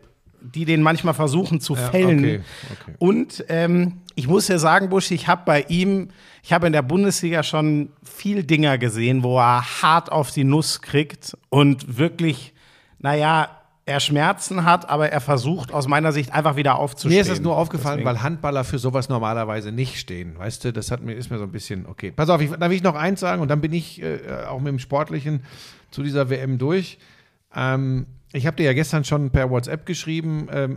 die 0.40 0.64
den 0.64 0.82
manchmal 0.82 1.14
versuchen 1.14 1.60
zu 1.60 1.74
fällen. 1.74 2.18
okay, 2.18 2.40
okay. 2.70 2.94
Und 2.98 3.44
ähm, 3.48 4.02
ich 4.14 4.28
muss 4.28 4.48
ja 4.48 4.58
sagen, 4.58 4.88
Busch, 4.88 5.10
ich 5.10 5.28
habe 5.28 5.42
bei 5.46 5.62
ihm, 5.68 6.08
ich 6.42 6.52
habe 6.52 6.66
in 6.66 6.72
der 6.72 6.82
Bundesliga 6.82 7.42
schon 7.42 7.90
viel 8.02 8.44
Dinger 8.44 8.76
gesehen, 8.76 9.22
wo 9.22 9.38
er 9.38 9.62
hart 9.82 10.12
auf 10.12 10.30
die 10.30 10.44
Nuss 10.44 10.82
kriegt 10.82 11.36
und 11.48 11.98
wirklich, 11.98 12.52
naja, 12.98 13.57
er 13.88 14.00
Schmerzen 14.00 14.64
hat, 14.64 14.88
aber 14.88 15.10
er 15.10 15.20
versucht 15.20 15.72
aus 15.72 15.88
meiner 15.88 16.12
Sicht 16.12 16.32
einfach 16.32 16.56
wieder 16.56 16.76
aufzustehen. 16.76 17.14
Mir 17.14 17.22
ist 17.22 17.30
das 17.30 17.40
nur 17.40 17.56
aufgefallen, 17.56 17.98
Deswegen. 17.98 18.16
weil 18.16 18.22
Handballer 18.22 18.64
für 18.64 18.78
sowas 18.78 19.08
normalerweise 19.08 19.72
nicht 19.72 19.98
stehen. 19.98 20.38
Weißt 20.38 20.64
du, 20.64 20.72
das 20.72 20.90
hat 20.90 21.02
mir, 21.02 21.14
ist 21.14 21.30
mir 21.30 21.38
so 21.38 21.44
ein 21.44 21.52
bisschen, 21.52 21.86
okay. 21.86 22.12
Pass 22.12 22.28
auf, 22.28 22.40
ich, 22.40 22.50
darf 22.50 22.70
ich 22.70 22.82
noch 22.82 22.94
eins 22.94 23.20
sagen 23.20 23.40
und 23.40 23.48
dann 23.48 23.60
bin 23.62 23.72
ich 23.72 24.02
äh, 24.02 24.18
auch 24.48 24.58
mit 24.58 24.68
dem 24.68 24.78
Sportlichen 24.78 25.42
zu 25.90 26.02
dieser 26.02 26.28
WM 26.28 26.58
durch. 26.58 26.98
Ähm, 27.54 28.06
ich 28.32 28.46
habe 28.46 28.58
dir 28.58 28.64
ja 28.64 28.74
gestern 28.74 29.04
schon 29.04 29.30
per 29.30 29.48
WhatsApp 29.48 29.86
geschrieben, 29.86 30.48
ähm, 30.52 30.76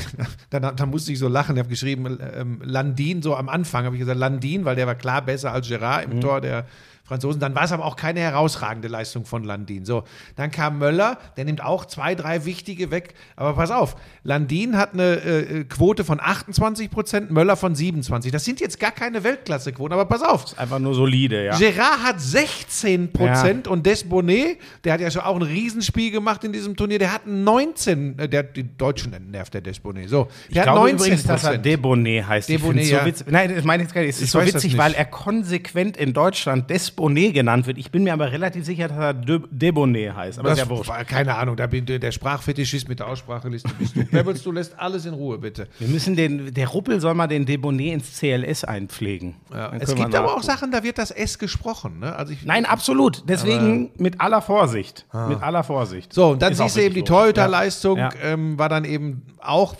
dann, 0.50 0.76
dann 0.76 0.90
musste 0.90 1.12
ich 1.12 1.18
so 1.18 1.28
lachen, 1.28 1.56
ich 1.56 1.60
habe 1.60 1.70
geschrieben, 1.70 2.18
ähm, 2.34 2.60
Landin, 2.62 3.22
so 3.22 3.34
am 3.34 3.48
Anfang 3.48 3.86
habe 3.86 3.96
ich 3.96 4.00
gesagt 4.00 4.18
Landin, 4.18 4.66
weil 4.66 4.76
der 4.76 4.86
war 4.86 4.96
klar 4.96 5.22
besser 5.22 5.52
als 5.52 5.66
Gerard 5.66 6.04
im 6.04 6.20
Tor 6.20 6.42
der 6.42 6.66
Franzosen. 7.10 7.40
Dann 7.40 7.56
war 7.56 7.64
es 7.64 7.72
aber 7.72 7.84
auch 7.84 7.96
keine 7.96 8.20
herausragende 8.20 8.86
Leistung 8.86 9.24
von 9.24 9.42
Landin. 9.42 9.84
So, 9.84 10.04
dann 10.36 10.52
kam 10.52 10.78
Möller, 10.78 11.18
der 11.36 11.44
nimmt 11.44 11.62
auch 11.62 11.84
zwei, 11.84 12.14
drei 12.14 12.44
wichtige 12.44 12.92
weg. 12.92 13.14
Aber 13.34 13.54
pass 13.54 13.72
auf, 13.72 13.96
Landin 14.22 14.76
hat 14.76 14.94
eine 14.94 15.16
äh, 15.16 15.64
Quote 15.64 16.04
von 16.04 16.20
28 16.20 16.88
Prozent, 16.88 17.30
Möller 17.32 17.56
von 17.56 17.74
27. 17.74 18.30
Das 18.30 18.44
sind 18.44 18.60
jetzt 18.60 18.78
gar 18.78 18.92
keine 18.92 19.24
Weltklasse-Quoten, 19.24 19.92
aber 19.92 20.04
pass 20.04 20.22
auf. 20.22 20.56
einfach 20.56 20.78
nur 20.78 20.94
solide, 20.94 21.44
ja. 21.46 21.58
Gerard 21.58 22.04
hat 22.04 22.20
16 22.20 23.12
Prozent 23.12 23.66
und 23.66 23.84
Desbonnet, 23.84 24.58
der 24.84 24.92
hat 24.92 25.00
ja 25.00 25.10
schon 25.10 25.22
auch 25.22 25.34
ein 25.34 25.42
Riesenspiel 25.42 26.12
gemacht 26.12 26.44
in 26.44 26.52
diesem 26.52 26.76
Turnier, 26.76 27.00
der 27.00 27.12
hat 27.12 27.26
19, 27.26 28.18
äh, 28.20 28.28
der, 28.28 28.44
die 28.44 28.76
Deutschen 28.76 29.16
nervt 29.32 29.52
der 29.52 29.62
Desponier. 29.62 30.08
So, 30.08 30.28
Ich 30.48 30.54
der 30.54 30.62
glaube 30.62 30.78
hat 30.78 30.86
19 30.86 30.96
übrigens, 30.98 31.22
dass 31.24 31.44
er. 31.44 31.58
Debonet 31.58 32.26
heißt. 32.26 32.48
Debonet, 32.48 32.84
ich 32.84 32.90
ja. 32.90 33.00
so 33.00 33.06
witzig. 33.06 33.26
Nein, 33.28 33.52
das 33.54 33.64
meine 33.64 33.82
ich 33.82 33.88
jetzt 33.88 33.94
gar 33.94 34.02
nicht. 34.02 34.10
Es 34.10 34.16
ist 34.18 34.22
Ich 34.22 34.30
so 34.30 34.38
das 34.38 34.54
witzig, 34.54 34.78
weil 34.78 34.94
er 34.94 35.06
konsequent 35.06 35.96
in 35.96 36.12
Deutschland 36.12 36.70
Despone 37.00 37.32
genannt 37.32 37.66
wird. 37.66 37.78
Ich 37.78 37.90
bin 37.90 38.04
mir 38.04 38.12
aber 38.12 38.30
relativ 38.30 38.64
sicher, 38.64 38.88
dass 38.88 38.96
er 38.98 39.14
De 39.14 39.40
Debonet 39.50 40.14
heißt. 40.14 40.38
Aber 40.38 40.50
Das 40.50 40.58
ist 40.58 40.64
ja 40.64 40.70
wurscht. 40.70 40.88
war, 40.88 41.04
keine 41.04 41.34
Ahnung, 41.36 41.56
da 41.56 41.66
bin, 41.66 41.86
der 41.86 42.12
Sprachfetischist 42.12 42.88
mit 42.88 42.98
der 42.98 43.08
Ausspracheliste 43.08 43.70
bist 43.78 43.96
du. 43.96 44.04
Pebbles, 44.10 44.42
du 44.42 44.52
lässt 44.52 44.78
alles 44.78 45.06
in 45.06 45.14
Ruhe, 45.14 45.38
bitte. 45.38 45.66
Wir 45.78 45.88
müssen 45.88 46.16
den, 46.16 46.52
der 46.52 46.68
Ruppel 46.68 47.00
soll 47.00 47.14
mal 47.14 47.26
den 47.26 47.46
Debonet 47.46 47.94
ins 47.94 48.18
CLS 48.18 48.64
einpflegen. 48.64 49.36
Dann 49.50 49.80
Es 49.80 49.94
gibt 49.94 50.14
aber 50.14 50.34
auch. 50.36 50.42
Sachen, 50.42 50.70
da 50.70 50.82
wird 50.82 50.98
das 50.98 51.10
S 51.10 51.38
gesprochen. 51.38 52.00
Ne? 52.00 52.14
Also 52.14 52.32
ich, 52.32 52.44
Nein, 52.44 52.64
absolut. 52.64 53.24
Deswegen 53.28 53.90
mit 53.98 54.20
aller 54.20 54.42
Vorsicht. 54.42 55.06
Mit 55.28 55.42
aller 55.42 55.62
Vorsicht. 55.64 56.12
So, 56.12 56.30
und 56.30 56.42
dann 56.42 56.52
Ist 56.52 56.58
siehst 56.58 56.76
du 56.76 56.82
eben 56.82 56.94
die. 56.94 57.04
Torhüterleistung, 57.04 57.98
Ja. 57.98 58.10
ähm, 58.22 58.58
war 58.58 58.68
dann 58.68 58.84
eben 58.84 59.22
auch 59.40 59.74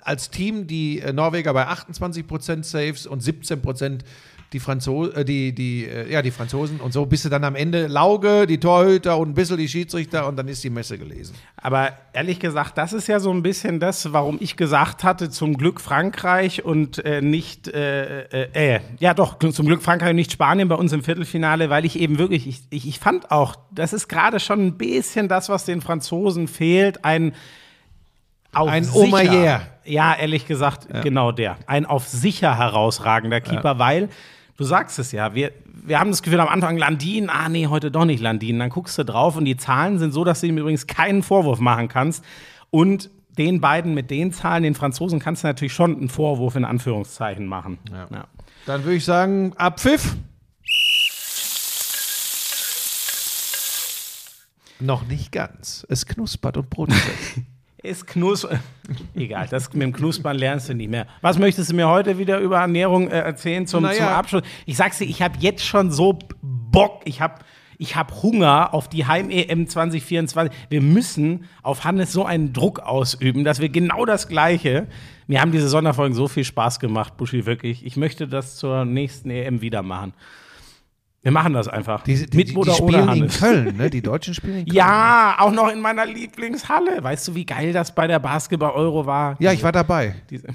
als 0.00 0.30
Team 0.30 0.66
die 0.66 0.98
äh, 1.00 1.12
Norweger 1.12 1.52
bei 1.54 1.66
28% 1.68 2.64
Saves 2.64 3.06
und 3.06 3.22
17% 3.22 4.00
die, 4.52 4.60
Franzo 4.60 5.06
äh, 5.08 5.24
die, 5.24 5.52
die, 5.54 5.86
äh, 5.86 6.10
ja, 6.10 6.22
die 6.22 6.30
Franzosen. 6.30 6.80
Und 6.80 6.92
so 6.92 7.06
bist 7.06 7.24
du 7.24 7.28
dann 7.28 7.44
am 7.44 7.54
Ende 7.54 7.86
Lauge, 7.86 8.46
die 8.46 8.58
Torhüter 8.58 9.18
und 9.18 9.30
ein 9.30 9.34
bisschen 9.34 9.56
die 9.56 9.68
Schiedsrichter 9.68 10.26
und 10.26 10.36
dann 10.36 10.48
ist 10.48 10.62
die 10.64 10.70
Messe 10.70 10.98
gelesen. 10.98 11.34
Aber 11.56 11.92
ehrlich 12.12 12.40
gesagt, 12.40 12.78
das 12.78 12.92
ist 12.92 13.08
ja 13.08 13.20
so 13.20 13.30
ein 13.30 13.42
bisschen 13.42 13.80
das, 13.80 14.12
warum 14.12 14.38
ich 14.40 14.56
gesagt 14.56 15.04
hatte, 15.04 15.30
zum 15.30 15.56
Glück 15.56 15.80
Frankreich 15.80 16.64
und 16.64 17.04
äh, 17.04 17.22
nicht, 17.22 17.68
äh, 17.68 18.22
äh, 18.24 18.76
äh, 18.76 18.80
ja 18.98 19.14
doch, 19.14 19.38
zum 19.38 19.66
Glück 19.66 19.82
Frankreich 19.82 20.10
und 20.10 20.16
nicht 20.16 20.32
Spanien 20.32 20.68
bei 20.68 20.76
uns 20.76 20.92
im 20.92 21.02
Viertelfinale, 21.02 21.70
weil 21.70 21.84
ich 21.84 21.98
eben 21.98 22.18
wirklich, 22.18 22.46
ich, 22.46 22.62
ich, 22.70 22.88
ich 22.88 22.98
fand 22.98 23.30
auch, 23.30 23.56
das 23.70 23.92
ist 23.92 24.08
gerade 24.08 24.40
schon 24.40 24.66
ein 24.66 24.78
bisschen 24.78 25.28
das, 25.28 25.48
was 25.48 25.64
den 25.64 25.80
Franzosen 25.80 26.48
fehlt, 26.48 27.04
ein 27.04 27.34
auf 28.52 28.68
Ein 28.68 28.88
Omayer. 28.90 29.62
Ja, 29.84 30.14
ehrlich 30.14 30.46
gesagt, 30.46 30.86
genau 31.02 31.32
der. 31.32 31.56
Ein 31.66 31.86
auf 31.86 32.06
sicher 32.06 32.56
herausragender 32.58 33.40
Keeper, 33.40 33.78
weil, 33.78 34.10
du 34.62 34.66
sagst 34.68 34.98
es 34.98 35.12
ja, 35.12 35.34
wir, 35.34 35.52
wir 35.66 35.98
haben 35.98 36.10
das 36.10 36.22
Gefühl 36.22 36.40
am 36.40 36.48
Anfang 36.48 36.78
Landin, 36.78 37.28
ah 37.28 37.48
nee, 37.48 37.66
heute 37.66 37.90
doch 37.90 38.04
nicht 38.04 38.20
Landin. 38.20 38.58
Dann 38.58 38.70
guckst 38.70 38.96
du 38.96 39.04
drauf 39.04 39.36
und 39.36 39.44
die 39.44 39.56
Zahlen 39.56 39.98
sind 39.98 40.12
so, 40.12 40.24
dass 40.24 40.40
du 40.40 40.46
ihm 40.46 40.56
übrigens 40.56 40.86
keinen 40.86 41.22
Vorwurf 41.22 41.58
machen 41.58 41.88
kannst. 41.88 42.24
Und 42.70 43.10
den 43.36 43.60
beiden 43.60 43.94
mit 43.94 44.10
den 44.10 44.32
Zahlen, 44.32 44.62
den 44.62 44.74
Franzosen, 44.74 45.18
kannst 45.18 45.42
du 45.42 45.48
natürlich 45.48 45.72
schon 45.72 45.96
einen 45.96 46.08
Vorwurf 46.08 46.54
in 46.54 46.64
Anführungszeichen 46.64 47.46
machen. 47.46 47.78
Ja. 47.90 48.26
Dann 48.66 48.84
würde 48.84 48.96
ich 48.96 49.04
sagen, 49.04 49.52
Abpfiff. 49.56 50.16
Noch 54.78 55.06
nicht 55.06 55.32
ganz. 55.32 55.86
Es 55.88 56.06
knuspert 56.06 56.56
und 56.56 56.70
brodelt. 56.70 57.02
Ist 57.82 58.06
knus 58.06 58.46
Egal, 59.14 59.48
das 59.50 59.72
mit 59.72 59.82
dem 59.82 59.92
Knuspern 59.92 60.36
lernst 60.36 60.68
du 60.68 60.74
nicht 60.74 60.90
mehr. 60.90 61.06
Was 61.20 61.38
möchtest 61.38 61.70
du 61.70 61.74
mir 61.74 61.88
heute 61.88 62.18
wieder 62.18 62.38
über 62.38 62.58
Ernährung 62.58 63.08
äh, 63.08 63.18
erzählen 63.18 63.66
zum, 63.66 63.82
Naja. 63.82 63.96
zum 63.96 64.06
Abschluss? 64.06 64.42
Ich 64.66 64.76
sag's 64.76 64.98
dir, 64.98 65.04
ich 65.04 65.22
habe 65.22 65.36
jetzt 65.40 65.64
schon 65.64 65.90
so 65.90 66.18
Bock, 66.40 67.02
ich 67.04 67.20
habe 67.20 67.40
ich 67.78 67.96
hab 67.96 68.22
Hunger 68.22 68.72
auf 68.74 68.88
die 68.88 69.06
Heim-EM 69.06 69.66
2024. 69.66 70.56
Wir 70.70 70.80
müssen 70.80 71.48
auf 71.62 71.82
Hannes 71.84 72.12
so 72.12 72.24
einen 72.24 72.52
Druck 72.52 72.78
ausüben, 72.78 73.42
dass 73.42 73.58
wir 73.60 73.70
genau 73.70 74.04
das 74.04 74.28
Gleiche. 74.28 74.86
Mir 75.26 75.40
haben 75.40 75.50
diese 75.50 75.68
Sonderfolgen 75.68 76.14
so 76.14 76.28
viel 76.28 76.44
Spaß 76.44 76.78
gemacht, 76.78 77.16
Buschi, 77.16 77.44
wirklich. 77.44 77.84
Ich 77.84 77.96
möchte 77.96 78.28
das 78.28 78.56
zur 78.56 78.84
nächsten 78.84 79.30
EM 79.30 79.62
wieder 79.62 79.82
machen. 79.82 80.14
Wir 81.22 81.30
machen 81.30 81.52
das 81.52 81.68
einfach. 81.68 82.02
Die, 82.02 82.26
die, 82.26 82.36
Mit 82.36 82.48
die, 82.50 82.56
oder 82.56 82.74
die 82.74 82.82
ohne 82.82 82.92
spielen 82.92 83.02
in 83.04 83.08
Hannes. 83.22 83.38
Köln, 83.38 83.76
ne? 83.76 83.90
Die 83.90 84.02
Deutschen 84.02 84.34
spielen 84.34 84.58
in 84.58 84.64
Köln. 84.66 84.76
Ja, 84.76 85.36
auch 85.38 85.52
noch 85.52 85.68
in 85.70 85.80
meiner 85.80 86.04
Lieblingshalle. 86.04 87.02
Weißt 87.02 87.28
du, 87.28 87.34
wie 87.36 87.46
geil 87.46 87.72
das 87.72 87.94
bei 87.94 88.08
der 88.08 88.18
Basketball-Euro 88.18 89.06
war? 89.06 89.36
Ja, 89.38 89.52
ich 89.52 89.62
war 89.62 89.70
dabei. 89.70 90.16
Diese, 90.30 90.48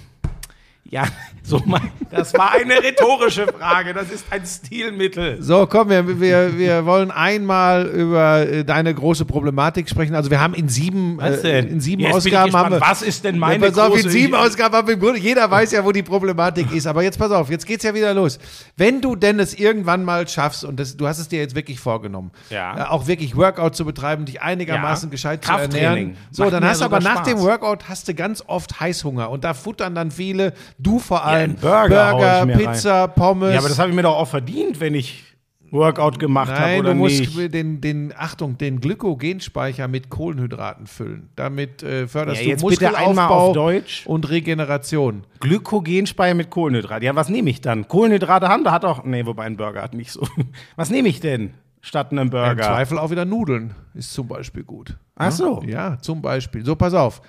ja, 0.89 1.03
so 1.43 1.59
mal. 1.65 1.81
Das 2.09 2.33
war 2.33 2.53
eine 2.53 2.81
rhetorische 2.81 3.47
Frage. 3.47 3.93
Das 3.93 4.09
ist 4.09 4.25
ein 4.31 4.45
Stilmittel. 4.45 5.41
So, 5.41 5.65
komm, 5.67 5.89
wir, 5.89 6.19
wir, 6.19 6.57
wir 6.57 6.85
wollen 6.85 7.11
einmal 7.11 7.85
über 7.87 8.47
äh, 8.47 8.63
deine 8.63 8.93
große 8.93 9.25
Problematik 9.25 9.89
sprechen. 9.89 10.15
Also 10.15 10.29
wir 10.31 10.39
haben 10.39 10.53
in 10.53 10.69
sieben, 10.69 11.19
äh, 11.19 11.59
in 11.59 11.79
sieben 11.81 12.01
Jetzt 12.03 12.15
Ausgaben 12.15 12.53
haben 12.55 12.71
wir. 12.75 12.81
Was 12.81 13.01
ist 13.01 13.23
denn 13.23 13.37
meine 13.37 13.65
ja, 13.65 13.71
pass 13.71 13.79
auf, 13.79 13.95
in 13.97 14.05
große- 14.05 14.09
sieben 14.09 14.35
Ausgaben 14.35 14.75
haben 14.75 14.87
wir 14.87 14.93
im 14.93 14.99
Grunde, 14.99 15.19
jeder 15.19 15.49
weiß 15.49 15.71
ja, 15.73 15.83
wo 15.83 15.91
die 15.91 16.03
Problematik 16.03 16.71
ist. 16.71 16.87
Aber 16.87 17.03
jetzt 17.03 17.19
pass 17.19 17.31
auf, 17.31 17.49
jetzt 17.49 17.65
geht's 17.65 17.83
ja 17.83 17.93
wieder 17.93 18.13
los. 18.13 18.39
Wenn 18.77 19.01
du 19.01 19.15
denn 19.15 19.39
es 19.39 19.53
irgendwann 19.53 20.03
mal 20.05 20.27
schaffst, 20.27 20.63
und 20.63 20.79
das, 20.79 20.95
du 20.95 21.07
hast 21.07 21.19
es 21.19 21.27
dir 21.27 21.39
jetzt 21.39 21.55
wirklich 21.55 21.79
vorgenommen, 21.79 22.31
Ja. 22.49 22.77
äh, 22.77 22.87
auch 22.87 23.07
wirklich 23.07 23.35
Workout 23.35 23.75
zu 23.75 23.83
betreiben, 23.85 24.25
dich 24.25 24.41
einigermaßen 24.41 25.09
Ja. 25.09 25.11
gescheit 25.11 25.43
zu 25.45 25.51
ernähren. 25.51 26.15
So, 26.31 26.43
Macht 26.43 26.53
dann 26.53 26.65
hast 26.65 26.81
du 26.81 26.85
aber 26.85 26.99
nach 27.01 27.23
dem 27.23 27.37
Spaß. 27.37 27.43
Workout 27.47 27.89
hast 27.89 28.07
du 28.07 28.13
ganz 28.13 28.43
oft 28.47 28.79
Heißhunger. 28.79 29.29
Und 29.29 29.43
da 29.43 29.53
futtern 29.53 29.93
dann 29.95 30.11
viele, 30.11 30.53
du 30.77 30.99
vor 30.99 31.23
allem, 31.25 31.51
einen 31.51 31.55
Burger 31.55 32.45
mir 32.45 32.57
Pizza, 32.57 33.07
Pommes. 33.07 33.53
Ja, 33.53 33.59
aber 33.59 33.69
das 33.69 33.79
habe 33.79 33.89
ich 33.89 33.95
mir 33.95 34.03
doch 34.03 34.15
auch 34.17 34.27
verdient, 34.27 34.79
wenn 34.79 34.95
ich 34.95 35.23
Workout 35.69 36.17
gemacht 36.17 36.49
habe 36.49 36.61
Nein, 36.61 36.79
oder 36.79 36.89
du 36.91 36.95
musst 36.95 37.19
nicht. 37.19 37.53
den, 37.53 37.81
den, 37.81 38.13
Achtung, 38.15 38.57
den 38.57 38.79
Glykogenspeicher 38.79 39.89
mit 39.89 40.09
Kohlenhydraten 40.09 40.87
füllen. 40.87 41.29
Damit 41.35 41.83
äh, 41.83 42.07
förderst 42.07 42.39
Ja, 42.39 42.43
du 42.45 42.49
jetzt 42.51 42.61
bitte 42.65 42.85
Muskelaufbau 42.85 43.09
einmal 43.09 43.27
auf 43.27 43.53
Deutsch. 43.53 44.05
und 44.07 44.29
Regeneration. 44.29 45.25
Glykogenspeicher 45.41 46.35
mit 46.35 46.49
Kohlenhydrat. 46.51 47.03
Ja, 47.03 47.15
was 47.15 47.27
nehme 47.27 47.49
ich 47.49 47.59
dann? 47.59 47.85
Kohlenhydrate 47.89 48.47
haben, 48.47 48.63
da 48.63 48.71
hat 48.71 48.85
auch. 48.85 49.03
Nee, 49.03 49.25
wobei 49.25 49.43
ein 49.43 49.57
Burger 49.57 49.81
hat 49.81 49.93
nicht 49.93 50.11
so. 50.11 50.25
Was 50.77 50.89
nehme 50.89 51.09
ich 51.09 51.19
denn 51.19 51.53
statt 51.81 52.11
einem 52.11 52.23
Im 52.23 52.29
Burger? 52.29 52.63
Zweifel 52.63 52.97
auch 52.97 53.11
wieder 53.11 53.25
Nudeln 53.25 53.73
ist 53.93 54.13
zum 54.13 54.27
Beispiel 54.29 54.63
gut. 54.63 54.95
Ach 55.17 55.31
so. 55.33 55.61
Ja, 55.65 55.97
zum 55.99 56.21
Beispiel. 56.21 56.63
So, 56.65 56.75
pass 56.77 56.93
auf. 56.93 57.21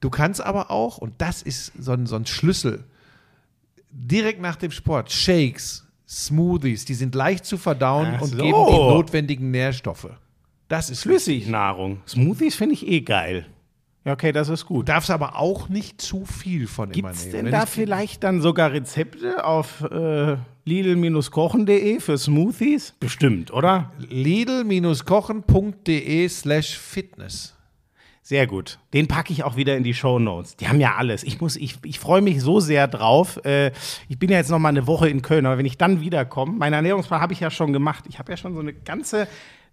Du 0.00 0.08
kannst 0.10 0.40
aber 0.40 0.70
auch, 0.70 0.98
und 0.98 1.14
das 1.18 1.42
ist 1.42 1.72
so 1.78 1.92
ein, 1.92 2.06
so 2.06 2.16
ein 2.16 2.24
Schlüssel, 2.26 2.84
direkt 3.92 4.40
nach 4.40 4.56
dem 4.56 4.70
Sport, 4.70 5.12
Shakes, 5.12 5.86
Smoothies, 6.08 6.84
die 6.86 6.94
sind 6.94 7.14
leicht 7.14 7.44
zu 7.44 7.58
verdauen 7.58 8.14
Ach 8.16 8.22
und 8.22 8.28
so. 8.30 8.36
geben 8.36 8.66
die 8.68 8.72
notwendigen 8.76 9.50
Nährstoffe. 9.50 10.08
Das 10.68 10.88
ist 10.90 11.02
Flüssignahrung. 11.02 12.00
Smoothies 12.06 12.54
finde 12.54 12.74
ich 12.74 12.86
eh 12.86 13.00
geil. 13.02 13.46
Ja, 14.04 14.12
okay, 14.14 14.32
das 14.32 14.48
ist 14.48 14.62
Du 14.62 14.66
gut. 14.68 14.88
darfst 14.88 15.10
aber 15.10 15.36
auch 15.36 15.68
nicht 15.68 16.00
zu 16.00 16.24
viel 16.24 16.66
von 16.66 16.88
Gibt 16.90 17.00
immer 17.00 17.10
es 17.10 17.20
nehmen. 17.24 17.32
denn 17.32 17.44
Wenn 17.46 17.52
da 17.52 17.64
ich- 17.64 17.68
vielleicht 17.68 18.24
dann 18.24 18.40
sogar 18.40 18.72
Rezepte 18.72 19.44
auf 19.44 19.82
äh, 19.82 20.36
lidl-kochen.de 20.64 22.00
für 22.00 22.16
Smoothies? 22.16 22.94
Bestimmt, 22.98 23.52
oder? 23.52 23.92
lidl-kochen.de 23.98 26.28
slash 26.28 26.78
fitness. 26.78 27.54
Sehr 28.22 28.46
gut. 28.46 28.78
Den 28.92 29.08
packe 29.08 29.32
ich 29.32 29.44
auch 29.44 29.56
wieder 29.56 29.76
in 29.76 29.82
die 29.82 29.94
Show 29.94 30.18
Notes. 30.18 30.56
Die 30.56 30.68
haben 30.68 30.78
ja 30.78 30.96
alles. 30.96 31.24
Ich 31.24 31.40
muss, 31.40 31.56
ich, 31.56 31.78
ich 31.84 31.98
freue 31.98 32.20
mich 32.20 32.42
so 32.42 32.60
sehr 32.60 32.86
drauf. 32.86 33.42
Äh, 33.44 33.72
ich 34.08 34.18
bin 34.18 34.30
ja 34.30 34.36
jetzt 34.36 34.50
noch 34.50 34.58
mal 34.58 34.68
eine 34.68 34.86
Woche 34.86 35.08
in 35.08 35.22
Köln, 35.22 35.46
aber 35.46 35.58
wenn 35.58 35.66
ich 35.66 35.78
dann 35.78 36.00
wiederkomme, 36.00 36.52
meinen 36.52 36.74
Ernährungsplan 36.74 37.20
habe 37.20 37.32
ich 37.32 37.40
ja 37.40 37.50
schon 37.50 37.72
gemacht. 37.72 38.04
Ich 38.08 38.18
habe 38.18 38.30
ja 38.30 38.36
schon 38.36 38.54
so 38.54 38.60
eine 38.60 38.74
ganze 38.74 39.26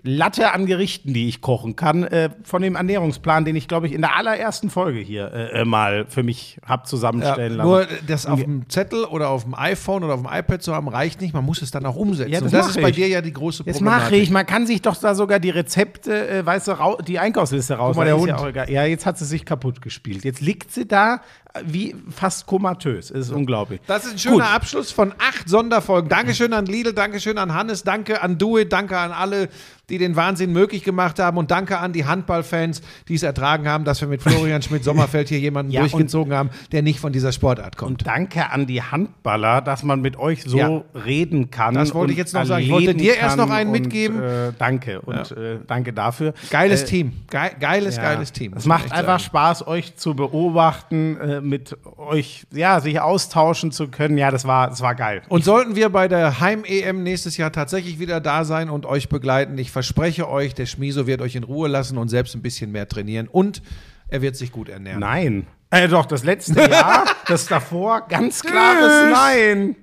Latte 0.04 0.54
an 0.54 0.68
Gerichten, 0.68 1.14
die 1.14 1.28
ich 1.28 1.42
kochen 1.42 1.76
kann, 1.76 2.04
äh, 2.04 2.30
von 2.44 2.62
dem 2.62 2.76
Ernährungsplan, 2.76 3.46
den 3.46 3.56
ich, 3.56 3.68
glaube 3.68 3.88
ich, 3.88 3.94
in 3.94 4.02
der 4.02 4.16
allerersten 4.16 4.70
Folge 4.70 5.00
hier 5.00 5.32
äh, 5.34 5.62
äh, 5.62 5.66
mal 5.66 6.06
für 6.08 6.24
mich 6.24 6.60
habe 6.66 6.84
zusammenstellen 6.88 7.58
lassen. 7.58 7.68
nur 7.70 7.88
das 8.08 8.26
auf 8.26 8.40
dem 8.40 8.70
Zettel 8.70 9.04
oder 9.06 9.30
auf 9.30 9.44
dem 9.44 9.56
iPhone 9.56 10.04
oder 10.04 10.14
auf 10.14 10.22
dem 10.22 10.30
iPad 10.32 10.62
zu 10.62 10.74
haben, 10.74 10.88
reicht 10.88 11.20
nicht. 11.20 11.34
Man 11.34 11.44
muss 11.44 11.62
es 11.62 11.72
dann 11.72 11.86
auch 11.86 11.96
umsetzen. 11.96 12.32
Ja, 12.32 12.40
das 12.40 12.54
Und 12.54 12.58
das 12.60 12.70
ist 12.70 12.82
bei 12.82 12.90
ich. 12.90 12.96
dir 12.96 13.08
ja 13.08 13.22
die 13.22 13.34
große 13.34 13.64
Problematik. 13.64 14.04
mache 14.04 14.16
ich. 14.16 14.30
Man 14.30 14.46
kann 14.46 14.68
sich 14.68 14.82
doch 14.82 14.96
da 14.96 15.16
sogar 15.16 15.40
die 15.40 15.50
Rezepte, 15.50 16.30
äh, 16.30 16.46
weißt 16.46 16.68
du, 16.70 16.76
die 17.06 17.20
Einkaufsliste 17.20 17.74
raus. 17.74 17.96
mal, 17.96 18.06
der 18.06 18.16
Ja, 18.16 18.40
Hund. 18.40 18.50
egal. 18.50 18.70
ja, 18.70 18.86
jetzt 18.86 19.06
hat 19.06 19.18
sie 19.18 19.26
sich 19.26 19.46
kaputt 19.46 19.82
gespielt. 19.82 20.24
Jetzt 20.24 20.42
liegt 20.42 20.72
sie 20.72 20.88
da 20.88 21.22
wie 21.66 21.96
fast 22.10 22.46
komatös. 22.46 23.12
Es 23.12 23.28
ist 23.28 23.32
unglaublich. 23.32 23.80
Das 23.88 24.06
ist 24.06 24.14
ein 24.14 24.20
schöner 24.20 24.36
Gut. 24.36 24.54
Abschluss 24.54 24.92
von 24.92 25.14
acht 25.18 25.48
Sonderfolgen. 25.50 26.10
Dankeschön 26.10 26.54
an 26.54 26.66
Lidl, 26.66 26.94
Dankeschön 26.94 27.38
an 27.38 27.54
Hannes, 27.54 27.84
danke 27.84 28.22
an 28.22 28.38
Duet, 28.38 28.72
danke 28.72 28.98
an 28.98 29.12
alle, 29.12 29.50
die 29.90 29.98
den 29.98 30.16
Wahnsinn 30.18 30.52
möglich 30.52 30.84
gemacht 30.84 31.18
haben 31.20 31.38
und 31.38 31.50
danke 31.50 31.78
an 31.78 31.94
die 31.94 32.06
Handballfans, 32.06 32.82
die 33.08 33.16
es 33.16 33.24
ertragen 33.24 33.68
haben, 33.70 33.86
dass 33.86 34.02
wir 34.02 34.08
mit 34.10 34.22
Florian 34.22 34.62
Schmidt-Sommerfeld 34.62 35.30
hier 35.30 35.40
jemanden 35.40 35.72
Ja, 35.78 35.82
und- 35.84 35.92
durchgezogen 35.94 36.34
haben, 36.34 36.50
der 36.74 36.82
nicht 36.82 37.00
von 37.00 37.14
dieser 37.14 37.32
Sportart 37.32 37.78
kommt. 37.78 38.06
Danke 38.06 38.50
an 38.52 38.68
die 38.68 38.82
Handballer, 38.82 39.62
dass 39.62 39.84
man 39.84 40.02
mit 40.02 40.18
euch 40.20 40.44
so 40.44 40.58
Ja. 40.58 40.82
reden 41.06 41.52
kann. 41.52 41.74
Das 41.74 41.94
wollte 41.94 42.06
und 42.06 42.12
ich 42.12 42.18
jetzt 42.18 42.34
noch 42.34 42.46
sagen. 42.46 42.64
Ich 42.64 42.70
wollte 42.70 42.96
dir 42.96 43.16
erst 43.16 43.38
noch 43.38 43.50
einen 43.50 43.70
und, 43.72 43.80
mitgeben. 43.82 44.22
Äh, 44.22 44.52
danke 44.58 45.00
und 45.02 45.32
äh, 45.32 45.60
danke 45.66 45.94
dafür. 45.94 46.34
Geiles 46.50 46.84
Äh, 46.84 46.86
Team. 46.88 47.14
Ge 47.30 47.40
geiles, 47.60 47.96
Ja. 47.96 48.04
geiles 48.04 48.32
Team. 48.34 48.54
Es 48.58 48.66
macht 48.66 48.92
einfach 48.92 49.20
sagen. 49.20 49.24
Spaß, 49.28 49.68
euch 49.68 49.96
zu 49.96 50.16
beobachten, 50.16 51.18
äh, 51.20 51.42
mit 51.48 51.78
euch, 51.98 52.46
ja, 52.52 52.80
sich 52.80 53.00
austauschen 53.00 53.72
zu 53.72 53.88
können. 53.88 54.18
Ja, 54.18 54.32
das 54.32 54.46
war, 54.46 54.70
das 54.70 54.82
war 54.82 54.96
geil. 54.96 55.22
Und 55.30 55.44
sollten 55.44 55.76
wir 55.76 55.90
bei 55.90 56.08
der 56.08 56.40
Heim-EM 56.40 57.04
nächstes 57.04 57.38
Jahr 57.38 57.52
tatsächlich 57.52 58.00
wieder 58.00 58.20
da 58.20 58.46
sein 58.46 58.70
und 58.70 58.86
euch 58.86 59.10
begleiten, 59.10 59.58
ich 59.58 59.72
verspreche 59.72 60.30
euch, 60.30 60.54
der 60.54 60.66
Schmiso 60.66 61.08
wird 61.08 61.22
euch 61.22 61.36
in 61.36 61.44
Ruhe 61.44 61.68
lassen 61.68 61.98
und 61.98 62.10
selbst 62.10 62.36
ein 62.36 62.42
bisschen 62.42 62.72
mehr 62.72 62.88
trainieren 62.88 63.28
und 63.28 63.62
er 64.10 64.22
wird 64.22 64.36
sich 64.36 64.52
gut 64.52 64.70
ernähren. 64.70 65.00
Nein. 65.00 65.48
Äh, 65.70 65.88
doch, 65.88 66.06
das 66.06 66.24
letzte 66.24 66.62
Jahr, 66.70 67.06
das 67.28 67.48
davor, 67.48 68.08
ganz 68.08 68.42
klares 68.42 69.12
Nein. 69.12 69.76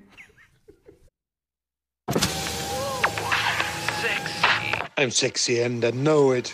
I'm 4.97 5.11
sexy 5.11 5.61
and 5.61 5.83
I 5.83 5.91
know 5.91 6.33
it 6.33 6.53